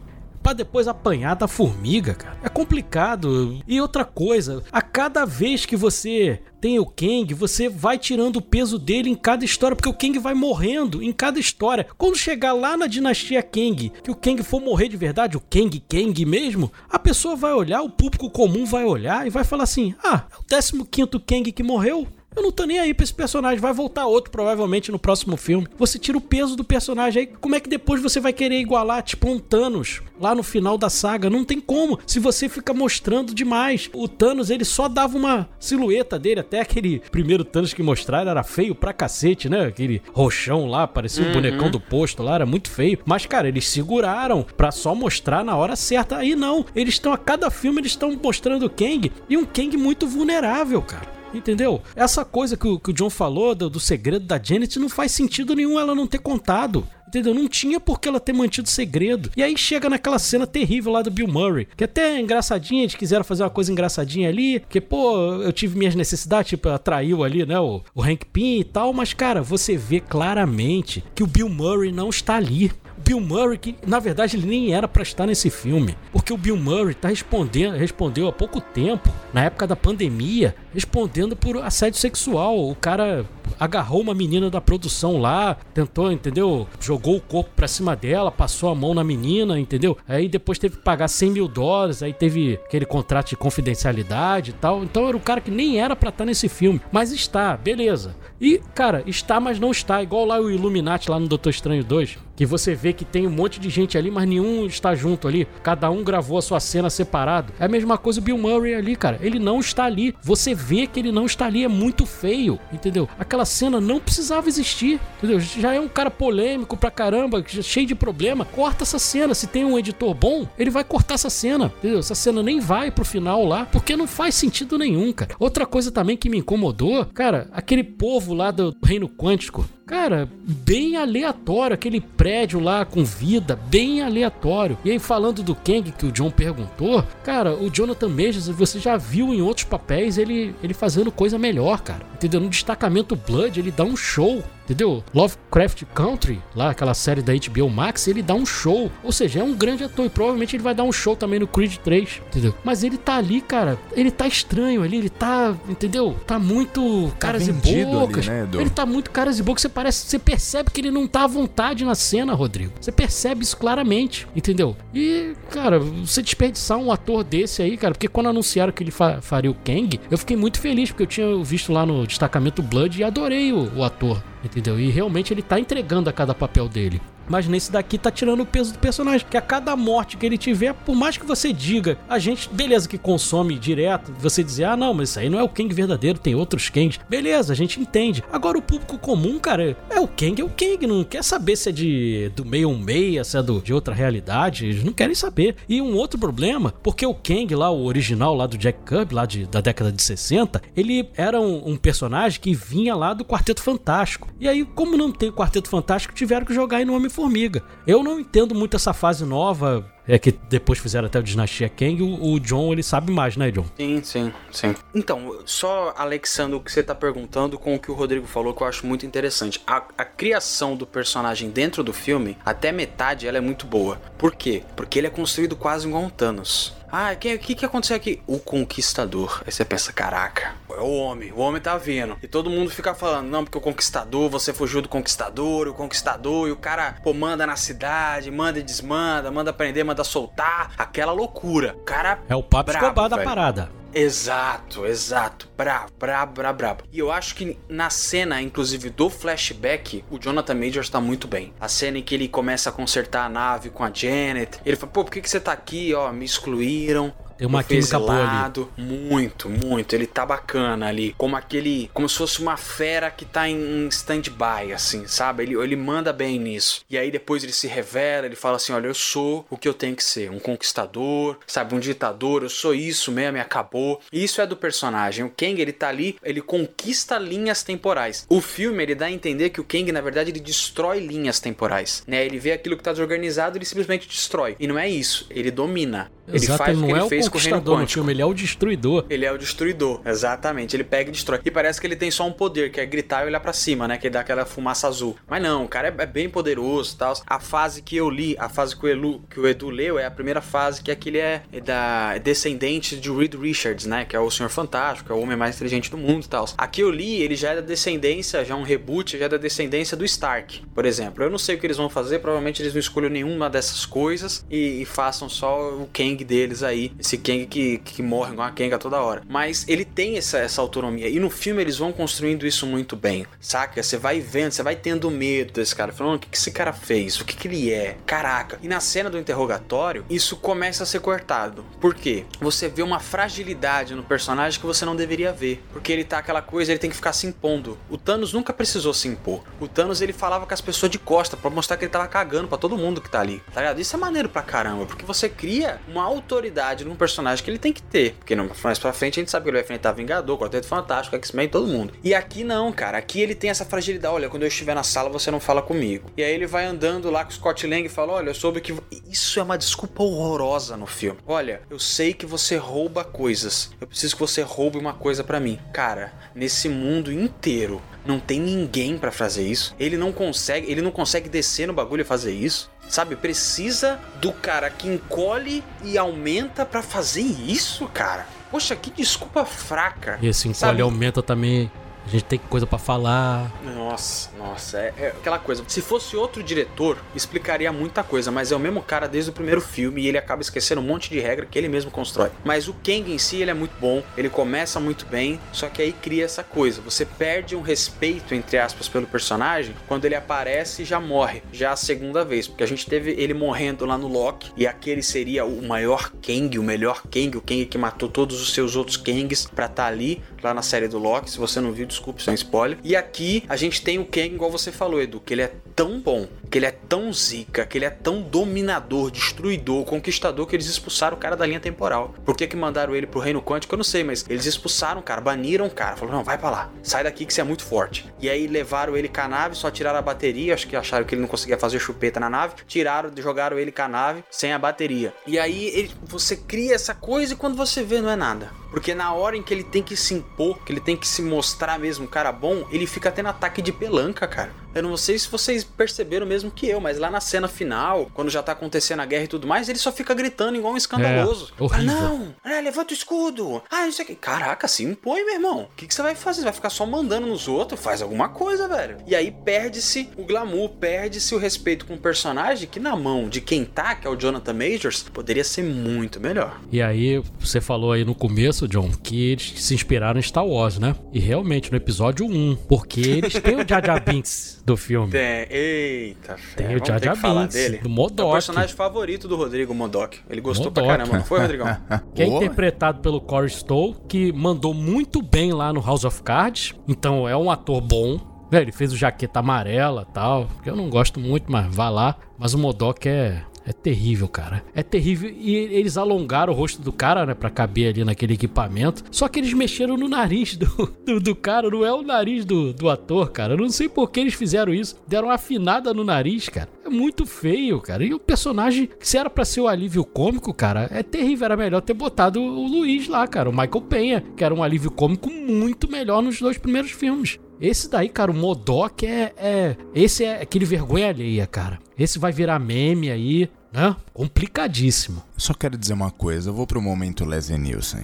Pra 0.42 0.52
depois 0.52 0.88
apanhar 0.88 1.34
da 1.34 1.46
formiga, 1.46 2.14
cara. 2.14 2.36
É 2.42 2.48
complicado. 2.48 3.62
E 3.66 3.80
outra 3.80 4.04
coisa, 4.04 4.62
a 4.72 4.82
cada 4.82 5.24
vez 5.24 5.64
que 5.64 5.76
você 5.76 6.40
tem 6.60 6.78
o 6.78 6.86
Kang, 6.86 7.32
você 7.34 7.68
vai 7.68 7.98
tirando 7.98 8.36
o 8.36 8.42
peso 8.42 8.78
dele 8.78 9.10
em 9.10 9.14
cada 9.14 9.44
história, 9.44 9.76
porque 9.76 9.88
o 9.88 9.94
Kang 9.94 10.18
vai 10.18 10.34
morrendo 10.34 11.02
em 11.02 11.12
cada 11.12 11.38
história. 11.38 11.86
Quando 11.98 12.16
chegar 12.16 12.52
lá 12.52 12.76
na 12.76 12.86
dinastia 12.86 13.42
Kang, 13.42 13.92
que 14.02 14.10
o 14.10 14.14
Kang 14.14 14.42
for 14.42 14.60
morrer 14.60 14.88
de 14.88 14.96
verdade, 14.96 15.36
o 15.36 15.40
Kang 15.40 15.82
Kang 15.88 16.24
mesmo, 16.24 16.72
a 16.88 16.98
pessoa 16.98 17.34
vai 17.34 17.52
olhar, 17.52 17.82
o 17.82 17.90
público 17.90 18.30
comum 18.30 18.64
vai 18.64 18.84
olhar 18.84 19.26
e 19.26 19.30
vai 19.30 19.44
falar 19.44 19.64
assim: 19.64 19.94
ah, 20.04 20.24
é 20.30 20.36
o 20.36 20.84
15 20.84 21.18
Kang 21.26 21.50
que 21.50 21.62
morreu. 21.62 22.06
Eu 22.34 22.42
não 22.42 22.50
tô 22.50 22.64
nem 22.64 22.78
aí 22.78 22.94
pra 22.94 23.04
esse 23.04 23.14
personagem. 23.14 23.60
Vai 23.60 23.72
voltar 23.72 24.06
outro, 24.06 24.30
provavelmente, 24.30 24.90
no 24.90 24.98
próximo 24.98 25.36
filme. 25.36 25.66
Você 25.78 25.98
tira 25.98 26.16
o 26.16 26.20
peso 26.20 26.56
do 26.56 26.64
personagem 26.64 27.20
aí. 27.20 27.26
Como 27.26 27.54
é 27.54 27.60
que 27.60 27.68
depois 27.68 28.02
você 28.02 28.20
vai 28.20 28.32
querer 28.32 28.58
igualar, 28.58 29.02
tipo, 29.02 29.28
um 29.28 29.38
Thanos 29.38 30.00
lá 30.20 30.34
no 30.34 30.42
final 30.42 30.78
da 30.78 30.88
saga? 30.88 31.28
Não 31.28 31.44
tem 31.44 31.60
como. 31.60 31.98
Se 32.06 32.18
você 32.18 32.48
fica 32.48 32.72
mostrando 32.72 33.34
demais. 33.34 33.90
O 33.92 34.08
Thanos, 34.08 34.50
ele 34.50 34.64
só 34.64 34.88
dava 34.88 35.16
uma 35.16 35.48
silhueta 35.58 36.18
dele. 36.18 36.40
Até 36.40 36.60
aquele 36.60 37.00
primeiro 37.10 37.44
Thanos 37.44 37.74
que 37.74 37.82
mostraram 37.82 38.30
era 38.30 38.42
feio 38.42 38.74
pra 38.74 38.92
cacete, 38.92 39.48
né? 39.48 39.66
Aquele 39.66 40.00
roxão 40.12 40.66
lá, 40.66 40.86
parecia 40.86 41.26
um 41.26 41.32
bonecão 41.32 41.70
do 41.70 41.80
posto 41.80 42.22
lá, 42.22 42.36
era 42.36 42.46
muito 42.46 42.70
feio. 42.70 42.98
Mas, 43.04 43.26
cara, 43.26 43.48
eles 43.48 43.68
seguraram 43.68 44.44
pra 44.56 44.70
só 44.70 44.94
mostrar 44.94 45.44
na 45.44 45.56
hora 45.56 45.76
certa. 45.76 46.16
Aí 46.16 46.34
não. 46.34 46.64
Eles 46.74 46.94
estão, 46.94 47.12
a 47.12 47.18
cada 47.18 47.50
filme, 47.50 47.80
eles 47.80 47.92
estão 47.92 48.18
mostrando 48.22 48.66
o 48.66 48.70
Kang. 48.70 49.12
E 49.28 49.36
um 49.36 49.44
Kang 49.44 49.76
muito 49.76 50.06
vulnerável, 50.06 50.80
cara. 50.80 51.21
Entendeu? 51.34 51.82
Essa 51.96 52.24
coisa 52.24 52.56
que 52.56 52.66
o, 52.66 52.78
que 52.78 52.90
o 52.90 52.92
John 52.92 53.10
falou 53.10 53.54
do, 53.54 53.70
do 53.70 53.80
segredo 53.80 54.26
da 54.26 54.40
Janet 54.42 54.78
não 54.78 54.88
faz 54.88 55.12
sentido 55.12 55.54
nenhum 55.54 55.78
ela 55.78 55.94
não 55.94 56.06
ter 56.06 56.18
contado. 56.18 56.86
Entendeu? 57.12 57.34
Não 57.34 57.46
tinha 57.46 57.78
por 57.78 58.00
que 58.00 58.08
ela 58.08 58.18
ter 58.18 58.32
mantido 58.32 58.70
segredo. 58.70 59.30
E 59.36 59.42
aí 59.42 59.54
chega 59.54 59.90
naquela 59.90 60.18
cena 60.18 60.46
terrível 60.46 60.92
lá 60.92 61.02
do 61.02 61.10
Bill 61.10 61.28
Murray, 61.28 61.68
que 61.76 61.84
até 61.84 62.16
é 62.16 62.20
engraçadinha, 62.20 62.84
eles 62.84 62.94
quiseram 62.94 63.22
fazer 63.22 63.42
uma 63.42 63.50
coisa 63.50 63.70
engraçadinha 63.70 64.30
ali, 64.30 64.62
que, 64.66 64.80
pô, 64.80 65.42
eu 65.42 65.52
tive 65.52 65.76
minhas 65.76 65.94
necessidades, 65.94 66.48
tipo, 66.48 66.70
atraiu 66.70 67.22
ali, 67.22 67.44
né, 67.44 67.60
o, 67.60 67.82
o 67.94 68.02
Hank 68.02 68.24
Pym 68.32 68.60
e 68.60 68.64
tal, 68.64 68.94
mas, 68.94 69.12
cara, 69.12 69.42
você 69.42 69.76
vê 69.76 70.00
claramente 70.00 71.04
que 71.14 71.22
o 71.22 71.26
Bill 71.26 71.50
Murray 71.50 71.92
não 71.92 72.08
está 72.08 72.36
ali. 72.36 72.72
Bill 72.98 73.20
Murray, 73.20 73.58
que 73.58 73.76
na 73.86 73.98
verdade 73.98 74.36
ele 74.36 74.46
nem 74.46 74.74
era 74.74 74.86
pra 74.88 75.02
estar 75.02 75.26
nesse 75.26 75.50
filme, 75.50 75.96
porque 76.12 76.32
o 76.32 76.36
Bill 76.36 76.56
Murray 76.56 76.94
tá 76.94 77.08
respondendo, 77.08 77.76
respondeu 77.76 78.28
há 78.28 78.32
pouco 78.32 78.60
tempo, 78.60 79.12
na 79.32 79.44
época 79.44 79.66
da 79.66 79.76
pandemia, 79.76 80.54
respondendo 80.72 81.36
por 81.36 81.58
assédio 81.58 81.98
sexual. 81.98 82.58
O 82.68 82.74
cara 82.74 83.24
agarrou 83.58 84.00
uma 84.00 84.14
menina 84.14 84.50
da 84.50 84.60
produção 84.60 85.18
lá, 85.18 85.56
tentou, 85.74 86.10
entendeu? 86.10 86.66
Jogou 86.80 87.16
o 87.16 87.20
corpo 87.20 87.50
pra 87.54 87.68
cima 87.68 87.94
dela, 87.94 88.30
passou 88.30 88.70
a 88.70 88.74
mão 88.74 88.94
na 88.94 89.04
menina, 89.04 89.58
entendeu? 89.58 89.96
Aí 90.08 90.28
depois 90.28 90.58
teve 90.58 90.76
que 90.76 90.82
pagar 90.82 91.08
100 91.08 91.30
mil 91.30 91.48
dólares, 91.48 92.02
aí 92.02 92.12
teve 92.12 92.58
aquele 92.64 92.86
contrato 92.86 93.30
de 93.30 93.36
confidencialidade 93.36 94.50
e 94.50 94.54
tal. 94.54 94.82
Então 94.82 95.06
era 95.08 95.16
um 95.16 95.20
cara 95.20 95.40
que 95.40 95.50
nem 95.50 95.80
era 95.80 95.94
pra 95.94 96.08
estar 96.08 96.24
nesse 96.24 96.48
filme, 96.48 96.80
mas 96.90 97.12
está, 97.12 97.56
beleza. 97.56 98.16
E, 98.40 98.60
cara, 98.74 99.04
está, 99.06 99.38
mas 99.38 99.60
não 99.60 99.70
está. 99.70 100.02
Igual 100.02 100.24
lá 100.24 100.40
o 100.40 100.50
Illuminati, 100.50 101.10
lá 101.10 101.20
no 101.20 101.28
Doutor 101.28 101.50
Estranho 101.50 101.84
2. 101.84 102.18
Que 102.34 102.46
você 102.46 102.74
vê 102.74 102.92
que 102.92 103.04
tem 103.04 103.26
um 103.26 103.30
monte 103.30 103.60
de 103.60 103.68
gente 103.68 103.98
ali, 103.98 104.10
mas 104.10 104.28
nenhum 104.28 104.66
está 104.66 104.94
junto 104.94 105.28
ali. 105.28 105.46
Cada 105.62 105.90
um 105.90 106.02
gravou 106.02 106.38
a 106.38 106.42
sua 106.42 106.60
cena 106.60 106.88
separado. 106.90 107.52
É 107.58 107.64
a 107.64 107.68
mesma 107.68 107.98
coisa 107.98 108.20
o 108.20 108.22
Bill 108.22 108.38
Murray 108.38 108.74
ali, 108.74 108.96
cara. 108.96 109.18
Ele 109.20 109.38
não 109.38 109.60
está 109.60 109.84
ali. 109.84 110.14
Você 110.22 110.54
vê 110.54 110.86
que 110.86 110.98
ele 110.98 111.12
não 111.12 111.26
está 111.26 111.46
ali. 111.46 111.64
É 111.64 111.68
muito 111.68 112.06
feio, 112.06 112.58
entendeu? 112.72 113.08
Aquela 113.18 113.44
cena 113.44 113.80
não 113.80 114.00
precisava 114.00 114.48
existir, 114.48 115.00
entendeu? 115.18 115.40
Já 115.40 115.74
é 115.74 115.80
um 115.80 115.88
cara 115.88 116.10
polêmico 116.10 116.76
pra 116.76 116.90
caramba, 116.90 117.44
cheio 117.46 117.86
de 117.86 117.94
problema. 117.94 118.44
Corta 118.44 118.84
essa 118.84 118.98
cena. 118.98 119.34
Se 119.34 119.46
tem 119.46 119.64
um 119.64 119.78
editor 119.78 120.14
bom, 120.14 120.46
ele 120.58 120.70
vai 120.70 120.84
cortar 120.84 121.14
essa 121.14 121.30
cena, 121.30 121.72
entendeu? 121.78 121.98
Essa 121.98 122.14
cena 122.14 122.42
nem 122.42 122.60
vai 122.60 122.90
pro 122.90 123.04
final 123.04 123.44
lá, 123.44 123.66
porque 123.66 123.96
não 123.96 124.06
faz 124.06 124.34
sentido 124.34 124.78
nenhum, 124.78 125.12
cara. 125.12 125.34
Outra 125.38 125.66
coisa 125.66 125.90
também 125.90 126.16
que 126.16 126.28
me 126.28 126.38
incomodou, 126.38 127.04
cara, 127.06 127.48
aquele 127.52 127.84
povo 127.84 128.34
lá 128.34 128.50
do 128.50 128.74
Reino 128.82 129.08
Quântico. 129.08 129.68
Cara, 129.84 130.28
bem 130.42 130.96
aleatório, 130.96 131.74
aquele 131.74 132.00
prédio 132.32 132.60
lá 132.60 132.82
com 132.82 133.04
vida, 133.04 133.54
bem 133.68 134.00
aleatório. 134.00 134.78
E 134.82 134.90
aí, 134.90 134.98
falando 134.98 135.42
do 135.42 135.54
Kang 135.54 135.92
que 135.92 136.06
o 136.06 136.10
John 136.10 136.30
perguntou, 136.30 137.04
cara, 137.22 137.54
o 137.54 137.68
Jonathan 137.68 138.08
Majors, 138.08 138.48
você 138.48 138.80
já 138.80 138.96
viu 138.96 139.34
em 139.34 139.42
outros 139.42 139.66
papéis 139.66 140.16
ele, 140.16 140.54
ele 140.62 140.72
fazendo 140.72 141.12
coisa 141.12 141.38
melhor, 141.38 141.82
cara. 141.82 142.06
Entendeu? 142.14 142.40
No 142.40 142.48
destacamento 142.48 143.14
Blood, 143.14 143.60
ele 143.60 143.70
dá 143.70 143.84
um 143.84 143.94
show. 143.94 144.42
Entendeu? 144.72 145.04
Lovecraft 145.14 145.82
Country, 145.94 146.40
lá 146.56 146.70
aquela 146.70 146.94
série 146.94 147.20
da 147.20 147.32
HBO 147.34 147.68
Max, 147.68 148.08
ele 148.08 148.22
dá 148.22 148.34
um 148.34 148.46
show. 148.46 148.90
Ou 149.04 149.12
seja, 149.12 149.40
é 149.40 149.42
um 149.44 149.54
grande 149.54 149.84
ator 149.84 150.06
e 150.06 150.08
provavelmente 150.08 150.56
ele 150.56 150.62
vai 150.62 150.74
dar 150.74 150.84
um 150.84 150.92
show 150.92 151.14
também 151.14 151.38
no 151.38 151.46
Creed 151.46 151.76
3, 151.76 152.22
entendeu? 152.28 152.54
Mas 152.64 152.82
ele 152.82 152.96
tá 152.96 153.16
ali, 153.16 153.40
cara, 153.42 153.78
ele 153.92 154.10
tá 154.10 154.26
estranho 154.26 154.82
ali, 154.82 154.96
ele 154.96 155.10
tá, 155.10 155.54
entendeu? 155.68 156.16
Tá 156.26 156.38
muito 156.38 157.12
caras 157.18 157.46
e 157.46 157.52
vendido 157.52 157.90
ali, 157.90 157.98
bocas. 158.06 158.26
né, 158.26 158.48
ele 158.54 158.70
tá 158.70 158.86
muito 158.86 159.10
caras 159.10 159.38
e 159.38 159.42
bocas, 159.42 159.60
você 159.62 159.68
parece, 159.68 160.06
você 160.06 160.18
percebe 160.18 160.70
que 160.70 160.80
ele 160.80 160.90
não 160.90 161.06
tá 161.06 161.24
à 161.24 161.26
vontade 161.26 161.84
na 161.84 161.94
cena, 161.94 162.32
Rodrigo. 162.32 162.72
Você 162.80 162.90
percebe 162.90 163.42
isso 163.44 163.56
claramente, 163.56 164.26
entendeu? 164.34 164.74
E, 164.94 165.34
cara, 165.50 165.78
você 165.78 166.22
desperdiçar 166.22 166.78
um 166.78 166.90
ator 166.90 167.22
desse 167.22 167.60
aí, 167.60 167.76
cara, 167.76 167.92
porque 167.92 168.08
quando 168.08 168.28
anunciaram 168.28 168.72
que 168.72 168.82
ele 168.82 168.90
fa- 168.90 169.20
faria 169.20 169.50
o 169.50 169.54
Kang, 169.54 170.00
eu 170.10 170.16
fiquei 170.16 170.36
muito 170.36 170.58
feliz, 170.58 170.90
porque 170.90 171.02
eu 171.02 171.06
tinha 171.06 171.44
visto 171.44 171.72
lá 171.72 171.84
no 171.84 172.06
destacamento 172.06 172.62
Blood 172.62 172.98
e 173.00 173.04
adorei 173.04 173.52
o, 173.52 173.70
o 173.76 173.84
ator. 173.84 174.22
Entendeu? 174.44 174.78
E 174.78 174.90
realmente 174.90 175.32
ele 175.32 175.42
tá 175.42 175.58
entregando 175.58 176.10
a 176.10 176.12
cada 176.12 176.34
papel 176.34 176.68
dele. 176.68 177.00
Mas 177.32 177.48
nesse 177.48 177.72
daqui 177.72 177.96
tá 177.96 178.10
tirando 178.10 178.40
o 178.40 178.46
peso 178.46 178.74
do 178.74 178.78
personagem. 178.78 179.26
Que 179.28 179.38
a 179.38 179.40
cada 179.40 179.74
morte 179.74 180.18
que 180.18 180.26
ele 180.26 180.36
tiver, 180.36 180.74
por 180.74 180.94
mais 180.94 181.16
que 181.16 181.24
você 181.24 181.50
diga, 181.50 181.96
a 182.06 182.18
gente, 182.18 182.46
beleza, 182.50 182.86
que 182.86 182.98
consome 182.98 183.58
direto, 183.58 184.12
você 184.20 184.44
dizer, 184.44 184.64
ah, 184.64 184.76
não, 184.76 184.92
mas 184.92 185.08
isso 185.08 185.18
aí 185.18 185.30
não 185.30 185.38
é 185.38 185.42
o 185.42 185.48
Kang 185.48 185.72
verdadeiro, 185.72 186.18
tem 186.18 186.34
outros 186.34 186.68
Kangs. 186.68 187.00
Beleza, 187.08 187.54
a 187.54 187.56
gente 187.56 187.80
entende. 187.80 188.22
Agora 188.30 188.58
o 188.58 188.62
público 188.62 188.98
comum, 188.98 189.38
cara, 189.38 189.74
é 189.88 189.98
o 189.98 190.06
Kang, 190.06 190.42
é 190.42 190.44
o 190.44 190.50
Kang. 190.50 190.86
Não 190.86 191.02
quer 191.04 191.24
saber 191.24 191.56
se 191.56 191.70
é 191.70 191.72
de 191.72 192.30
do 192.36 192.44
meio 192.44 192.68
um 192.68 192.76
meia, 192.76 193.24
se 193.24 193.38
é 193.38 193.42
do, 193.42 193.62
de 193.62 193.72
outra 193.72 193.94
realidade. 193.94 194.66
Eles 194.66 194.84
não 194.84 194.92
querem 194.92 195.14
saber. 195.14 195.56
E 195.66 195.80
um 195.80 195.96
outro 195.96 196.20
problema, 196.20 196.74
porque 196.82 197.06
o 197.06 197.14
Kang 197.14 197.54
lá, 197.54 197.70
o 197.70 197.86
original 197.86 198.34
lá 198.34 198.46
do 198.46 198.58
Jack 198.58 198.80
Kirby, 198.84 199.14
lá 199.14 199.24
de, 199.24 199.46
da 199.46 199.62
década 199.62 199.90
de 199.90 200.02
60, 200.02 200.60
ele 200.76 201.08
era 201.16 201.40
um, 201.40 201.70
um 201.70 201.76
personagem 201.78 202.38
que 202.38 202.54
vinha 202.54 202.94
lá 202.94 203.14
do 203.14 203.24
Quarteto 203.24 203.62
Fantástico. 203.62 204.28
E 204.38 204.46
aí, 204.46 204.66
como 204.66 204.98
não 204.98 205.10
tem 205.10 205.30
o 205.30 205.32
Quarteto 205.32 205.70
Fantástico, 205.70 206.12
tiveram 206.12 206.44
que 206.44 206.52
jogar 206.52 206.76
aí 206.76 206.84
no 206.84 206.94
Homem-Formiga. 207.22 207.62
Eu 207.86 208.02
não 208.02 208.20
entendo 208.20 208.54
muito 208.54 208.76
essa 208.76 208.92
fase 208.92 209.24
nova. 209.24 209.84
É 210.06 210.18
que 210.18 210.32
depois 210.48 210.78
fizeram 210.78 211.06
até 211.06 211.18
o 211.18 211.22
Dinastia 211.22 211.68
Kang, 211.68 212.02
o, 212.02 212.32
o 212.32 212.40
John 212.40 212.72
ele 212.72 212.82
sabe 212.82 213.12
mais, 213.12 213.36
né, 213.36 213.50
John? 213.50 213.64
Sim, 213.76 214.02
sim, 214.02 214.32
sim. 214.50 214.74
Então, 214.94 215.38
só 215.46 215.94
alexando 215.96 216.56
o 216.56 216.60
que 216.60 216.72
você 216.72 216.82
tá 216.82 216.94
perguntando 216.94 217.58
com 217.58 217.74
o 217.74 217.78
que 217.78 217.90
o 217.90 217.94
Rodrigo 217.94 218.26
falou, 218.26 218.52
que 218.52 218.62
eu 218.62 218.66
acho 218.66 218.86
muito 218.86 219.06
interessante. 219.06 219.62
A, 219.66 219.82
a 219.96 220.04
criação 220.04 220.76
do 220.76 220.86
personagem 220.86 221.50
dentro 221.50 221.84
do 221.84 221.92
filme, 221.92 222.36
até 222.44 222.72
metade, 222.72 223.26
ela 223.26 223.38
é 223.38 223.40
muito 223.40 223.66
boa. 223.66 224.00
Por 224.18 224.34
quê? 224.34 224.64
Porque 224.74 224.98
ele 224.98 225.06
é 225.06 225.10
construído 225.10 225.54
quase 225.54 225.86
igual 225.86 226.02
um 226.02 226.10
Thanos. 226.10 226.74
Ah, 226.94 227.12
o 227.14 227.16
que, 227.16 227.38
que, 227.38 227.54
que 227.54 227.64
aconteceu 227.64 227.96
aqui? 227.96 228.20
O 228.26 228.38
Conquistador. 228.38 229.42
Aí 229.46 229.50
você 229.50 229.64
pensa, 229.64 229.94
caraca, 229.94 230.54
é 230.68 230.80
o 230.80 230.92
homem, 230.92 231.32
o 231.32 231.38
homem 231.38 231.58
tá 231.58 231.78
vindo. 231.78 232.18
E 232.22 232.28
todo 232.28 232.50
mundo 232.50 232.70
fica 232.70 232.94
falando, 232.94 233.28
não, 233.28 233.44
porque 233.44 233.56
o 233.56 233.62
conquistador, 233.62 234.28
você 234.28 234.52
fugiu 234.52 234.82
do 234.82 234.90
conquistador, 234.90 235.68
o 235.68 235.74
conquistador, 235.74 236.48
e 236.48 236.52
o 236.52 236.56
cara, 236.56 236.96
pô, 237.02 237.14
manda 237.14 237.46
na 237.46 237.56
cidade, 237.56 238.30
manda 238.30 238.58
e 238.58 238.62
desmanda, 238.62 239.30
manda 239.30 239.54
prender, 239.54 239.84
manda 239.84 239.91
soltar, 240.02 240.72
aquela 240.78 241.12
loucura. 241.12 241.74
O 241.76 241.84
cara. 241.84 242.18
É 242.28 242.34
o 242.34 242.42
papo 242.42 242.72
brabo, 242.72 242.86
escobar 242.86 243.08
da 243.08 243.18
parada. 243.18 243.82
Exato, 243.94 244.86
exato. 244.86 245.48
Brabo, 245.56 245.92
brabo, 245.98 246.32
brabo, 246.32 246.58
brabo. 246.58 246.84
E 246.90 246.98
eu 246.98 247.12
acho 247.12 247.34
que 247.34 247.58
na 247.68 247.90
cena, 247.90 248.40
inclusive, 248.40 248.88
do 248.88 249.10
flashback, 249.10 250.02
o 250.10 250.18
Jonathan 250.18 250.54
Majors 250.54 250.88
tá 250.88 251.00
muito 251.00 251.28
bem. 251.28 251.52
A 251.60 251.68
cena 251.68 251.98
em 251.98 252.02
que 252.02 252.14
ele 252.14 252.26
começa 252.26 252.70
a 252.70 252.72
consertar 252.72 253.26
a 253.26 253.28
nave 253.28 253.68
com 253.68 253.84
a 253.84 253.90
Janet. 253.92 254.58
Ele 254.64 254.76
fala, 254.76 254.92
pô, 254.92 255.04
por 255.04 255.10
que, 255.10 255.20
que 255.20 255.28
você 255.28 255.38
tá 255.38 255.52
aqui? 255.52 255.92
Ó, 255.94 256.10
me 256.10 256.24
excluíram. 256.24 257.12
Tem 257.42 257.48
uma 257.48 257.64
química 257.64 257.98
boa 257.98 258.46
ali. 258.46 258.66
Muito, 258.76 259.48
muito. 259.50 259.94
Ele 259.94 260.06
tá 260.06 260.24
bacana 260.24 260.86
ali. 260.86 261.12
Como 261.18 261.34
aquele. 261.34 261.90
Como 261.92 262.08
se 262.08 262.16
fosse 262.16 262.40
uma 262.40 262.56
fera 262.56 263.10
que 263.10 263.24
tá 263.24 263.48
em 263.48 263.88
stand-by, 263.88 264.72
assim, 264.72 265.08
sabe? 265.08 265.42
Ele, 265.42 265.56
ele 265.56 265.74
manda 265.74 266.12
bem 266.12 266.38
nisso. 266.38 266.84
E 266.88 266.96
aí 266.96 267.10
depois 267.10 267.42
ele 267.42 267.52
se 267.52 267.66
revela, 267.66 268.26
ele 268.26 268.36
fala 268.36 268.56
assim: 268.56 268.72
olha, 268.72 268.86
eu 268.86 268.94
sou 268.94 269.44
o 269.50 269.56
que 269.56 269.66
eu 269.66 269.74
tenho 269.74 269.96
que 269.96 270.04
ser. 270.04 270.30
Um 270.30 270.38
conquistador, 270.38 271.38
sabe? 271.44 271.74
Um 271.74 271.80
ditador. 271.80 272.44
Eu 272.44 272.48
sou 272.48 272.72
isso 272.72 273.10
mesmo 273.10 273.36
e 273.36 273.40
acabou. 273.40 274.00
E 274.12 274.22
isso 274.22 274.40
é 274.40 274.46
do 274.46 274.56
personagem. 274.56 275.24
O 275.24 275.30
Kang, 275.30 275.60
ele 275.60 275.72
tá 275.72 275.88
ali, 275.88 276.16
ele 276.22 276.40
conquista 276.40 277.18
linhas 277.18 277.64
temporais. 277.64 278.24
O 278.28 278.40
filme, 278.40 278.84
ele 278.84 278.94
dá 278.94 279.06
a 279.06 279.10
entender 279.10 279.50
que 279.50 279.60
o 279.60 279.64
Kang, 279.64 279.90
na 279.90 280.00
verdade, 280.00 280.30
ele 280.30 280.38
destrói 280.38 281.00
linhas 281.00 281.40
temporais. 281.40 282.04
Né? 282.06 282.24
Ele 282.24 282.38
vê 282.38 282.52
aquilo 282.52 282.76
que 282.76 282.84
tá 282.84 282.92
desorganizado, 282.92 283.58
ele 283.58 283.64
simplesmente 283.64 284.06
destrói. 284.06 284.54
E 284.60 284.68
não 284.68 284.78
é 284.78 284.88
isso. 284.88 285.26
Ele 285.28 285.50
domina. 285.50 286.08
Ele 286.32 286.44
Exato, 286.44 286.58
faz 286.58 286.70
ele 286.70 286.82
o 286.82 286.86
que 286.86 286.92
ele 286.92 287.00
é 287.00 287.08
fez 287.08 287.28
com 287.28 287.38
o 287.38 287.40
Reino 287.40 287.62
Quântico. 287.62 287.92
filme, 287.92 288.12
ele 288.12 288.22
é 288.22 288.26
o 288.26 288.34
destruidor. 288.34 289.04
Ele 289.08 289.24
é 289.24 289.32
o 289.32 289.38
destruidor, 289.38 290.00
exatamente. 290.04 290.74
Ele 290.74 290.84
pega 290.84 291.10
e 291.10 291.12
destrói. 291.12 291.40
E 291.44 291.50
parece 291.50 291.80
que 291.80 291.86
ele 291.86 291.96
tem 291.96 292.10
só 292.10 292.26
um 292.26 292.32
poder, 292.32 292.70
que 292.70 292.80
é 292.80 292.86
gritar 292.86 293.24
e 293.24 293.26
olhar 293.26 293.40
pra 293.40 293.52
cima, 293.52 293.86
né? 293.86 293.98
Que 293.98 294.08
dá 294.08 294.20
aquela 294.20 294.44
fumaça 294.44 294.88
azul. 294.88 295.16
Mas 295.28 295.42
não, 295.42 295.64
o 295.64 295.68
cara 295.68 295.88
é, 295.88 296.02
é 296.02 296.06
bem 296.06 296.28
poderoso 296.28 296.94
e 296.94 296.96
tal. 296.96 297.14
A 297.26 297.38
fase 297.38 297.82
que 297.82 297.96
eu 297.96 298.08
li, 298.08 298.36
a 298.38 298.48
fase 298.48 298.76
que 298.76 298.84
o, 298.84 298.88
Elu, 298.88 299.20
que 299.28 299.38
o 299.38 299.46
Edu 299.46 299.70
leu, 299.70 299.98
é 299.98 300.06
a 300.06 300.10
primeira 300.10 300.40
fase 300.40 300.82
que 300.82 300.90
é 300.90 300.94
que 300.94 301.08
ele 301.08 301.18
é, 301.18 301.42
da 301.64 302.18
descendente 302.18 302.96
de 302.96 303.10
Reed 303.10 303.34
Richards, 303.34 303.86
né? 303.86 304.04
Que 304.04 304.16
é 304.16 304.20
o 304.20 304.30
Senhor 304.30 304.48
Fantástico, 304.48 305.12
é 305.12 305.16
o 305.16 305.20
homem 305.20 305.36
mais 305.36 305.56
inteligente 305.56 305.90
do 305.90 305.98
mundo 305.98 306.24
e 306.24 306.28
tal. 306.28 306.46
Aqui 306.56 306.80
eu 306.80 306.90
li, 306.90 307.22
ele 307.22 307.36
já 307.36 307.50
é 307.50 307.56
da 307.56 307.60
descendência, 307.60 308.44
já 308.44 308.54
é 308.54 308.56
um 308.56 308.62
reboot, 308.62 309.18
já 309.18 309.26
é 309.26 309.28
da 309.28 309.36
descendência 309.36 309.96
do 309.96 310.04
Stark, 310.04 310.62
por 310.74 310.84
exemplo. 310.84 311.22
Eu 311.22 311.30
não 311.30 311.38
sei 311.38 311.56
o 311.56 311.58
que 311.58 311.66
eles 311.66 311.76
vão 311.76 311.88
fazer, 311.88 312.18
provavelmente 312.20 312.62
eles 312.62 312.72
não 312.72 312.80
escolhem 312.80 313.10
nenhuma 313.10 313.48
dessas 313.50 313.84
coisas 313.84 314.44
e, 314.50 314.82
e 314.82 314.84
façam 314.84 315.28
só 315.28 315.70
o 315.74 315.88
Kang 315.92 316.21
deles 316.24 316.62
aí. 316.62 316.92
Esse 316.98 317.18
Kang 317.18 317.46
que, 317.46 317.78
que 317.78 318.02
morre 318.02 318.34
com 318.34 318.42
a 318.42 318.50
Kang 318.50 318.72
a 318.72 318.78
toda 318.78 319.00
hora. 319.00 319.22
Mas 319.28 319.64
ele 319.68 319.84
tem 319.84 320.16
essa, 320.16 320.38
essa 320.38 320.60
autonomia. 320.60 321.08
E 321.08 321.18
no 321.18 321.30
filme 321.30 321.62
eles 321.62 321.78
vão 321.78 321.92
construindo 321.92 322.46
isso 322.46 322.66
muito 322.66 322.96
bem. 322.96 323.26
Saca? 323.40 323.82
Você 323.82 323.96
vai 323.96 324.20
vendo, 324.20 324.52
você 324.52 324.62
vai 324.62 324.76
tendo 324.76 325.10
medo 325.10 325.52
desse 325.52 325.74
cara. 325.74 325.92
Falando, 325.92 326.16
o 326.16 326.18
que, 326.18 326.28
que 326.28 326.36
esse 326.36 326.50
cara 326.50 326.72
fez? 326.72 327.20
O 327.20 327.24
que, 327.24 327.36
que 327.36 327.48
ele 327.48 327.72
é? 327.72 327.96
Caraca. 328.06 328.58
E 328.62 328.68
na 328.68 328.80
cena 328.80 329.10
do 329.10 329.18
interrogatório, 329.18 330.04
isso 330.08 330.36
começa 330.36 330.82
a 330.82 330.86
ser 330.86 331.00
cortado. 331.00 331.64
Por 331.80 331.94
quê? 331.94 332.24
Você 332.40 332.68
vê 332.68 332.82
uma 332.82 333.00
fragilidade 333.00 333.94
no 333.94 334.02
personagem 334.02 334.60
que 334.60 334.66
você 334.66 334.84
não 334.84 334.96
deveria 334.96 335.32
ver. 335.32 335.62
Porque 335.72 335.92
ele 335.92 336.04
tá 336.04 336.18
aquela 336.18 336.42
coisa, 336.42 336.72
ele 336.72 336.78
tem 336.78 336.90
que 336.90 336.96
ficar 336.96 337.12
se 337.12 337.26
impondo. 337.26 337.78
O 337.88 337.96
Thanos 337.98 338.32
nunca 338.32 338.52
precisou 338.52 338.94
se 338.94 339.08
impor. 339.08 339.42
O 339.60 339.68
Thanos 339.68 340.00
ele 340.00 340.12
falava 340.12 340.46
com 340.46 340.54
as 340.54 340.60
pessoas 340.60 340.90
de 340.90 340.98
costa 340.98 341.36
pra 341.36 341.50
mostrar 341.50 341.76
que 341.76 341.84
ele 341.84 341.92
tava 341.92 342.06
cagando 342.06 342.48
pra 342.48 342.58
todo 342.58 342.76
mundo 342.76 343.00
que 343.00 343.10
tá 343.10 343.20
ali. 343.20 343.42
Tá 343.52 343.60
ligado? 343.60 343.80
Isso 343.80 343.96
é 343.96 343.98
maneiro 343.98 344.28
pra 344.28 344.42
caramba. 344.42 344.86
Porque 344.86 345.04
você 345.04 345.28
cria 345.28 345.80
uma 345.88 346.01
autoridade 346.04 346.84
num 346.84 346.94
personagem 346.94 347.44
que 347.44 347.50
ele 347.50 347.58
tem 347.58 347.72
que 347.72 347.82
ter. 347.82 348.14
Porque 348.18 348.34
mais 348.34 348.78
pra 348.78 348.92
frente 348.92 349.18
a 349.18 349.22
gente 349.22 349.30
sabe 349.30 349.44
que 349.44 349.50
ele 349.50 349.56
vai 349.56 349.64
enfrentar 349.64 349.92
Vingador, 349.92 350.38
Quarteto 350.38 350.66
Fantástico, 350.66 351.16
X-Men, 351.16 351.48
todo 351.48 351.66
mundo. 351.66 351.92
E 352.02 352.14
aqui 352.14 352.44
não, 352.44 352.72
cara. 352.72 352.98
Aqui 352.98 353.20
ele 353.20 353.34
tem 353.34 353.50
essa 353.50 353.64
fragilidade. 353.64 354.14
Olha, 354.14 354.28
quando 354.28 354.42
eu 354.42 354.48
estiver 354.48 354.74
na 354.74 354.82
sala, 354.82 355.08
você 355.08 355.30
não 355.30 355.40
fala 355.40 355.62
comigo. 355.62 356.10
E 356.16 356.22
aí 356.22 356.32
ele 356.32 356.46
vai 356.46 356.64
andando 356.64 357.10
lá 357.10 357.24
com 357.24 357.30
o 357.30 357.34
Scott 357.34 357.66
Lang 357.66 357.84
e 357.84 357.88
fala: 357.88 358.14
Olha, 358.14 358.30
eu 358.30 358.34
soube 358.34 358.60
que. 358.60 358.74
Isso 359.08 359.38
é 359.38 359.42
uma 359.42 359.58
desculpa 359.58 360.02
horrorosa 360.02 360.76
no 360.76 360.86
filme. 360.86 361.18
Olha, 361.26 361.62
eu 361.70 361.78
sei 361.78 362.12
que 362.12 362.26
você 362.26 362.56
rouba 362.56 363.04
coisas. 363.04 363.70
Eu 363.80 363.86
preciso 363.86 364.14
que 364.14 364.20
você 364.20 364.42
roube 364.42 364.78
uma 364.78 364.94
coisa 364.94 365.22
pra 365.22 365.40
mim. 365.40 365.58
Cara, 365.72 366.12
nesse 366.34 366.68
mundo 366.68 367.12
inteiro. 367.12 367.80
Não 368.04 368.18
tem 368.18 368.40
ninguém 368.40 368.98
pra 368.98 369.12
fazer 369.12 369.46
isso. 369.46 369.76
Ele 369.78 369.96
não 369.96 370.10
consegue, 370.12 370.70
ele 370.70 370.82
não 370.82 370.90
consegue 370.90 371.28
descer 371.28 371.68
no 371.68 371.72
bagulho 371.72 372.02
e 372.02 372.04
fazer 372.04 372.32
isso. 372.32 372.68
Sabe, 372.88 373.16
precisa 373.16 373.98
do 374.20 374.32
cara 374.32 374.68
que 374.68 374.86
encolhe 374.88 375.64
e 375.82 375.96
aumenta 375.96 376.66
pra 376.66 376.82
fazer 376.82 377.22
isso, 377.22 377.86
cara. 377.88 378.26
Poxa, 378.50 378.76
que 378.76 378.90
desculpa 378.90 379.46
fraca. 379.46 380.18
E 380.20 380.26
esse 380.28 380.46
encolhe 380.46 380.58
Sabe? 380.58 380.82
aumenta 380.82 381.22
também. 381.22 381.70
A 382.04 382.08
gente 382.08 382.24
tem 382.24 382.38
coisa 382.38 382.66
pra 382.66 382.78
falar. 382.78 383.50
Nossa, 383.62 384.30
nossa, 384.36 384.78
é, 384.78 384.94
é 384.98 385.06
aquela 385.08 385.38
coisa. 385.38 385.64
Se 385.68 385.80
fosse 385.80 386.16
outro 386.16 386.42
diretor, 386.42 386.98
explicaria 387.14 387.72
muita 387.72 388.02
coisa, 388.02 388.30
mas 388.30 388.50
é 388.50 388.56
o 388.56 388.58
mesmo 388.58 388.82
cara 388.82 389.06
desde 389.06 389.30
o 389.30 389.32
primeiro 389.32 389.60
filme 389.60 390.02
e 390.02 390.08
ele 390.08 390.18
acaba 390.18 390.42
esquecendo 390.42 390.80
um 390.80 390.84
monte 390.84 391.08
de 391.10 391.20
regra 391.20 391.46
que 391.46 391.56
ele 391.58 391.68
mesmo 391.68 391.90
constrói. 391.90 392.30
Mas 392.44 392.68
o 392.68 392.74
Kang 392.74 393.12
em 393.12 393.18
si, 393.18 393.40
ele 393.40 393.50
é 393.50 393.54
muito 393.54 393.74
bom, 393.80 394.02
ele 394.16 394.28
começa 394.28 394.80
muito 394.80 395.06
bem, 395.06 395.38
só 395.52 395.68
que 395.68 395.80
aí 395.80 395.92
cria 395.92 396.24
essa 396.24 396.42
coisa. 396.42 396.80
Você 396.82 397.04
perde 397.06 397.54
um 397.54 397.60
respeito, 397.60 398.34
entre 398.34 398.58
aspas, 398.58 398.88
pelo 398.88 399.06
personagem 399.06 399.74
quando 399.86 400.04
ele 400.04 400.14
aparece 400.14 400.82
e 400.82 400.84
já 400.84 400.98
morre, 400.98 401.42
já 401.52 401.72
a 401.72 401.76
segunda 401.76 402.24
vez, 402.24 402.48
porque 402.48 402.64
a 402.64 402.68
gente 402.68 402.86
teve 402.86 403.12
ele 403.12 403.34
morrendo 403.34 403.86
lá 403.86 403.96
no 403.96 404.08
Loki 404.08 404.50
e 404.56 404.66
aquele 404.66 405.02
seria 405.02 405.44
o 405.44 405.62
maior 405.62 406.10
Kang, 406.22 406.58
o 406.58 406.62
melhor 406.62 407.02
Kang, 407.02 407.36
o 407.36 407.40
Kang 407.40 407.64
que 407.66 407.78
matou 407.78 408.08
todos 408.08 408.40
os 408.40 408.52
seus 408.52 408.74
outros 408.74 408.96
Kangs 408.96 409.46
pra 409.46 409.66
estar 409.66 409.86
ali, 409.86 410.22
lá 410.42 410.52
na 410.52 410.62
série 410.62 410.88
do 410.88 410.98
Loki. 410.98 411.30
Se 411.30 411.38
você 411.38 411.60
não 411.60 411.72
viu, 411.72 411.86
desculpe, 411.92 412.28
um 412.28 412.34
spoiler. 412.34 412.78
E 412.82 412.96
aqui 412.96 413.44
a 413.48 413.56
gente 413.56 413.82
tem 413.82 413.98
o 413.98 414.04
Kang, 414.04 414.34
igual 414.34 414.50
você 414.50 414.72
falou, 414.72 415.00
Edu, 415.00 415.20
que 415.20 415.32
ele 415.34 415.42
é 415.42 415.52
tão 415.74 416.00
bom, 416.00 416.26
que 416.50 416.58
ele 416.58 416.66
é 416.66 416.70
tão 416.70 417.12
zica, 417.12 417.64
que 417.64 417.78
ele 417.78 417.84
é 417.84 417.90
tão 417.90 418.20
dominador, 418.20 419.10
destruidor, 419.10 419.84
conquistador, 419.84 420.46
que 420.46 420.54
eles 420.56 420.66
expulsaram 420.66 421.16
o 421.16 421.20
cara 421.20 421.36
da 421.36 421.46
linha 421.46 421.60
temporal. 421.60 422.14
Por 422.24 422.36
que 422.36 422.46
que 422.46 422.56
mandaram 422.56 422.94
ele 422.94 423.06
pro 423.06 423.20
Reino 423.20 423.40
Quântico? 423.42 423.74
Eu 423.74 423.78
não 423.78 423.84
sei, 423.84 424.04
mas 424.04 424.24
eles 424.28 424.44
expulsaram 424.46 425.00
o 425.00 425.02
cara, 425.02 425.20
baniram 425.20 425.66
o 425.66 425.70
cara. 425.70 425.96
Falaram, 425.96 426.18
não, 426.18 426.24
vai 426.24 426.36
pra 426.36 426.50
lá, 426.50 426.70
sai 426.82 427.04
daqui 427.04 427.24
que 427.24 427.32
você 427.32 427.40
é 427.40 427.44
muito 427.44 427.64
forte. 427.64 428.06
E 428.20 428.28
aí 428.28 428.46
levaram 428.46 428.96
ele 428.96 429.08
com 429.08 429.20
a 429.20 429.28
nave, 429.28 429.54
só 429.56 429.70
tiraram 429.70 429.98
a 429.98 430.02
bateria, 430.02 430.54
acho 430.54 430.66
que 430.66 430.76
acharam 430.76 431.04
que 431.04 431.14
ele 431.14 431.22
não 431.22 431.28
conseguia 431.28 431.58
fazer 431.58 431.78
chupeta 431.78 432.20
na 432.20 432.28
nave, 432.28 432.54
tiraram, 432.66 433.10
jogaram 433.16 433.58
ele 433.58 433.72
com 433.72 433.82
a 433.82 433.88
nave, 433.88 434.24
sem 434.30 434.52
a 434.52 434.58
bateria. 434.58 435.14
E 435.26 435.38
aí 435.38 435.66
ele- 435.68 435.90
você 436.04 436.36
cria 436.36 436.74
essa 436.74 436.94
coisa 436.94 437.32
e 437.32 437.36
quando 437.36 437.56
você 437.56 437.82
vê 437.82 438.00
não 438.00 438.10
é 438.10 438.16
nada. 438.16 438.50
Porque 438.72 438.94
na 438.94 439.12
hora 439.12 439.36
em 439.36 439.42
que 439.42 439.52
ele 439.52 439.62
tem 439.62 439.82
que 439.82 439.94
se 439.94 440.14
impor, 440.14 440.58
que 440.64 440.72
ele 440.72 440.80
tem 440.80 440.96
que 440.96 441.06
se 441.06 441.20
mostrar 441.20 441.78
mesmo 441.78 442.08
cara 442.08 442.32
bom, 442.32 442.66
ele 442.70 442.86
fica 442.86 443.12
tendo 443.12 443.28
ataque 443.28 443.60
de 443.60 443.70
pelanca, 443.70 444.26
cara. 444.26 444.50
Eu 444.74 444.82
não 444.82 444.96
sei 444.96 445.18
se 445.18 445.28
vocês 445.28 445.64
perceberam 445.64 446.26
mesmo 446.26 446.50
que 446.50 446.66
eu, 446.66 446.80
mas 446.80 446.98
lá 446.98 447.10
na 447.10 447.20
cena 447.20 447.46
final, 447.46 448.10
quando 448.14 448.30
já 448.30 448.42
tá 448.42 448.52
acontecendo 448.52 449.00
a 449.00 449.06
guerra 449.06 449.24
e 449.24 449.28
tudo 449.28 449.46
mais, 449.46 449.68
ele 449.68 449.78
só 449.78 449.92
fica 449.92 450.14
gritando 450.14 450.56
igual 450.56 450.72
um 450.72 450.76
escandaloso. 450.76 451.52
É. 451.60 451.64
Ah, 451.72 451.82
não! 451.82 452.34
Ah, 452.42 452.60
levanta 452.60 452.92
o 452.92 452.96
escudo! 452.96 453.62
Ah, 453.70 453.84
não 453.84 453.92
sei 453.92 454.04
o 454.04 454.08
que. 454.08 454.14
Caraca, 454.14 454.66
se 454.66 454.82
impõe, 454.82 455.24
meu 455.24 455.34
irmão. 455.34 455.68
O 455.72 455.76
que, 455.76 455.86
que 455.86 455.94
você 455.94 456.02
vai 456.02 456.14
fazer? 456.14 456.40
Você 456.40 456.44
vai 456.44 456.52
ficar 456.52 456.70
só 456.70 456.86
mandando 456.86 457.26
nos 457.26 457.48
outros? 457.48 457.80
Faz 457.80 458.00
alguma 458.00 458.30
coisa, 458.30 458.66
velho. 458.66 458.96
E 459.06 459.14
aí 459.14 459.30
perde-se 459.30 460.08
o 460.16 460.24
glamour, 460.24 460.70
perde-se 460.70 461.34
o 461.34 461.38
respeito 461.38 461.84
com 461.84 461.94
o 461.94 461.98
personagem 461.98 462.68
que 462.68 462.80
na 462.80 462.96
mão 462.96 463.28
de 463.28 463.40
quem 463.40 463.64
tá, 463.64 463.94
que 463.94 464.06
é 464.06 464.10
o 464.10 464.16
Jonathan 464.16 464.54
Majors, 464.54 465.02
poderia 465.02 465.44
ser 465.44 465.62
muito 465.62 466.18
melhor. 466.18 466.60
E 466.70 466.80
aí, 466.80 467.22
você 467.38 467.60
falou 467.60 467.92
aí 467.92 468.04
no 468.04 468.14
começo, 468.14 468.66
John, 468.66 468.90
que 469.02 469.30
eles 469.32 469.52
se 469.56 469.74
inspiraram 469.74 470.18
em 470.18 470.22
Star 470.22 470.46
Wars, 470.46 470.78
né? 470.78 470.96
E 471.12 471.18
realmente, 471.18 471.70
no 471.70 471.76
episódio 471.76 472.26
1, 472.26 472.56
porque 472.68 473.00
eles 473.00 473.34
têm 473.34 473.56
o 473.56 473.68
Jar 473.68 473.84
Jar 473.84 474.02
Binks 474.02 474.61
do 474.64 474.76
filme. 474.76 475.10
Tem, 475.10 475.46
eita, 475.50 476.36
Tem 476.56 476.66
fé, 476.68 476.76
o 476.76 476.78
vamos 476.78 476.88
Jar 476.88 477.02
Jar 477.02 477.16
Binks, 477.40 477.54
dele. 477.54 477.78
do 477.78 477.88
É 477.88 477.90
o 477.90 477.94
Modok. 477.94 478.32
personagem 478.32 478.76
favorito 478.76 479.26
do 479.26 479.36
Rodrigo 479.36 479.74
Modok. 479.74 480.20
Ele 480.30 480.40
gostou 480.40 480.70
pra 480.70 480.82
Modok. 480.82 480.98
caramba, 480.98 481.18
não 481.18 481.24
foi, 481.24 481.40
Rodrigão? 481.40 481.76
Que 482.14 482.22
é 482.22 482.26
interpretado 482.26 483.00
pelo 483.00 483.20
Corey 483.20 483.48
Stoll, 483.48 483.94
que 484.08 484.32
mandou 484.32 484.72
muito 484.72 485.20
bem 485.22 485.52
lá 485.52 485.72
no 485.72 485.80
House 485.80 486.04
of 486.04 486.22
Cards. 486.22 486.74
Então 486.86 487.28
é 487.28 487.36
um 487.36 487.50
ator 487.50 487.80
bom. 487.80 488.18
Ele 488.52 488.70
fez 488.70 488.92
o 488.92 488.96
jaqueta 488.96 489.40
amarela 489.40 490.06
tal. 490.12 490.46
Que 490.62 490.68
eu 490.70 490.76
não 490.76 490.90
gosto 490.90 491.18
muito, 491.18 491.50
mas 491.50 491.74
vá 491.74 491.88
lá. 491.88 492.16
Mas 492.38 492.52
o 492.54 492.58
Modok 492.58 493.08
é. 493.08 493.42
É 493.64 493.72
terrível, 493.72 494.28
cara. 494.28 494.64
É 494.74 494.82
terrível. 494.82 495.30
E 495.30 495.54
eles 495.54 495.96
alongaram 495.96 496.52
o 496.52 496.56
rosto 496.56 496.82
do 496.82 496.92
cara, 496.92 497.24
né? 497.24 497.34
Pra 497.34 497.50
caber 497.50 497.88
ali 497.88 498.04
naquele 498.04 498.34
equipamento. 498.34 499.04
Só 499.10 499.28
que 499.28 499.38
eles 499.38 499.52
mexeram 499.52 499.96
no 499.96 500.08
nariz 500.08 500.56
do, 500.56 500.66
do, 501.04 501.20
do 501.20 501.36
cara. 501.36 501.70
Não 501.70 501.84
é 501.84 501.92
o 501.92 502.02
nariz 502.02 502.44
do, 502.44 502.72
do 502.72 502.88
ator, 502.88 503.30
cara. 503.30 503.54
Eu 503.54 503.58
não 503.58 503.70
sei 503.70 503.88
por 503.88 504.10
que 504.10 504.20
eles 504.20 504.34
fizeram 504.34 504.74
isso. 504.74 504.96
Deram 505.06 505.28
uma 505.28 505.34
afinada 505.34 505.94
no 505.94 506.04
nariz, 506.04 506.48
cara. 506.48 506.68
É 506.84 506.88
muito 506.88 507.24
feio, 507.24 507.80
cara. 507.80 508.04
E 508.04 508.12
o 508.12 508.18
personagem, 508.18 508.88
se 509.00 509.16
era 509.16 509.30
pra 509.30 509.44
ser 509.44 509.60
o 509.60 509.68
alívio 509.68 510.04
cômico, 510.04 510.52
cara, 510.52 510.88
é 510.90 511.02
terrível. 511.02 511.44
Era 511.44 511.56
melhor 511.56 511.80
ter 511.80 511.94
botado 511.94 512.40
o 512.40 512.66
Luiz 512.66 513.08
lá, 513.08 513.26
cara. 513.26 513.48
O 513.48 513.52
Michael 513.52 513.82
Penha, 513.88 514.24
que 514.36 514.44
era 514.44 514.54
um 514.54 514.62
alívio 514.62 514.90
cômico 514.90 515.30
muito 515.30 515.90
melhor 515.90 516.22
nos 516.22 516.40
dois 516.40 516.58
primeiros 516.58 516.90
filmes. 516.90 517.38
Esse 517.60 517.88
daí, 517.88 518.08
cara, 518.08 518.30
o 518.30 518.34
Modok 518.34 519.06
é, 519.06 519.32
é. 519.36 519.76
Esse 519.94 520.24
é 520.24 520.42
aquele 520.42 520.64
vergonha 520.64 521.08
alheia, 521.08 521.46
cara. 521.46 521.78
Esse 521.98 522.18
vai 522.18 522.32
virar 522.32 522.58
meme 522.58 523.10
aí, 523.10 523.48
né? 523.72 523.94
Complicadíssimo. 524.12 525.22
Só 525.36 525.54
quero 525.54 525.78
dizer 525.78 525.92
uma 525.92 526.10
coisa, 526.10 526.50
eu 526.50 526.54
vou 526.54 526.66
pro 526.66 526.82
momento 526.82 527.24
Leslie 527.24 527.58
Nielsen. 527.58 528.02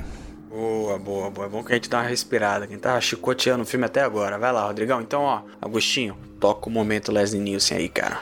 Boa, 0.49 0.99
boa, 0.99 1.31
boa. 1.31 1.47
É 1.47 1.51
bom 1.51 1.63
que 1.63 1.73
a 1.73 1.75
gente 1.77 1.89
dá 1.89 1.99
uma 1.99 2.09
respirada. 2.09 2.67
Quem 2.67 2.79
tá 2.79 3.01
chicoteando 3.01 3.63
o 3.63 3.67
filme 3.67 3.85
até 3.85 4.03
agora. 4.03 4.39
Vai 4.39 4.53
lá, 4.53 4.67
Rodrigão. 4.67 5.01
Então, 5.01 5.23
ó, 5.23 5.43
Agostinho, 5.63 6.17
toca 6.41 6.69
o 6.69 6.73
momento 6.73 7.13
Leslie 7.13 7.41
Nielsen 7.41 7.79
aí, 7.79 7.89
cara. 7.89 8.21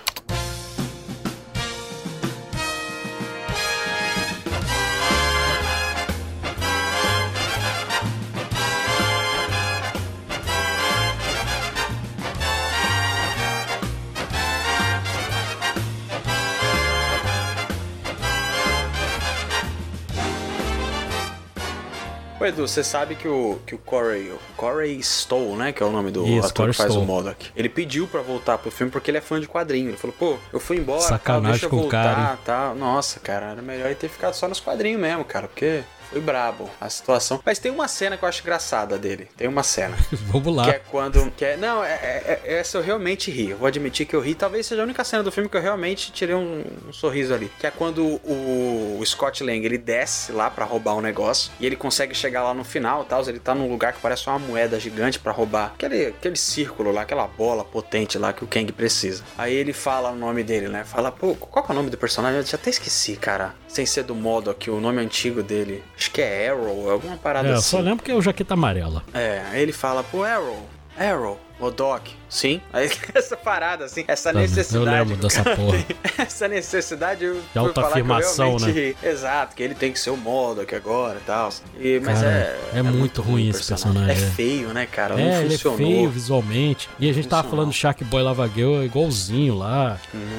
Edu, 22.47 22.66
você 22.66 22.82
sabe 22.84 23.14
que 23.14 23.28
o, 23.28 23.59
que 23.66 23.74
o 23.74 23.78
Corey, 23.78 24.30
o 24.30 24.38
Corey 24.57 24.99
Stoll, 25.01 25.57
né, 25.57 25.72
que 25.72 25.82
é 25.82 25.86
o 25.86 25.90
nome 25.90 26.11
do 26.11 26.26
Isso, 26.26 26.47
ator 26.47 26.55
Corey 26.55 26.70
que 26.72 26.76
faz 26.76 26.90
Stoll. 26.90 27.05
o 27.05 27.07
Modok, 27.07 27.51
ele 27.57 27.68
pediu 27.68 28.07
pra 28.07 28.22
voltar 28.22 28.59
pro 28.59 28.70
filme 28.70 28.90
porque 28.90 29.11
ele 29.11 29.18
é 29.18 29.20
fã 29.20 29.40
de 29.40 29.49
quadrinho. 29.49 29.90
Ele 29.90 29.97
falou, 29.97 30.16
pô, 30.18 30.36
eu 30.53 30.61
fui 30.61 30.76
embora, 30.76 31.01
tal, 31.01 31.09
Sacanagem 31.09 31.51
deixa 31.53 31.66
eu 31.66 31.70
voltar, 31.70 32.14
cara, 32.14 32.38
tal. 32.44 32.74
Nossa, 32.74 33.20
cara, 33.20 33.51
era 33.53 33.62
melhor 33.62 33.86
ele 33.86 33.94
ter 33.94 34.09
ficado 34.09 34.34
só 34.34 34.49
nos 34.49 34.61
quadrinhos 34.61 35.01
mesmo, 35.01 35.24
cara, 35.24 35.49
porque 35.49 35.82
foi 36.11 36.20
brabo 36.20 36.68
a 36.80 36.88
situação. 36.88 37.40
Mas 37.44 37.59
tem 37.59 37.70
uma 37.70 37.88
cena 37.88 38.16
que 38.16 38.24
eu 38.24 38.28
acho 38.28 38.42
engraçada 38.42 38.98
dele. 38.98 39.28
Tem 39.36 39.48
uma 39.48 39.62
cena. 39.62 39.96
Vamos 40.32 40.54
lá. 40.54 40.64
Que 40.64 40.70
é 40.70 40.80
quando. 40.90 41.30
Que 41.36 41.44
é, 41.44 41.57
não, 41.57 41.82
é, 41.84 41.92
é- 41.92 42.40
é- 42.44 42.54
essa 42.59 42.78
eu 42.78 42.82
realmente 42.82 43.30
ri. 43.30 43.50
Eu 43.50 43.59
vou 43.59 43.66
admitir 43.66 44.07
que 44.07 44.14
eu 44.14 44.20
ri. 44.20 44.34
Talvez 44.34 44.66
seja 44.66 44.82
a 44.82 44.84
única 44.84 45.04
cena 45.04 45.22
do 45.22 45.32
filme 45.32 45.48
que 45.48 45.57
eu 45.57 45.61
realmente 45.61 46.12
tirei 46.12 46.34
um, 46.34 46.64
um 46.88 46.92
sorriso 46.92 47.34
ali. 47.34 47.50
Que 47.59 47.66
é 47.66 47.70
quando 47.70 48.04
o, 48.04 48.98
o 49.00 49.07
Scott 49.07 49.42
Lang 49.42 49.64
ele 49.64 49.78
desce 49.78 50.32
lá 50.32 50.50
pra 50.50 50.64
roubar 50.64 50.94
um 50.96 51.00
negócio. 51.00 51.50
E 51.61 51.66
ele 51.66 51.76
consegue 51.76 52.14
chegar 52.14 52.42
lá 52.42 52.54
no 52.54 52.64
final 52.64 53.02
e 53.02 53.07
tal. 53.07 53.26
Ele 53.28 53.38
tá 53.38 53.54
num 53.54 53.68
lugar 53.68 53.92
que 53.92 54.00
parece 54.00 54.26
uma 54.28 54.38
moeda 54.38 54.78
gigante 54.78 55.18
pra 55.18 55.32
roubar 55.32 55.72
aquele, 55.74 56.07
aquele 56.07 56.36
círculo 56.36 56.92
lá, 56.92 57.02
aquela 57.02 57.26
bola 57.26 57.64
potente 57.64 58.18
lá 58.18 58.32
que 58.32 58.44
o 58.44 58.46
Kang 58.46 58.70
precisa. 58.72 59.24
Aí 59.36 59.54
ele 59.54 59.72
fala 59.72 60.11
o 60.11 60.16
nome 60.16 60.42
dele, 60.42 60.68
né? 60.68 60.84
Fala, 60.84 61.11
pô, 61.11 61.34
qual 61.34 61.64
que 61.64 61.70
é 61.70 61.74
o 61.74 61.76
nome 61.76 61.90
do 61.90 61.96
personagem? 61.98 62.38
Eu 62.38 62.46
já 62.46 62.57
até 62.57 62.70
esqueci, 62.70 63.16
cara. 63.16 63.54
Sem 63.68 63.84
ser 63.84 64.04
do 64.04 64.14
modo 64.14 64.50
aqui, 64.50 64.70
o 64.70 64.80
nome 64.80 65.00
antigo 65.00 65.42
dele. 65.42 65.82
Acho 65.99 66.11
que 66.11 66.20
é 66.20 66.51
Arrow, 66.51 66.90
alguma 66.90 67.16
parada 67.16 67.49
É, 67.49 67.53
eu 67.53 67.57
assim. 67.57 67.70
só 67.70 67.80
lembro 67.80 68.05
que 68.05 68.11
é 68.11 68.14
o 68.14 68.20
Jaqueta 68.20 68.55
Amarela. 68.55 69.03
É, 69.14 69.42
ele 69.55 69.72
fala, 69.72 70.03
pô, 70.05 70.22
Arrow, 70.24 70.68
Arrow, 70.99 71.38
Modok, 71.59 72.14
sim. 72.37 72.61
Aí 72.72 72.91
essa 73.14 73.37
parada, 73.37 73.84
assim, 73.84 74.05
essa 74.07 74.32
Tá, 74.32 74.39
necessidade. 74.41 74.76
eu 74.87 74.93
lembro 75.05 75.16
dessa 75.16 75.43
porra. 75.45 75.84
essa 76.18 76.49
necessidade 76.49 77.26
De 77.53 77.59
autoafirmação, 77.59 78.57
ri. 78.57 78.97
Exato, 79.03 79.55
que 79.57 79.62
ele 79.62 79.74
tem 79.74 79.93
que 79.93 79.99
ser 79.99 80.11
o 80.11 80.16
Modok 80.16 80.74
agora 80.74 81.18
e 81.18 81.24
tal. 81.24 81.51
E, 81.78 82.01
mas 82.05 82.18
Cara, 82.20 82.30
é, 82.30 82.61
é 82.74 82.82
muito 82.82 83.22
ruim 83.22 83.49
esse 83.49 83.64
personagem, 83.66 84.11
É 84.22 84.26
é. 84.26 84.30
feio, 84.30 84.68
né, 84.72 84.87
cara? 84.87 85.14
Não 85.16 85.22
É, 85.22 85.39
ele 85.45 85.55
é 85.55 85.59
funcionou. 85.59 85.78
feio 85.78 86.11
visualmente. 86.11 86.89
E 86.99 87.09
a 87.09 87.12
gente 87.12 87.28
tava 87.28 87.49
falando 87.49 87.68
do 87.68 87.72
Shark 87.74 88.03
Boy 88.05 88.22
Lava 88.22 88.47
Girl 88.49 88.82
igualzinho 88.82 89.55
lá. 89.57 89.99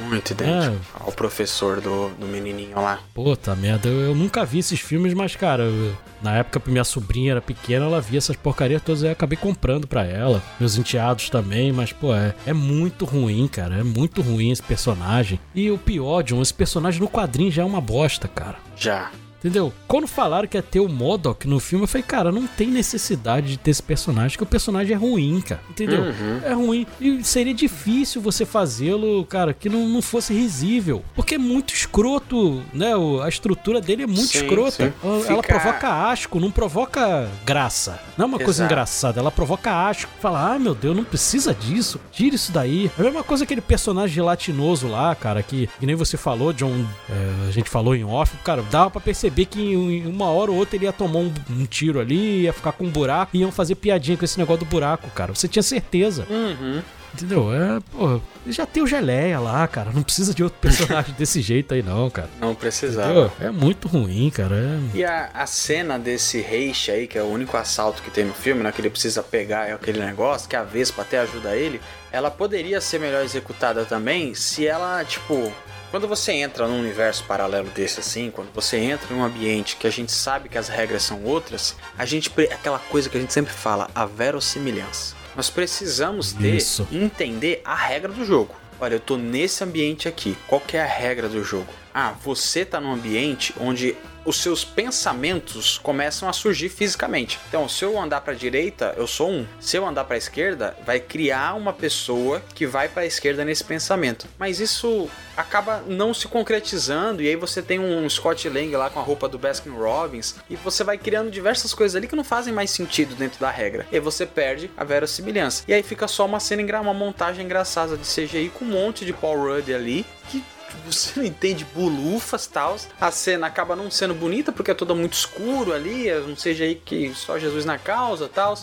Muito 0.10 0.32
idêntico 0.32 0.76
É. 0.76 1.04
ao 1.06 1.12
professor 1.12 1.82
do, 1.82 2.10
do 2.10 2.26
menininho 2.28 2.76
lá. 2.76 3.00
Puta 3.14 3.56
merda, 3.56 3.88
eu, 3.88 4.00
eu 4.02 4.16
nunca 4.16 4.46
vi 4.46 4.60
esses 4.60 4.80
filmes, 4.80 5.14
mas, 5.14 5.36
cara, 5.36 5.64
eu- 5.64 5.96
na 6.22 6.36
época 6.38 6.60
que 6.60 6.72
minha 6.72 6.84
sobrinha 6.84 7.34
era 7.34 7.42
pequena, 7.42 7.86
ela 7.86 8.02
via 8.02 8.18
essas 8.18 8.36
porcarias 8.36 8.82
todas 8.82 9.04
e 9.04 9.06
eu 9.06 9.12
acabei 9.12 9.38
comprando 9.38 9.86
pra 9.88 10.04
ela. 10.04 10.42
Meus 10.60 10.76
enteados 10.76 11.30
também, 11.30 11.72
mas, 11.72 11.87
pô, 11.96 12.14
é, 12.14 12.34
é 12.46 12.54
muito 12.54 13.06
ruim, 13.06 13.48
cara. 13.48 13.76
É 13.78 13.84
muito 13.84 14.22
ruim 14.22 14.52
esse 14.52 14.64
personagem. 14.64 15.40
E 15.54 15.70
o 15.72 15.78
pior, 15.78 16.24
John, 16.24 16.42
esse 16.42 16.54
personagem 16.54 17.00
no 17.02 17.08
quadrinho 17.10 17.52
já 17.52 17.62
é 17.62 17.66
uma 17.66 17.82
bosta, 17.82 18.28
cara. 18.28 18.58
Já. 18.76 19.12
Entendeu? 19.40 19.72
Quando 19.88 20.08
falaram 20.08 20.48
que 20.48 20.58
ia 20.58 20.64
ter 20.64 20.80
o 20.80 20.90
Modok 20.90 21.48
no 21.48 21.60
filme, 21.60 21.84
eu 21.84 21.88
falei, 21.88 22.04
cara, 22.04 22.32
não 22.32 22.48
tem 22.48 22.68
necessidade 22.68 23.48
de 23.48 23.58
ter 23.58 23.72
esse 23.72 23.84
personagem, 23.84 24.36
que 24.38 24.44
o 24.44 24.48
personagem 24.48 24.94
é 24.94 24.98
ruim, 24.98 25.40
cara. 25.42 25.62
Entendeu? 25.70 26.02
Uhum. 26.02 26.42
É 26.44 26.54
ruim. 26.54 26.88
E 27.00 27.24
seria 27.24 27.54
difícil 27.54 28.22
você 28.22 28.46
fazê-lo, 28.46 29.24
cara, 29.26 29.54
que 29.54 29.70
não, 29.70 29.88
não 29.88 30.02
fosse 30.02 30.34
risível. 30.34 31.04
Porque 31.16 31.36
é 31.36 31.38
muito 31.38 31.74
escroto, 31.74 32.64
né? 32.74 32.92
A 33.24 33.30
estrutura 33.30 33.80
dele 33.80 34.04
é 34.04 34.08
muito 34.08 34.26
Sim, 34.28 34.40
escrota. 34.40 34.72
sim. 34.88 34.94
Ela, 35.04 35.14
ela 35.28 35.44
Fica- 35.44 35.60
provoca 35.60 36.10
asco, 36.10 36.40
não 36.40 36.50
provoca 36.52 37.30
graça. 37.46 38.00
Não 38.18 38.26
é 38.26 38.28
uma 38.28 38.38
coisa 38.38 38.62
Exato. 38.64 38.74
engraçada, 38.74 39.20
ela 39.20 39.32
provoca 39.32 39.88
asco. 39.88 40.10
Fala, 40.20 40.56
ah, 40.56 40.60
meu 40.60 40.74
Deus, 40.74 40.96
não 40.96 41.04
precisa 41.04 41.54
disso. 41.54 42.00
Tira 42.12 42.36
isso 42.36 42.52
daí. 42.52 42.90
É 42.98 43.02
a 43.02 43.04
mesma 43.06 43.24
coisa 43.24 43.44
aquele 43.44 43.62
personagem 43.62 44.16
gelatinoso 44.16 44.88
lá, 44.88 45.14
cara, 45.16 45.44
que, 45.44 45.70
que 45.80 45.86
nem 45.86 45.96
você 45.96 46.18
falou, 46.18 46.52
John. 46.54 46.86
é, 47.10 47.48
a 47.48 47.52
gente 47.52 47.70
falou 47.70 47.96
em 47.96 48.04
off, 48.04 48.36
cara, 48.44 48.64
dava 48.72 48.90
pra 48.90 49.02
perceber 49.02 49.27
que 49.32 49.62
em, 49.62 50.06
uma 50.08 50.26
hora 50.26 50.52
ou 50.52 50.58
outra 50.58 50.76
ele 50.76 50.86
ia 50.86 50.94
tomar 50.94 51.20
um, 51.20 51.34
um 51.50 51.66
tiro 51.66 52.00
ali, 52.00 52.44
ia 52.44 52.54
ficar 52.54 52.72
com 52.72 52.86
um 52.86 52.90
buraco 52.90 53.36
e 53.36 53.40
iam 53.40 53.52
fazer 53.52 53.76
piadinha 53.76 54.18
com 54.18 54.26
esse 54.26 54.38
negócio 54.38 54.66
do 54.66 54.70
buraco, 54.70 55.10
cara. 55.12 55.34
Você 55.34 55.48
tinha 55.48 55.64
certeza. 55.64 56.26
Uhum. 56.30 56.82
Entendeu? 57.14 57.52
É, 57.52 57.80
pô, 57.92 58.22
já 58.46 58.66
tem 58.66 58.84
o 58.84 58.88
Geleia 58.88 59.40
lá, 59.40 59.68
cara. 59.68 59.92
Não 59.92 60.04
precisa 60.04 60.34
de 60.34 60.44
outro 60.44 60.60
personagem 60.62 61.16
desse 61.18 61.42
jeito 61.42 61.74
aí, 61.74 61.82
não, 61.82 62.10
cara. 62.10 62.30
Não 62.40 62.54
precisava. 62.54 63.10
Entendeu? 63.10 63.32
É 63.40 63.50
muito 63.50 63.88
ruim, 63.88 64.30
cara. 64.30 64.56
É... 64.56 64.98
E 64.98 65.04
a, 65.04 65.32
a 65.34 65.48
cena 65.48 65.98
desse 65.98 66.40
Reishi 66.42 66.92
aí, 66.92 67.08
que 67.08 67.18
é 67.18 67.24
o 67.24 67.28
único 67.28 67.58
assalto 67.58 68.04
que 68.04 68.12
tem 68.12 68.26
no 68.26 68.34
filme, 68.34 68.62
né? 68.62 68.72
Que 68.72 68.82
ele 68.82 68.90
precisa 68.90 69.24
pegar 69.24 69.74
aquele 69.74 70.00
negócio, 70.00 70.48
que 70.48 70.56
a 70.56 70.64
Vespa 70.64 71.02
até 71.02 71.20
ajuda 71.20 71.56
ele, 71.56 71.82
ela 72.12 72.30
poderia 72.30 72.80
ser 72.80 73.00
melhor 73.00 73.24
executada 73.24 73.84
também 73.86 74.34
se 74.34 74.68
ela, 74.68 75.04
tipo. 75.04 75.52
Quando 75.90 76.08
você 76.08 76.34
entra 76.34 76.68
num 76.68 76.80
universo 76.80 77.24
paralelo 77.24 77.70
desse 77.70 78.02
assim, 78.02 78.30
quando 78.30 78.54
você 78.54 78.78
entra 78.78 79.14
em 79.14 79.18
um 79.18 79.24
ambiente 79.24 79.78
que 79.78 79.88
a 79.88 79.90
gente 79.90 80.12
sabe 80.12 80.50
que 80.50 80.58
as 80.58 80.68
regras 80.68 81.04
são 81.04 81.24
outras, 81.24 81.76
a 81.98 82.06
gente. 82.06 82.30
Aquela 82.52 82.80
coisa 82.80 83.10
que 83.10 83.18
a 83.18 83.22
gente 83.22 83.32
sempre 83.32 83.54
fala, 83.54 83.90
a 83.96 84.06
verossimilhança. 84.06 85.16
Nós 85.36 85.50
precisamos 85.50 86.34
ter, 86.34 86.56
Isso. 86.56 86.88
entender 86.92 87.62
a 87.64 87.76
regra 87.76 88.12
do 88.12 88.26
jogo. 88.26 88.54
Olha, 88.80 88.96
eu 88.96 89.00
tô 89.00 89.18
nesse 89.18 89.64
ambiente 89.64 90.08
aqui. 90.08 90.38
Qual 90.48 90.60
que 90.60 90.76
é 90.76 90.84
a 90.84 90.88
regra 90.88 91.30
do 91.30 91.44
jogo? 91.44 91.68
Ah, 91.94 92.14
você 92.24 92.66
tá 92.66 92.80
num 92.80 92.92
ambiente 92.92 93.54
onde 93.60 93.96
os 94.28 94.42
seus 94.42 94.66
pensamentos 94.66 95.78
começam 95.78 96.28
a 96.28 96.34
surgir 96.34 96.68
fisicamente. 96.68 97.40
Então, 97.48 97.70
se 97.70 97.86
eu 97.86 97.98
andar 97.98 98.20
para 98.20 98.34
direita, 98.34 98.94
eu 98.98 99.08
sou 99.08 99.32
um. 99.32 99.48
Se 99.58 99.78
eu 99.78 99.88
andar 99.88 100.04
para 100.04 100.18
esquerda, 100.18 100.76
vai 100.86 101.00
criar 101.00 101.54
uma 101.54 101.72
pessoa 101.72 102.44
que 102.54 102.68
vai 102.68 102.90
para 102.90 103.06
esquerda 103.06 103.46
nesse 103.46 103.64
pensamento. 103.64 104.28
Mas 104.38 104.60
isso 104.60 105.10
acaba 105.38 105.82
não 105.88 106.14
se 106.14 106.28
concretizando 106.28 107.22
e 107.22 107.28
aí 107.30 107.38
você 107.38 107.62
tem 107.62 107.80
um 107.80 108.10
Scott 108.10 108.50
Lang 108.50 108.76
lá 108.76 108.90
com 108.90 109.00
a 109.00 109.04
roupa 109.04 109.30
do 109.30 109.38
Baskin 109.38 109.70
Robbins 109.70 110.36
e 110.50 110.58
você 110.58 110.84
vai 110.84 110.98
criando 110.98 111.32
diversas 111.32 111.74
coisas 111.74 111.96
ali 111.96 112.08
que 112.08 112.16
não 112.16 112.24
fazem 112.24 112.54
mais 112.54 112.70
sentido 112.72 113.16
dentro 113.16 113.40
da 113.40 113.50
regra. 113.50 113.88
E 113.92 113.96
aí 113.96 114.02
você 114.02 114.26
perde 114.26 114.70
a 114.76 114.84
verossimilhança. 114.84 115.64
E 115.68 115.74
aí 115.74 115.82
fica 115.82 116.08
só 116.08 116.26
uma 116.26 116.40
cena 116.40 116.58
uma 116.82 116.94
montagem 116.94 117.46
engraçada 117.46 117.96
de 117.96 118.06
CGI 118.06 118.50
com 118.50 118.66
um 118.66 118.70
monte 118.70 119.06
de 119.06 119.14
Paul 119.14 119.38
Rudd 119.38 119.74
ali 119.74 120.06
que 120.30 120.44
você 120.86 121.20
não 121.20 121.26
entende 121.26 121.66
bulufas 121.74 122.48
tal. 122.48 122.76
A 123.00 123.12
cena 123.12 123.48
acaba 123.48 123.76
não 123.76 123.90
sendo 123.90 124.14
bonita 124.14 124.52
porque 124.52 124.72
é 124.72 124.74
toda 124.74 124.94
muito 124.94 125.14
escuro 125.14 125.74
ali, 125.74 126.08
é 126.08 126.20
um 126.20 126.36
CGI 126.36 126.82
que 126.84 127.14
só 127.14 127.38
Jesus 127.38 127.66
na 127.66 127.78
causa 127.78 128.28
tal. 128.28 128.58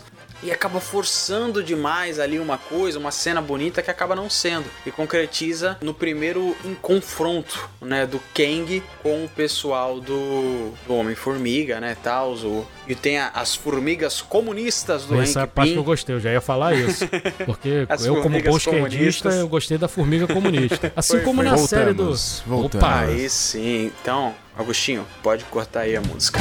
E 0.45 0.53
acaba 0.53 0.79
forçando 0.79 1.63
demais 1.63 2.19
ali 2.21 2.39
uma 2.39 2.59
coisa, 2.59 2.99
uma 2.99 3.11
cena 3.11 3.41
bonita 3.41 3.83
que 3.83 3.91
acaba 3.91 4.15
não 4.15 4.29
sendo. 4.29 4.67
E 4.85 4.91
concretiza 4.91 5.79
no 5.81 5.95
primeiro 5.95 6.55
em 6.65 6.75
confronto, 6.75 7.67
né, 7.81 8.07
do 8.07 8.21
Kang 8.35 8.83
com 9.03 9.25
o 9.25 9.29
pessoal 9.29 9.99
do, 10.01 10.73
do 10.87 10.95
Homem-Formiga, 10.95 11.81
né, 11.81 11.97
tal. 12.03 12.35
O, 12.35 12.67
e 12.87 12.95
tem 12.95 13.19
a- 13.19 13.31
as 13.35 13.55
formigas 13.55 14.21
comunistas 14.21 15.07
do 15.07 15.19
Essa 15.19 15.41
é 15.41 15.43
a 15.43 15.45
Hank 15.47 15.53
parte 15.55 15.69
que 15.69 15.75
Pym. 15.75 15.81
eu 15.81 15.85
gostei, 15.85 16.15
eu 16.15 16.21
já 16.21 16.31
ia 16.31 16.41
falar 16.43 16.75
isso. 16.75 17.09
Porque 17.47 17.87
eu, 18.05 18.21
como 18.21 18.39
bom 18.43 18.57
esquerdista, 18.59 19.31
eu 19.31 19.49
gostei 19.49 19.79
da 19.79 19.89
formiga 19.89 20.27
comunista. 20.27 20.93
Assim 20.97 21.15
Foi, 21.15 21.21
como 21.23 21.41
foi. 21.43 21.51
na 21.51 21.57
série 21.57 21.95
do. 21.95 22.05
Voltamos, 22.05 22.43
voltamos. 22.47 22.87
Opa! 22.87 23.01
Aí 23.01 23.31
sim. 23.31 23.91
Então, 24.03 24.35
Agostinho, 24.55 25.07
pode 25.23 25.43
cortar 25.47 25.81
aí 25.81 25.97
a 25.97 26.03
música. 26.03 26.39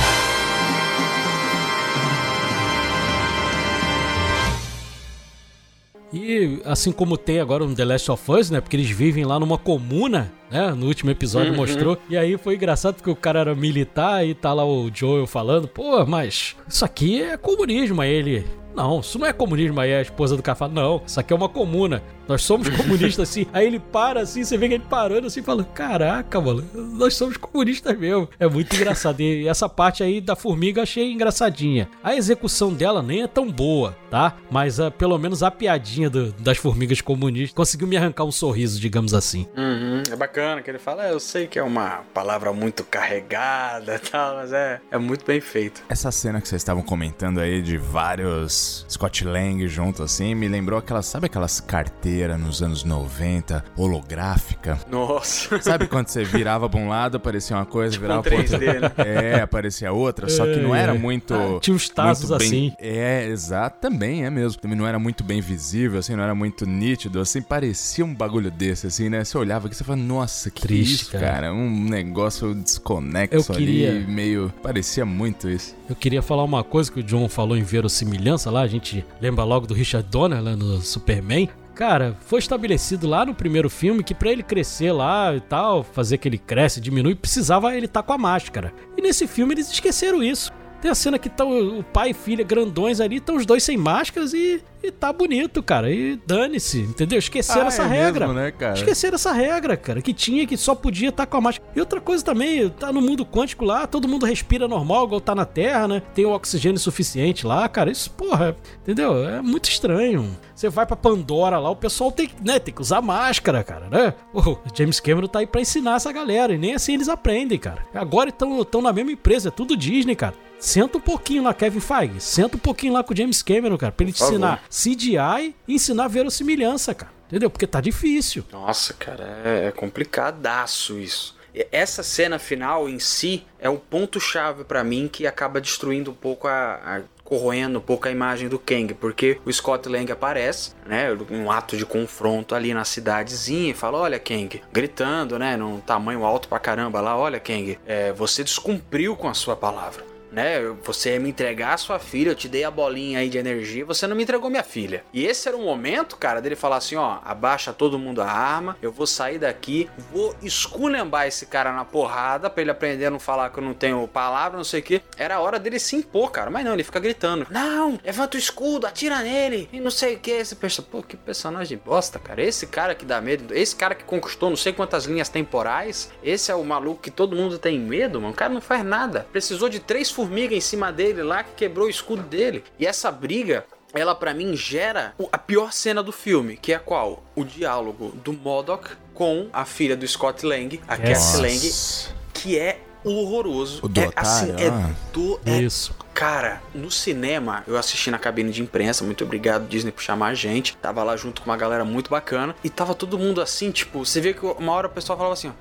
E 6.13 6.61
assim 6.63 6.91
como 6.91 7.17
tem 7.17 7.39
agora 7.39 7.65
no 7.65 7.73
The 7.75 7.83
Last 7.85 8.11
of 8.11 8.31
Us, 8.31 8.51
né? 8.51 8.61
Porque 8.61 8.75
eles 8.75 8.89
vivem 8.89 9.25
lá 9.25 9.39
numa 9.39 9.57
comuna, 9.57 10.31
né? 10.51 10.71
No 10.71 10.85
último 10.85 11.09
episódio 11.09 11.51
Uhum. 11.51 11.57
mostrou. 11.57 11.97
E 12.07 12.15
aí 12.15 12.37
foi 12.37 12.55
engraçado 12.55 12.95
porque 12.95 13.09
o 13.09 13.15
cara 13.15 13.39
era 13.39 13.55
militar 13.55 14.25
e 14.25 14.35
tá 14.35 14.53
lá 14.53 14.63
o 14.63 14.91
Joel 14.93 15.25
falando, 15.25 15.67
pô, 15.67 16.05
mas 16.05 16.55
isso 16.67 16.85
aqui 16.85 17.21
é 17.21 17.35
comunismo. 17.35 17.99
Aí 18.01 18.11
ele. 18.11 18.45
Não, 18.75 18.99
isso 18.99 19.17
não 19.19 19.27
é 19.27 19.33
comunismo. 19.33 19.79
Aí 19.79 19.93
a 19.93 20.01
esposa 20.01 20.35
do 20.35 20.43
cara 20.43 20.55
fala, 20.55 20.71
não, 20.73 21.01
isso 21.05 21.19
aqui 21.19 21.31
é 21.33 21.35
uma 21.35 21.49
comuna. 21.49 22.01
Nós 22.27 22.43
somos 22.43 22.69
comunistas 22.75 23.29
assim. 23.29 23.45
Aí 23.53 23.67
ele 23.67 23.79
para 23.79 24.21
assim, 24.21 24.43
você 24.43 24.57
vê 24.57 24.67
que 24.67 24.75
ele 24.75 24.83
parando 24.89 25.27
assim, 25.27 25.41
falando, 25.43 25.65
caraca, 25.67 26.39
mano, 26.39 26.63
nós 26.73 27.15
somos 27.15 27.37
comunistas 27.37 27.97
mesmo. 27.97 28.29
É 28.39 28.47
muito 28.47 28.75
engraçado. 28.75 29.19
E 29.21 29.47
essa 29.47 29.67
parte 29.69 30.03
aí 30.03 30.21
da 30.21 30.35
formiga 30.35 30.79
eu 30.79 30.83
achei 30.83 31.11
engraçadinha. 31.11 31.89
A 32.03 32.15
execução 32.15 32.73
dela 32.73 33.01
nem 33.03 33.21
é 33.23 33.27
tão 33.27 33.51
boa, 33.51 33.95
tá? 34.09 34.35
Mas 34.49 34.79
ah, 34.79 34.89
pelo 34.89 35.17
menos 35.17 35.43
a 35.43 35.51
piadinha 35.51 36.09
do- 36.09 36.31
das 36.33 36.57
formigas 36.57 37.01
comunistas 37.01 37.53
conseguiu 37.53 37.87
me 37.87 37.97
arrancar 37.97 38.23
um 38.23 38.31
sorriso, 38.31 38.79
digamos 38.79 39.13
assim. 39.13 39.45
Uhum. 39.57 40.03
É 40.11 40.15
bacana 40.15 40.61
que 40.61 40.69
ele 40.71 40.79
fala, 40.79 41.05
é, 41.07 41.11
eu 41.11 41.19
sei 41.19 41.47
que 41.47 41.59
é 41.59 41.63
uma 41.63 42.01
palavra 42.13 42.53
muito 42.53 42.83
carregada 42.85 43.95
e 43.95 43.99
tal, 43.99 44.35
mas 44.37 44.53
é, 44.53 44.79
é 44.91 44.97
muito 44.97 45.25
bem 45.25 45.41
feito. 45.41 45.83
Essa 45.89 46.11
cena 46.11 46.39
que 46.41 46.47
vocês 46.47 46.61
estavam 46.61 46.81
comentando 46.83 47.39
aí 47.39 47.61
de 47.61 47.77
vários 47.77 48.62
Scott 48.89 49.23
Lang 49.25 49.67
junto 49.67 50.03
assim, 50.03 50.33
me 50.35 50.47
lembrou 50.47 50.77
aquelas, 50.79 51.05
sabe 51.05 51.25
aquelas 51.27 51.59
carteiras 51.59 52.39
nos 52.39 52.61
anos 52.61 52.83
90, 52.83 53.63
holográfica? 53.75 54.79
Nossa. 54.89 55.61
Sabe 55.61 55.87
quando 55.87 56.07
você 56.07 56.23
virava 56.23 56.69
pra 56.69 56.79
um 56.79 56.87
lado, 56.89 57.17
aparecia 57.17 57.55
uma 57.55 57.65
coisa, 57.65 57.91
Tipo 57.93 58.01
virava 58.03 58.19
um 58.19 58.23
pra 58.23 58.35
outra? 58.37 58.57
3D, 58.59 58.79
né? 58.79 58.91
É, 58.97 59.41
aparecia 59.41 59.91
outra, 59.91 60.29
só 60.29 60.45
que 60.45 60.57
não 60.59 60.75
era 60.75 60.93
É. 60.93 60.97
muito. 60.97 61.33
Ah, 61.33 61.59
tinha 61.59 61.75
uns 61.75 61.89
tazos 61.89 62.29
bem- 62.37 62.47
assim. 62.47 62.73
É, 62.79 63.27
exato, 63.27 63.79
também 63.81 64.25
é 64.25 64.29
mesmo. 64.29 64.61
Também 64.61 64.77
não 64.77 64.87
era 64.87 64.99
muito 64.99 65.23
bem 65.23 65.41
visível, 65.41 65.99
assim, 65.99 66.15
não 66.15 66.23
era 66.23 66.35
muito 66.35 66.65
nítido, 66.65 67.19
assim, 67.19 67.41
parecia 67.41 68.05
um 68.05 68.13
bagulho 68.13 68.51
desse, 68.51 68.87
assim, 68.87 69.09
né? 69.09 69.23
Você 69.23 69.37
olhava 69.37 69.67
aqui 69.67 69.75
e 69.75 69.77
você 69.77 69.83
falava, 69.83 70.03
nossa, 70.03 70.49
que 70.49 70.61
Triste, 70.61 71.03
isso, 71.03 71.11
cara. 71.11 71.27
cara. 71.27 71.53
Um 71.53 71.85
negócio 71.89 72.53
desconexo 72.53 73.51
Eu 73.51 73.55
queria- 73.55 73.89
ali, 73.91 74.05
meio. 74.07 74.53
Parecia 74.61 75.05
muito 75.05 75.49
isso. 75.49 75.75
Eu 75.89 75.95
queria 75.95 76.21
falar 76.21 76.43
uma 76.43 76.63
coisa 76.63 76.91
que 76.91 77.01
o 77.01 77.03
John 77.03 77.27
falou 77.27 77.57
em 77.57 77.63
verossimilhança 77.63 78.49
lá, 78.49 78.61
a 78.61 78.67
gente 78.67 79.05
lembra 79.19 79.43
logo 79.43 79.67
do 79.67 79.73
Richard 79.73 80.07
Donner 80.09 80.41
lá 80.41 80.55
no 80.55 80.81
Superman. 80.81 81.49
Cara, 81.75 82.15
foi 82.21 82.39
estabelecido 82.39 83.07
lá 83.07 83.25
no 83.25 83.33
primeiro 83.33 83.69
filme 83.69 84.03
que 84.03 84.13
pra 84.13 84.31
ele 84.31 84.43
crescer 84.43 84.91
lá 84.91 85.35
e 85.35 85.41
tal, 85.41 85.83
fazer 85.83 86.19
que 86.19 86.27
ele 86.27 86.37
cresce, 86.37 86.79
diminui, 86.79 87.15
precisava 87.15 87.75
ele 87.75 87.87
estar 87.87 88.03
com 88.03 88.13
a 88.13 88.17
máscara. 88.17 88.73
E 88.95 89.01
nesse 89.01 89.27
filme 89.27 89.55
eles 89.55 89.71
esqueceram 89.71 90.23
isso. 90.23 90.51
Tem 90.83 90.91
a 90.91 90.95
cena 90.95 91.17
que 91.17 91.29
tá 91.29 91.45
o 91.45 91.79
o 91.79 91.83
pai 91.83 92.09
e 92.09 92.13
filha 92.13 92.43
grandões 92.43 92.99
ali, 92.99 93.15
estão 93.15 93.37
os 93.37 93.45
dois 93.45 93.63
sem 93.63 93.77
máscaras 93.77 94.33
e, 94.33 94.61
e 94.83 94.91
tá 94.91 95.13
bonito, 95.13 95.63
cara. 95.63 95.89
E 95.89 96.19
dane-se, 96.27 96.79
entendeu? 96.81 97.17
Esqueceram 97.17 97.63
Ah, 97.63 97.67
essa 97.67 97.83
é 97.83 97.87
regra. 97.87 98.27
mesmo, 98.27 98.41
né, 98.41 98.51
cara? 98.51 98.73
Esqueceram 98.73 99.15
essa 99.15 99.31
regra, 99.31 99.77
cara, 99.77 100.01
que 100.01 100.13
tinha 100.13 100.45
que 100.45 100.57
só 100.57 100.75
podia 100.75 101.07
estar 101.07 101.25
com 101.25 101.37
a 101.37 101.41
máscara. 101.41 101.71
E 101.73 101.79
outra 101.79 102.01
coisa 102.01 102.21
também, 102.21 102.67
tá 102.69 102.91
no 102.91 103.01
mundo 103.01 103.25
quântico 103.25 103.63
lá, 103.63 103.87
todo 103.87 104.09
mundo 104.09 104.25
respira 104.25 104.67
normal, 104.67 105.05
igual 105.05 105.21
tá 105.21 105.33
na 105.33 105.45
Terra, 105.45 105.87
né? 105.87 106.01
Tem 106.13 106.25
o 106.25 106.31
oxigênio 106.31 106.77
suficiente 106.77 107.47
lá, 107.47 107.69
cara. 107.69 107.89
Isso, 107.89 108.11
porra, 108.11 108.53
entendeu? 108.81 109.25
É 109.25 109.41
muito 109.41 109.69
estranho. 109.69 110.37
Você 110.63 110.69
vai 110.69 110.85
pra 110.85 110.95
Pandora 110.95 111.59
lá, 111.59 111.69
o 111.69 111.75
pessoal 111.75 112.09
tem, 112.09 112.25
que, 112.25 112.35
né, 112.41 112.57
tem 112.57 112.73
que 112.73 112.79
usar 112.79 113.01
máscara, 113.01 113.61
cara, 113.65 113.89
né? 113.89 114.13
O 114.33 114.57
James 114.73 114.97
Cameron 114.97 115.27
tá 115.27 115.39
aí 115.39 115.45
pra 115.47 115.59
ensinar 115.59 115.97
essa 115.97 116.09
galera, 116.09 116.53
e 116.53 116.57
nem 116.57 116.73
assim 116.73 116.93
eles 116.93 117.09
aprendem, 117.09 117.59
cara. 117.59 117.83
Agora 117.93 118.29
estão 118.29 118.81
na 118.81 118.93
mesma 118.93 119.11
empresa, 119.11 119.49
é 119.49 119.51
tudo 119.51 119.75
Disney, 119.75 120.15
cara. 120.15 120.35
Senta 120.57 120.97
um 120.97 121.01
pouquinho 121.01 121.43
lá, 121.43 121.53
Kevin 121.53 121.81
Feige. 121.81 122.21
Senta 122.21 122.55
um 122.55 122.59
pouquinho 122.59 122.93
lá 122.93 123.03
com 123.03 123.13
o 123.13 123.17
James 123.17 123.41
Cameron, 123.43 123.77
cara, 123.77 123.91
pra 123.91 124.05
ele 124.05 124.13
te 124.13 124.19
favor. 124.19 124.31
ensinar 124.35 124.63
CGI 124.69 125.53
e 125.67 125.75
ensinar 125.75 126.07
verossimilhança, 126.07 126.93
cara. 126.95 127.11
Entendeu? 127.27 127.49
Porque 127.49 127.67
tá 127.67 127.81
difícil. 127.81 128.45
Nossa, 128.49 128.93
cara, 128.93 129.41
é, 129.43 129.65
é 129.67 129.71
complicadaço 129.71 130.97
isso. 130.97 131.35
Essa 131.71 132.01
cena 132.01 132.39
final 132.39 132.87
em 132.89 132.97
si 132.99 133.43
é 133.59 133.69
o 133.69 133.77
ponto-chave 133.77 134.63
pra 134.63 134.83
mim 134.83 135.07
que 135.11 135.27
acaba 135.27 135.59
destruindo 135.61 136.09
um 136.09 136.15
pouco 136.15 136.47
a, 136.47 136.79
a- 136.83 137.01
corroendo 137.33 137.79
um 137.79 137.81
pouco 137.81 138.07
a 138.07 138.11
imagem 138.11 138.47
do 138.47 138.59
Kang, 138.59 138.93
porque 138.93 139.39
o 139.43 139.51
Scott 139.51 139.89
Lang 139.89 140.11
aparece, 140.11 140.73
né, 140.85 141.07
um 141.31 141.49
ato 141.49 141.75
de 141.75 141.83
confronto 141.83 142.53
ali 142.53 142.75
na 142.75 142.85
cidadezinha 142.85 143.71
e 143.71 143.73
fala, 143.73 143.97
olha 143.97 144.19
Kang, 144.19 144.61
gritando, 144.71 145.39
né, 145.39 145.57
num 145.57 145.79
tamanho 145.79 146.23
alto 146.23 146.47
pra 146.47 146.59
caramba 146.59 147.01
lá, 147.01 147.17
olha 147.17 147.39
Kang, 147.39 147.79
é, 147.87 148.13
você 148.13 148.43
descumpriu 148.43 149.15
com 149.15 149.27
a 149.27 149.33
sua 149.33 149.55
palavra 149.55 150.12
né? 150.33 150.59
Você 150.83 151.17
me 151.19 151.29
entregar 151.29 151.75
a 151.75 151.77
sua 151.77 151.99
filha, 151.99 152.31
eu 152.31 152.35
te 152.35 152.49
dei 152.49 152.63
a 152.63 152.71
bolinha 152.71 153.19
aí 153.19 153.29
de 153.29 153.37
energia, 153.37 153.85
você 153.85 154.07
não 154.07 154.15
me 154.15 154.23
entregou 154.23 154.49
minha 154.49 154.63
filha. 154.63 155.03
E 155.13 155.25
esse 155.25 155.47
era 155.47 155.55
o 155.55 155.61
momento, 155.61 156.17
cara, 156.17 156.41
dele 156.41 156.55
falar 156.55 156.77
assim, 156.77 156.95
ó, 156.95 157.19
abaixa 157.23 157.71
todo 157.71 157.99
mundo 157.99 158.21
a 158.21 158.29
arma, 158.29 158.75
eu 158.81 158.91
vou 158.91 159.05
sair 159.05 159.37
daqui, 159.37 159.89
vou 160.11 160.35
esculembar 160.41 161.27
esse 161.27 161.45
cara 161.45 161.71
na 161.71 161.85
porrada 161.85 162.49
pra 162.49 162.61
ele 162.61 162.71
aprender 162.71 163.05
a 163.05 163.11
não 163.11 163.19
falar 163.19 163.51
que 163.51 163.59
eu 163.59 163.63
não 163.63 163.73
tenho 163.73 164.07
palavra, 164.07 164.57
não 164.57 164.63
sei 164.63 164.79
o 164.79 164.83
que. 164.83 165.01
Era 165.17 165.35
a 165.35 165.39
hora 165.39 165.59
dele 165.59 165.79
se 165.79 165.95
impor, 165.95 166.31
cara, 166.31 166.49
mas 166.49 166.65
não, 166.65 166.73
ele 166.73 166.83
fica 166.83 166.99
gritando, 166.99 167.45
não, 167.49 167.99
levanta 168.03 168.35
o 168.35 168.39
escudo, 168.39 168.87
atira 168.87 169.19
nele, 169.19 169.69
e 169.71 169.79
não 169.79 169.91
sei 169.91 170.15
o 170.15 170.19
que. 170.19 170.31
Esse 170.31 170.55
pensa, 170.55 170.81
pô, 170.81 171.03
que 171.03 171.15
personagem 171.15 171.77
bosta, 171.77 172.17
cara. 172.17 172.41
Esse 172.41 172.65
cara 172.67 172.95
que 172.95 173.05
dá 173.05 173.21
medo, 173.21 173.53
esse 173.53 173.75
cara 173.75 173.93
que 173.93 174.03
conquistou 174.03 174.49
não 174.49 174.57
sei 174.57 174.73
quantas 174.73 175.05
linhas 175.05 175.29
temporais, 175.29 176.11
esse 176.23 176.51
é 176.51 176.55
o 176.55 176.63
maluco 176.63 177.01
que 177.01 177.11
todo 177.11 177.35
mundo 177.35 177.59
tem 177.59 177.79
medo, 177.79 178.19
mano. 178.19 178.33
O 178.33 178.35
cara 178.35 178.53
não 178.53 178.61
faz 178.61 178.83
nada. 178.83 179.27
Precisou 179.31 179.69
de 179.69 179.79
três 179.79 180.09
formigas 180.23 180.57
em 180.57 180.61
cima 180.61 180.91
dele 180.91 181.21
lá 181.21 181.43
que 181.43 181.51
quebrou 181.55 181.87
o 181.87 181.89
escudo 181.89 182.23
dele. 182.23 182.63
E 182.79 182.85
essa 182.85 183.11
briga. 183.11 183.65
Ela 183.95 184.15
pra 184.15 184.33
mim 184.33 184.55
gera 184.55 185.13
a 185.31 185.37
pior 185.37 185.71
cena 185.71 186.01
do 186.01 186.11
filme, 186.11 186.57
que 186.57 186.73
é 186.73 186.79
qual? 186.79 187.23
O 187.35 187.43
diálogo 187.43 188.11
do 188.23 188.33
Modok 188.33 188.89
com 189.13 189.47
a 189.53 189.65
filha 189.65 189.95
do 189.95 190.07
Scott 190.07 190.43
Lang, 190.43 190.81
a 190.87 190.97
Cassie 190.97 191.39
Lang, 191.39 192.13
que 192.33 192.57
é 192.57 192.79
horroroso. 193.03 193.81
O 193.83 193.87
do 193.87 194.01
é 194.01 194.09
assim, 194.15 194.49
é 194.57 194.69
ah. 194.69 194.89
do 195.11 195.39
é 195.45 195.61
Isso. 195.61 195.95
Cara, 196.11 196.63
no 196.73 196.89
cinema, 196.89 197.63
eu 197.67 197.77
assisti 197.77 198.09
na 198.09 198.17
cabine 198.17 198.51
de 198.51 198.63
imprensa, 198.63 199.03
muito 199.03 199.23
obrigado 199.23 199.67
Disney 199.67 199.91
por 199.91 200.01
chamar 200.01 200.29
a 200.29 200.33
gente. 200.33 200.75
Tava 200.77 201.03
lá 201.03 201.15
junto 201.15 201.43
com 201.43 201.51
uma 201.51 201.57
galera 201.57 201.85
muito 201.85 202.09
bacana. 202.09 202.55
E 202.63 202.71
tava 202.71 202.95
todo 202.95 203.19
mundo 203.19 203.41
assim, 203.41 203.69
tipo, 203.69 204.03
você 204.03 204.19
vê 204.19 204.33
que 204.33 204.43
uma 204.43 204.71
hora 204.71 204.87
o 204.87 204.89
pessoal 204.89 205.15
falava 205.15 205.33
assim, 205.33 205.49
ó. 205.49 205.53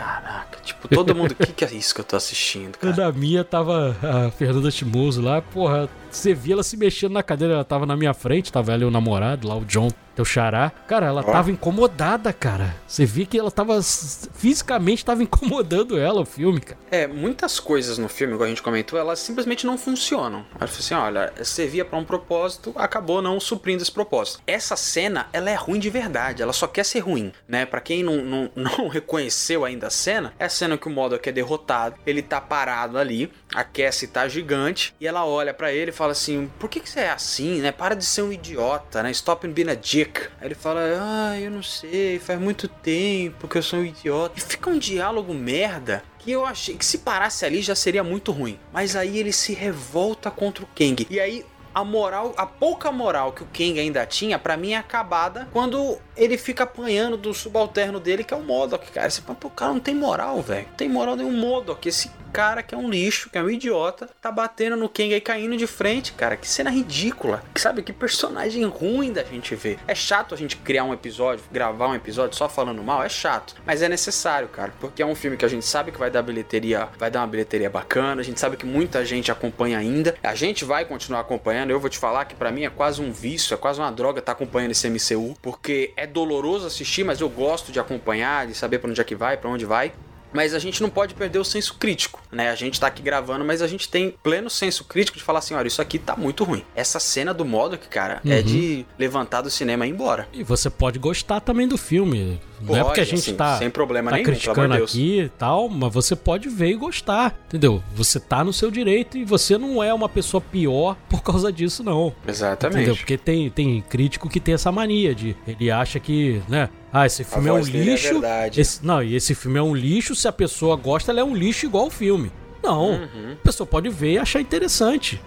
"Shh, 0.00 0.04
Caraca, 0.04 0.58
tipo, 0.62 0.88
todo 0.88 1.14
mundo, 1.14 1.32
o 1.32 1.34
que, 1.34 1.52
que 1.52 1.64
é 1.64 1.72
isso 1.72 1.94
que 1.94 2.00
eu 2.00 2.04
tô 2.04 2.16
assistindo, 2.16 2.76
cara? 2.78 2.92
Da 2.94 3.12
minha 3.12 3.44
tava 3.44 3.96
a 4.02 4.30
Fernanda 4.30 4.70
Timoso 4.70 5.20
lá, 5.20 5.42
porra, 5.42 5.88
você 6.16 6.34
via 6.34 6.54
ela 6.54 6.62
se 6.62 6.76
mexendo 6.76 7.12
na 7.12 7.22
cadeira, 7.22 7.54
ela 7.54 7.64
tava 7.64 7.86
na 7.86 7.96
minha 7.96 8.14
frente, 8.14 8.52
tava 8.52 8.72
ali 8.72 8.84
o 8.84 8.90
namorado, 8.90 9.46
lá 9.48 9.56
o 9.56 9.64
John, 9.64 9.90
teu 10.20 10.24
xará. 10.24 10.70
Cara, 10.86 11.06
ela 11.06 11.22
tava 11.22 11.50
incomodada, 11.50 12.32
cara. 12.32 12.76
Você 12.86 13.04
via 13.06 13.26
que 13.26 13.38
ela 13.38 13.50
tava, 13.50 13.80
fisicamente 13.82 15.04
tava 15.04 15.22
incomodando 15.22 15.98
ela, 15.98 16.20
o 16.20 16.26
filme, 16.26 16.60
cara. 16.60 16.78
É, 16.90 17.06
muitas 17.06 17.58
coisas 17.58 17.96
no 17.98 18.08
filme, 18.08 18.34
igual 18.34 18.46
a 18.46 18.48
gente 18.48 18.62
comentou, 18.62 18.98
elas 18.98 19.18
simplesmente 19.20 19.66
não 19.66 19.78
funcionam. 19.78 20.44
Ela 20.58 20.66
falou 20.66 20.78
assim: 20.78 20.94
olha, 20.94 21.32
servia 21.42 21.84
pra 21.84 21.98
um 21.98 22.04
propósito, 22.04 22.72
acabou 22.76 23.22
não 23.22 23.40
suprindo 23.40 23.82
esse 23.82 23.92
propósito. 23.92 24.42
Essa 24.46 24.76
cena, 24.76 25.28
ela 25.32 25.50
é 25.50 25.54
ruim 25.54 25.78
de 25.78 25.90
verdade, 25.90 26.42
ela 26.42 26.52
só 26.52 26.66
quer 26.66 26.84
ser 26.84 27.00
ruim, 27.00 27.32
né? 27.48 27.64
Pra 27.64 27.80
quem 27.80 28.02
não, 28.02 28.16
não, 28.22 28.50
não 28.56 28.88
reconheceu 28.88 29.64
ainda 29.64 29.86
a 29.86 29.90
cena, 29.90 30.34
é 30.38 30.44
a 30.44 30.48
cena 30.48 30.76
que 30.76 30.88
o 30.88 30.90
Modok 30.90 31.28
é 31.28 31.32
derrotado, 31.32 31.96
ele 32.06 32.22
tá 32.22 32.40
parado 32.40 32.98
ali, 32.98 33.32
a 33.54 33.64
Cassie 33.64 34.08
tá 34.08 34.28
gigante, 34.28 34.94
e 35.00 35.06
ela 35.06 35.24
olha 35.24 35.54
pra 35.54 35.72
ele 35.72 35.90
e 35.90 35.94
fala 36.00 36.12
assim: 36.12 36.50
por 36.58 36.70
que, 36.70 36.80
que 36.80 36.88
você 36.88 37.00
é 37.00 37.10
assim, 37.10 37.60
né? 37.60 37.70
Para 37.70 37.94
de 37.94 38.04
ser 38.04 38.22
um 38.22 38.32
idiota, 38.32 39.02
né? 39.02 39.10
Stop 39.10 39.46
being 39.48 39.68
a 39.68 39.74
dick. 39.74 40.28
Aí 40.40 40.48
ele 40.48 40.54
fala: 40.54 40.80
ah, 40.98 41.38
eu 41.38 41.50
não 41.50 41.62
sei, 41.62 42.18
faz 42.18 42.40
muito 42.40 42.66
tempo 42.66 43.46
que 43.46 43.58
eu 43.58 43.62
sou 43.62 43.80
um 43.80 43.84
idiota. 43.84 44.38
E 44.38 44.40
fica 44.40 44.70
um 44.70 44.78
diálogo 44.78 45.34
merda 45.34 46.02
que 46.18 46.30
eu 46.30 46.46
achei 46.46 46.76
que 46.76 46.84
se 46.84 46.98
parasse 46.98 47.44
ali 47.44 47.60
já 47.60 47.74
seria 47.74 48.02
muito 48.02 48.32
ruim. 48.32 48.58
Mas 48.72 48.96
aí 48.96 49.18
ele 49.18 49.32
se 49.32 49.52
revolta 49.52 50.30
contra 50.30 50.64
o 50.64 50.68
Kang. 50.74 51.06
E 51.10 51.20
aí 51.20 51.44
a 51.74 51.84
moral, 51.84 52.34
a 52.36 52.46
pouca 52.46 52.90
moral 52.90 53.32
que 53.32 53.42
o 53.42 53.46
Kang 53.46 53.78
ainda 53.78 54.04
tinha, 54.06 54.38
pra 54.38 54.56
mim 54.56 54.72
é 54.72 54.76
acabada 54.76 55.48
quando 55.52 55.98
ele 56.20 56.36
fica 56.36 56.64
apanhando 56.64 57.16
do 57.16 57.32
subalterno 57.32 57.98
dele, 57.98 58.22
que 58.22 58.34
é 58.34 58.36
o 58.36 58.42
Modok, 58.42 58.92
cara. 58.92 59.08
Você 59.08 59.22
fala, 59.22 59.38
pô, 59.38 59.48
o 59.48 59.50
cara 59.50 59.72
não 59.72 59.80
tem 59.80 59.94
moral, 59.94 60.42
velho. 60.42 60.66
Não 60.68 60.76
tem 60.76 60.88
moral 60.88 61.16
nenhum 61.16 61.32
Modok. 61.32 61.88
Esse 61.88 62.10
cara 62.30 62.62
que 62.62 62.74
é 62.74 62.78
um 62.78 62.88
lixo, 62.88 63.28
que 63.28 63.38
é 63.38 63.42
um 63.42 63.50
idiota, 63.50 64.08
tá 64.20 64.30
batendo 64.30 64.76
no 64.76 64.88
Kang 64.88 65.12
aí 65.12 65.20
caindo 65.20 65.56
de 65.56 65.66
frente, 65.66 66.12
cara. 66.12 66.36
Que 66.36 66.48
cena 66.48 66.70
ridícula. 66.70 67.42
Que, 67.54 67.60
sabe, 67.60 67.82
que 67.82 67.92
personagem 67.92 68.64
ruim 68.64 69.12
da 69.12 69.22
gente 69.22 69.54
ver. 69.54 69.78
É 69.86 69.94
chato 69.94 70.34
a 70.34 70.38
gente 70.38 70.56
criar 70.56 70.84
um 70.84 70.92
episódio, 70.92 71.44
gravar 71.50 71.88
um 71.88 71.94
episódio 71.94 72.36
só 72.36 72.48
falando 72.48 72.82
mal, 72.82 73.02
é 73.02 73.08
chato. 73.08 73.56
Mas 73.66 73.82
é 73.82 73.88
necessário, 73.88 74.48
cara. 74.48 74.72
Porque 74.80 75.02
é 75.02 75.06
um 75.06 75.14
filme 75.14 75.36
que 75.36 75.44
a 75.44 75.48
gente 75.48 75.64
sabe 75.64 75.90
que 75.90 75.98
vai 75.98 76.10
dar 76.10 76.22
bilheteria, 76.22 76.88
vai 76.98 77.10
dar 77.10 77.20
uma 77.20 77.26
bilheteria 77.26 77.68
bacana. 77.68 78.20
A 78.20 78.24
gente 78.24 78.38
sabe 78.38 78.56
que 78.56 78.66
muita 78.66 79.04
gente 79.04 79.30
acompanha 79.30 79.78
ainda. 79.78 80.16
A 80.22 80.34
gente 80.34 80.64
vai 80.64 80.84
continuar 80.84 81.20
acompanhando. 81.20 81.70
Eu 81.70 81.80
vou 81.80 81.90
te 81.90 81.98
falar 81.98 82.24
que 82.24 82.34
pra 82.34 82.52
mim 82.52 82.64
é 82.64 82.70
quase 82.70 83.02
um 83.02 83.12
vício, 83.12 83.54
é 83.54 83.56
quase 83.56 83.80
uma 83.80 83.90
droga 83.90 84.20
estar 84.20 84.32
acompanhando 84.32 84.70
esse 84.72 84.88
MCU. 84.88 85.34
Porque 85.42 85.92
é 85.96 86.06
doloroso 86.10 86.66
assistir, 86.66 87.04
mas 87.04 87.20
eu 87.20 87.28
gosto 87.28 87.72
de 87.72 87.80
acompanhar, 87.80 88.46
de 88.46 88.54
saber 88.54 88.78
pra 88.78 88.90
onde 88.90 89.00
é 89.00 89.04
que 89.04 89.14
vai, 89.14 89.36
pra 89.36 89.48
onde 89.48 89.64
vai. 89.64 89.92
Mas 90.32 90.54
a 90.54 90.58
gente 90.58 90.80
não 90.82 90.88
pode 90.90 91.14
perder 91.14 91.38
o 91.38 91.44
senso 91.44 91.74
crítico, 91.74 92.20
né? 92.30 92.50
A 92.50 92.54
gente 92.54 92.78
tá 92.78 92.86
aqui 92.86 93.02
gravando, 93.02 93.44
mas 93.44 93.62
a 93.62 93.66
gente 93.66 93.88
tem 93.88 94.14
pleno 94.22 94.48
senso 94.50 94.84
crítico 94.84 95.18
de 95.18 95.24
falar 95.24 95.40
assim, 95.40 95.54
olha, 95.54 95.66
isso 95.68 95.82
aqui 95.82 95.98
tá 95.98 96.16
muito 96.16 96.44
ruim. 96.44 96.64
Essa 96.74 97.00
cena 97.00 97.34
do 97.34 97.44
Modok, 97.44 97.88
cara, 97.88 98.20
é 98.24 98.36
Uhum. 98.36 98.42
de 98.42 98.86
levantar 98.98 99.42
do 99.42 99.50
cinema 99.50 99.86
e 99.86 99.90
ir 99.90 99.92
embora. 99.92 100.28
E 100.32 100.42
você 100.42 100.70
pode 100.70 100.98
gostar 100.98 101.40
também 101.40 101.66
do 101.66 101.76
filme. 101.76 102.40
não 102.60 102.76
é 102.76 102.84
porque 102.84 103.00
a 103.00 103.04
gente 103.04 103.20
assim, 103.20 103.34
tá, 103.34 103.56
sem 103.58 103.70
problema 103.70 104.10
tá 104.10 104.16
nenhum, 104.16 104.26
criticando 104.26 104.74
aqui 104.74 105.20
e 105.22 105.28
tal, 105.30 105.68
mas 105.68 105.92
você 105.92 106.14
pode 106.14 106.48
ver 106.48 106.68
e 106.70 106.74
gostar, 106.74 107.38
entendeu? 107.46 107.82
Você 107.94 108.20
tá 108.20 108.44
no 108.44 108.52
seu 108.52 108.70
direito 108.70 109.16
e 109.16 109.24
você 109.24 109.56
não 109.56 109.82
é 109.82 109.92
uma 109.94 110.08
pessoa 110.08 110.40
pior 110.40 110.96
por 111.08 111.22
causa 111.22 111.50
disso, 111.52 111.82
não. 111.82 112.14
Exatamente. 112.26 112.76
Entendeu? 112.76 112.96
Porque 112.96 113.16
tem, 113.16 113.48
tem 113.50 113.80
crítico 113.88 114.28
que 114.28 114.38
tem 114.38 114.54
essa 114.54 114.70
mania 114.70 115.14
de. 115.14 115.34
Ele 115.46 115.70
acha 115.70 115.98
que, 115.98 116.42
né? 116.48 116.68
Ah, 116.92 117.06
esse 117.06 117.22
filme 117.24 117.48
é 117.48 117.52
um 117.52 117.58
é 117.58 117.62
lixo. 117.62 118.12
verdade. 118.14 118.60
esse- 118.60 118.84
não, 118.84 119.02
e 119.02 119.14
esse 119.14 119.34
filme 119.34 119.58
é 119.58 119.62
um 119.62 119.74
lixo. 119.74 120.14
Se 120.16 120.26
a 120.26 120.32
pessoa 120.32 120.74
gosta, 120.76 121.12
ela 121.12 121.20
é 121.20 121.24
um 121.24 121.34
lixo 121.34 121.66
igual 121.66 121.86
o 121.86 121.90
filme. 121.90 122.32
Não. 122.62 122.90
Uhum. 122.92 123.32
A 123.32 123.44
pessoa 123.44 123.66
pode 123.66 123.88
ver 123.88 124.12
e 124.14 124.18
achar 124.18 124.40
interessante. 124.40 125.20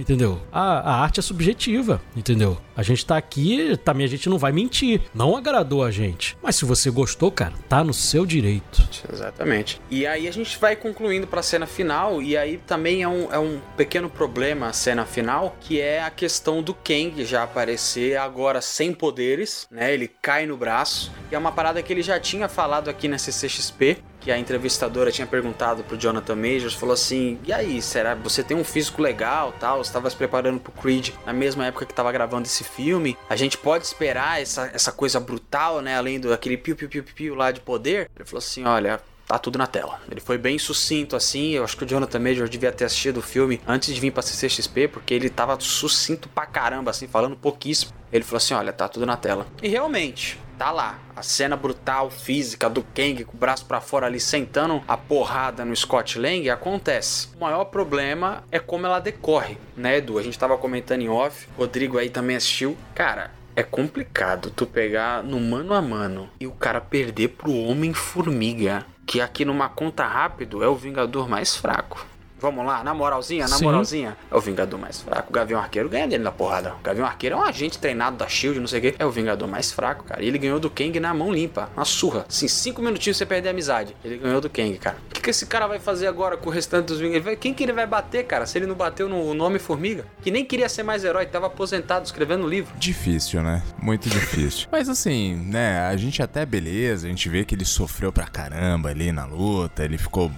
Entendeu? 0.00 0.40
A, 0.50 0.78
a 0.78 1.02
arte 1.02 1.20
é 1.20 1.22
subjetiva, 1.22 2.00
entendeu? 2.16 2.58
A 2.76 2.82
gente 2.82 3.04
tá 3.04 3.16
aqui, 3.16 3.76
também 3.84 4.06
a 4.06 4.08
gente 4.08 4.28
não 4.28 4.38
vai 4.38 4.52
mentir. 4.52 5.02
Não 5.14 5.36
agradou 5.36 5.84
a 5.84 5.90
gente. 5.90 6.36
Mas 6.42 6.56
se 6.56 6.64
você 6.64 6.90
gostou, 6.90 7.30
cara, 7.30 7.52
tá 7.68 7.84
no 7.84 7.92
seu 7.92 8.24
direito. 8.24 8.82
Exatamente. 9.12 9.80
E 9.90 10.06
aí 10.06 10.26
a 10.26 10.32
gente 10.32 10.58
vai 10.58 10.74
concluindo 10.74 11.26
pra 11.26 11.42
cena 11.42 11.66
final, 11.66 12.22
e 12.22 12.36
aí 12.36 12.58
também 12.66 13.02
é 13.02 13.08
um, 13.08 13.32
é 13.32 13.38
um 13.38 13.60
pequeno 13.76 14.08
problema 14.08 14.68
a 14.68 14.72
cena 14.72 15.04
final, 15.04 15.56
que 15.60 15.80
é 15.80 16.02
a 16.02 16.10
questão 16.10 16.62
do 16.62 16.72
Kang 16.72 17.24
já 17.24 17.42
aparecer 17.42 18.16
agora 18.16 18.60
sem 18.60 18.92
poderes, 18.92 19.66
né? 19.70 19.92
Ele 19.92 20.08
cai 20.08 20.46
no 20.46 20.56
braço. 20.56 21.12
E 21.30 21.34
é 21.34 21.38
uma 21.38 21.52
parada 21.52 21.82
que 21.82 21.92
ele 21.92 22.02
já 22.02 22.18
tinha 22.18 22.48
falado 22.48 22.88
aqui 22.88 23.08
na 23.08 23.18
CCXP, 23.18 23.98
que 24.20 24.30
a 24.30 24.38
entrevistadora 24.38 25.10
tinha 25.10 25.26
perguntado 25.26 25.82
pro 25.82 25.96
Jonathan 25.96 26.36
Majors, 26.36 26.74
falou 26.74 26.92
assim: 26.92 27.38
"E 27.44 27.52
aí, 27.52 27.80
será 27.80 28.14
você 28.14 28.42
tem 28.42 28.56
um 28.56 28.64
físico 28.64 29.00
legal, 29.00 29.52
tal, 29.58 29.80
estava 29.80 30.08
se 30.10 30.16
preparando 30.16 30.60
pro 30.60 30.72
Creed 30.72 31.10
na 31.24 31.32
mesma 31.32 31.66
época 31.66 31.86
que 31.86 31.92
estava 31.92 32.12
gravando 32.12 32.46
esse 32.46 32.64
filme? 32.64 33.16
A 33.28 33.36
gente 33.36 33.56
pode 33.56 33.84
esperar 33.84 34.40
essa, 34.40 34.70
essa 34.74 34.92
coisa 34.92 35.18
brutal, 35.18 35.80
né, 35.80 35.96
além 35.96 36.20
do 36.20 36.32
aquele 36.32 36.56
piu 36.56 36.76
piu 36.76 36.88
piu 36.88 37.02
piu, 37.02 37.34
lá 37.34 37.50
de 37.50 37.60
poder?" 37.60 38.10
Ele 38.14 38.24
falou 38.24 38.38
assim: 38.38 38.64
"Olha, 38.64 39.00
tá 39.30 39.38
tudo 39.38 39.56
na 39.56 39.66
tela. 39.68 40.00
Ele 40.10 40.20
foi 40.20 40.36
bem 40.36 40.58
sucinto 40.58 41.14
assim. 41.14 41.52
Eu 41.52 41.62
acho 41.62 41.76
que 41.76 41.84
o 41.84 41.86
Jonathan 41.86 42.18
Major 42.18 42.48
devia 42.48 42.72
ter 42.72 42.84
assistido 42.84 43.18
o 43.18 43.22
filme 43.22 43.60
antes 43.64 43.94
de 43.94 44.00
vir 44.00 44.10
pra 44.10 44.22
CCXP, 44.22 44.88
porque 44.88 45.14
ele 45.14 45.30
tava 45.30 45.56
sucinto 45.60 46.28
pra 46.28 46.46
caramba, 46.46 46.90
assim, 46.90 47.06
falando 47.06 47.36
pouquíssimo. 47.36 47.92
Ele 48.12 48.24
falou 48.24 48.38
assim: 48.38 48.54
olha, 48.54 48.72
tá 48.72 48.88
tudo 48.88 49.06
na 49.06 49.16
tela. 49.16 49.46
E 49.62 49.68
realmente, 49.68 50.36
tá 50.60 50.70
lá. 50.70 50.98
A 51.16 51.22
cena 51.22 51.56
brutal, 51.56 52.10
física 52.10 52.68
do 52.68 52.82
Kang 52.82 53.24
com 53.24 53.34
o 53.34 53.40
braço 53.40 53.64
para 53.64 53.80
fora 53.80 54.04
ali 54.04 54.20
sentando 54.20 54.82
a 54.86 54.94
porrada 54.94 55.64
no 55.64 55.74
Scott 55.74 56.18
Lang 56.18 56.50
acontece. 56.50 57.28
O 57.34 57.40
maior 57.40 57.64
problema 57.64 58.44
é 58.52 58.58
como 58.58 58.84
ela 58.84 59.00
decorre, 59.00 59.56
né, 59.74 59.96
Edu? 59.96 60.18
A 60.18 60.22
gente 60.22 60.38
tava 60.38 60.58
comentando 60.58 61.00
em 61.00 61.08
off, 61.08 61.48
Rodrigo 61.56 61.96
aí 61.96 62.10
também 62.10 62.36
assistiu. 62.36 62.76
Cara, 62.94 63.30
é 63.56 63.62
complicado 63.62 64.50
tu 64.50 64.66
pegar 64.66 65.22
no 65.22 65.40
mano 65.40 65.72
a 65.72 65.80
mano 65.80 66.28
e 66.38 66.46
o 66.46 66.52
cara 66.52 66.78
perder 66.78 67.28
pro 67.28 67.54
Homem-Formiga, 67.54 68.84
que 69.06 69.18
aqui 69.18 69.46
numa 69.46 69.70
conta 69.70 70.06
rápido 70.06 70.62
é 70.62 70.68
o 70.68 70.76
Vingador 70.76 71.26
mais 71.26 71.56
fraco. 71.56 72.06
Vamos 72.40 72.64
lá, 72.64 72.82
na 72.82 72.94
moralzinha, 72.94 73.46
na 73.46 73.56
Sim. 73.56 73.64
moralzinha. 73.64 74.16
É 74.30 74.36
o 74.36 74.40
Vingador 74.40 74.78
mais 74.80 75.00
fraco. 75.00 75.28
O 75.30 75.32
Gavião 75.32 75.60
Arqueiro 75.60 75.88
ganha 75.88 76.08
dele 76.08 76.24
na 76.24 76.32
porrada. 76.32 76.74
O 76.80 76.82
Gavião 76.82 77.06
Arqueiro 77.06 77.36
é 77.36 77.38
um 77.38 77.42
agente 77.42 77.78
treinado 77.78 78.16
da 78.16 78.26
Shield, 78.28 78.58
não 78.60 78.66
sei 78.66 78.78
o 78.78 78.82
quê. 78.82 78.94
É 78.98 79.04
o 79.06 79.10
Vingador 79.10 79.46
mais 79.48 79.70
fraco, 79.72 80.04
cara. 80.04 80.22
E 80.22 80.26
ele 80.28 80.38
ganhou 80.38 80.58
do 80.58 80.70
Kang 80.70 80.98
na 80.98 81.12
mão 81.12 81.32
limpa, 81.32 81.68
na 81.76 81.84
surra. 81.84 82.24
Assim, 82.28 82.48
cinco 82.48 82.80
minutinhos 82.82 83.16
você 83.16 83.26
perder 83.26 83.48
a 83.48 83.50
amizade. 83.52 83.94
Ele 84.04 84.16
ganhou 84.18 84.40
do 84.40 84.48
Kang, 84.48 84.76
cara. 84.78 84.96
O 85.10 85.14
que, 85.14 85.20
que 85.20 85.30
esse 85.30 85.46
cara 85.46 85.66
vai 85.66 85.78
fazer 85.78 86.06
agora 86.06 86.36
com 86.36 86.48
o 86.48 86.52
restante 86.52 86.86
dos 86.86 86.98
Vingadores? 86.98 87.38
Quem 87.38 87.52
que 87.52 87.62
ele 87.62 87.72
vai 87.72 87.86
bater, 87.86 88.24
cara? 88.24 88.46
Se 88.46 88.56
ele 88.58 88.66
não 88.66 88.74
bateu 88.74 89.08
no 89.08 89.34
nome 89.34 89.58
Formiga? 89.58 90.04
Que 90.22 90.30
nem 90.30 90.44
queria 90.44 90.68
ser 90.68 90.82
mais 90.82 91.04
herói, 91.04 91.26
tava 91.26 91.46
aposentado 91.46 92.04
escrevendo 92.06 92.46
livro. 92.48 92.72
Difícil, 92.78 93.42
né? 93.42 93.62
Muito 93.78 94.08
difícil. 94.10 94.66
Mas 94.72 94.88
assim, 94.88 95.34
né? 95.36 95.80
A 95.86 95.96
gente 95.96 96.22
até 96.22 96.46
beleza, 96.46 97.06
a 97.06 97.10
gente 97.10 97.28
vê 97.28 97.44
que 97.44 97.54
ele 97.54 97.64
sofreu 97.64 98.10
pra 98.12 98.26
caramba 98.26 98.88
ali 98.88 99.12
na 99.12 99.24
luta, 99.26 99.84
ele 99.84 99.98
ficou 99.98 100.30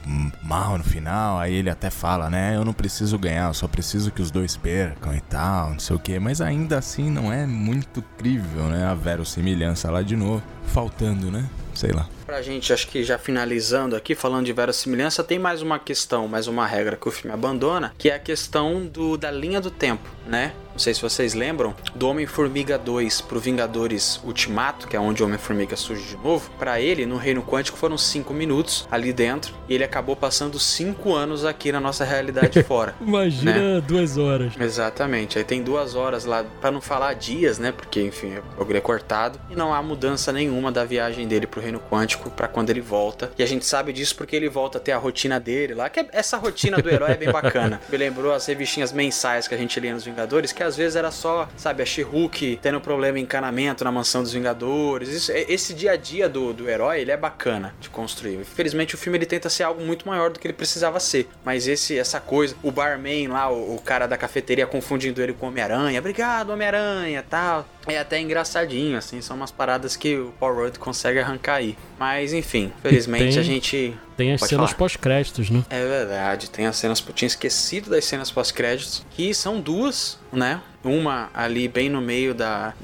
mal 0.43 0.77
no 0.79 0.85
final, 0.85 1.39
aí 1.39 1.55
ele 1.55 1.71
até 1.71 1.91
fala, 1.93 2.28
né? 2.28 2.57
Eu 2.57 2.64
não 2.64 2.72
preciso 2.72 3.18
ganhar, 3.18 3.49
eu 3.49 3.55
só 3.55 3.68
preciso 3.68 4.11
que 4.11 4.20
os 4.20 4.30
dois 4.30 4.57
percam 4.57 5.14
e 5.14 5.20
tal, 5.20 5.70
não 5.70 5.78
sei 5.78 5.95
o 5.95 5.99
que. 5.99 6.18
Mas 6.18 6.40
ainda 6.40 6.78
assim 6.78 7.11
não 7.11 7.32
é 7.32 7.47
muito 7.47 8.03
crível, 8.18 8.64
né? 8.64 8.86
A 8.86 8.95
verossimilhança 8.95 9.90
lá 9.90 10.03
de 10.03 10.16
novo. 10.16 10.43
Faltando, 10.66 11.30
né? 11.30 11.49
Sei 11.74 11.90
lá. 11.90 12.09
Pra 12.26 12.40
gente, 12.43 12.72
acho 12.72 12.88
que 12.88 13.03
já 13.03 13.18
finalizando 13.18 13.97
aqui, 13.97 14.14
falando 14.14 14.47
de 14.47 14.53
verossimilhança, 14.53 15.24
tem 15.24 15.38
mais 15.38 15.62
uma 15.62 15.78
questão, 15.78 16.28
mais 16.28 16.47
uma 16.47 16.66
regra 16.66 16.97
que 16.97 17.09
o 17.09 17.11
filme 17.11 17.34
abandona, 17.34 17.93
que 17.99 18.11
é 18.11 18.14
a 18.14 18.18
questão 18.18 18.86
do, 18.86 19.16
da 19.16 19.30
linha 19.30 19.61
do 19.61 19.70
tempo, 19.70 20.09
né? 20.27 20.53
Não 20.73 20.79
sei 20.79 20.95
se 20.95 21.03
vocês 21.03 21.35
lembram, 21.35 21.75
do 21.95 22.09
Homem-Formiga 22.09 22.79
2 22.79 23.20
pro 23.20 23.39
Vingadores 23.39 24.18
Ultimato, 24.25 24.89
que 24.89 24.97
é 24.97 25.01
onde 25.01 25.23
o 25.23 25.27
Homem-Formiga 25.27 25.77
surge 25.77 26.03
de 26.03 26.16
novo. 26.16 26.51
Pra 26.59 26.81
ele, 26.81 27.05
no 27.05 27.18
Reino 27.18 27.43
Quântico, 27.43 27.77
foram 27.77 27.99
5 27.99 28.33
minutos 28.33 28.89
ali 28.91 29.12
dentro, 29.12 29.53
e 29.68 29.75
ele 29.75 29.85
acabou 29.85 30.16
passando 30.16 30.59
5 30.59 31.14
anos 31.14 31.45
aqui 31.45 31.70
na 31.70 31.79
nossa 31.79 32.05
realidade 32.07 32.62
fora. 32.64 32.95
Imagina 33.03 33.83
duas 33.83 34.16
horas. 34.16 34.55
Exatamente, 34.59 35.37
aí 35.37 35.45
tem 35.45 35.62
duas 35.62 35.95
horas 35.95 36.25
lá, 36.25 36.43
pra 36.61 36.70
não 36.70 36.81
falar 36.81 37.12
dias, 37.14 37.59
né? 37.59 37.70
Porque, 37.70 38.01
enfim, 38.01 38.39
o 38.59 38.73
é 38.77 38.81
cortado. 38.81 39.39
E 39.51 39.55
não 39.55 39.75
há 39.75 39.83
mudança 39.83 40.33
nenhuma 40.33 40.73
da 40.73 40.87
viagem 40.87 41.29
dele 41.29 41.47
pro 41.47 41.61
Reino 41.61 41.81
Quântico 41.91 42.31
pra 42.31 42.49
quando 42.49 42.70
ele 42.70 42.81
volta. 42.81 43.31
E 43.39 43.43
a 43.43 43.47
gente 43.47 43.66
sabe 43.66 43.93
disso 43.93 44.16
porque 44.16 44.35
ele 44.35 44.49
volta 44.49 44.79
a 44.79 44.81
ter 44.81 44.93
a 44.93 44.97
rotina 44.99 45.39
dele 45.39 45.75
lá, 45.75 45.91
que 45.91 46.01
é- 46.01 46.09
essa 46.12 46.39
rotina 46.39 46.79
do 46.79 46.89
herói 46.89 47.11
é 47.12 47.16
bem 47.16 47.31
bacana. 47.31 47.79
Me 47.93 47.99
lembrou 47.99 48.33
as 48.33 48.47
revistinhas 48.47 48.91
mensais 48.91 49.47
que 49.47 49.55
a 49.55 49.59
gente 49.59 49.79
lia 49.79 49.93
nos 49.93 50.05
Vingadores, 50.05 50.12
que 50.55 50.63
às 50.63 50.77
vezes 50.77 50.97
era 50.97 51.11
só, 51.11 51.49
sabe, 51.57 51.83
a 51.83 51.87
She-Hulk 51.87 52.59
tendo 52.63 52.81
problema 52.81 53.19
em 53.19 53.23
encanamento 53.23 53.85
na 53.85 53.91
mansão 53.93 54.23
dos 54.23 54.33
Vingadores. 54.33 55.09
Isso- 55.09 55.33
esse 55.33 55.75
dia 55.75 55.93
a 55.93 55.97
dia 55.97 56.29
do, 56.29 56.53
do 56.53 56.69
herói, 56.69 57.01
ele 57.01 57.11
é 57.11 57.17
bacana 57.17 57.75
de 57.81 57.89
construir. 57.89 58.35
Infelizmente 58.37 58.95
o 58.95 58.99
filme 58.99 59.19
ele 59.19 59.27
tenta 59.27 59.49
ser 59.49 59.63
algo 59.65 59.83
muito 59.83 60.07
maior 60.07 60.31
do 60.31 60.39
que 60.39 60.47
ele 60.47 60.55
precisava 60.55 60.99
ser. 61.01 61.29
Mas 61.45 61.67
esse 61.67 61.99
essa 61.99 62.21
coisa, 62.21 62.55
o 62.63 62.71
barman 62.71 63.29
lá, 63.29 63.51
o, 63.51 63.77
o 63.77 63.81
cara 63.81 64.07
da 64.07 64.17
cafeteria 64.17 64.67
confundindo 64.67 65.23
ele 65.23 65.33
com 65.33 65.47
o 65.47 65.49
Homem-Aranha. 65.49 65.99
Obrigado, 65.99 66.51
Homem-Aranha, 66.51 67.25
tal. 67.29 67.67
É 67.87 67.99
até 67.99 68.21
engraçadinho, 68.21 68.97
assim, 68.97 69.21
são 69.21 69.37
umas 69.37 69.51
paradas 69.51 69.97
que 69.97 70.17
o 70.17 70.33
Paul 70.39 70.55
Rudd 70.55 70.79
consegue 70.79 71.19
arrancar 71.19 71.55
aí. 71.57 71.77
Mas 71.99 72.33
enfim, 72.33 72.73
felizmente 72.83 73.31
tem- 73.33 73.39
a 73.39 73.43
gente. 73.43 73.95
Tem 74.17 74.33
as 74.33 74.41
Pode 74.41 74.51
cenas 74.51 74.73
pós-créditos, 74.73 75.51
né? 75.51 75.65
É 75.71 75.87
verdade, 75.87 76.51
tem 76.51 76.67
as 76.67 76.77
cenas. 76.77 77.03
Eu 77.07 77.15
tinha 77.15 77.27
esquecido 77.27 77.91
das 77.91 78.05
cenas 78.05 78.31
pós-créditos, 78.31 79.05
que 79.11 79.33
são 79.35 79.61
duas, 79.61 80.19
né? 80.33 80.61
Uma 80.85 81.31
ali 81.33 81.69
bem 81.69 81.89
no 81.89 82.01
meio 82.01 82.35
da. 82.35 82.75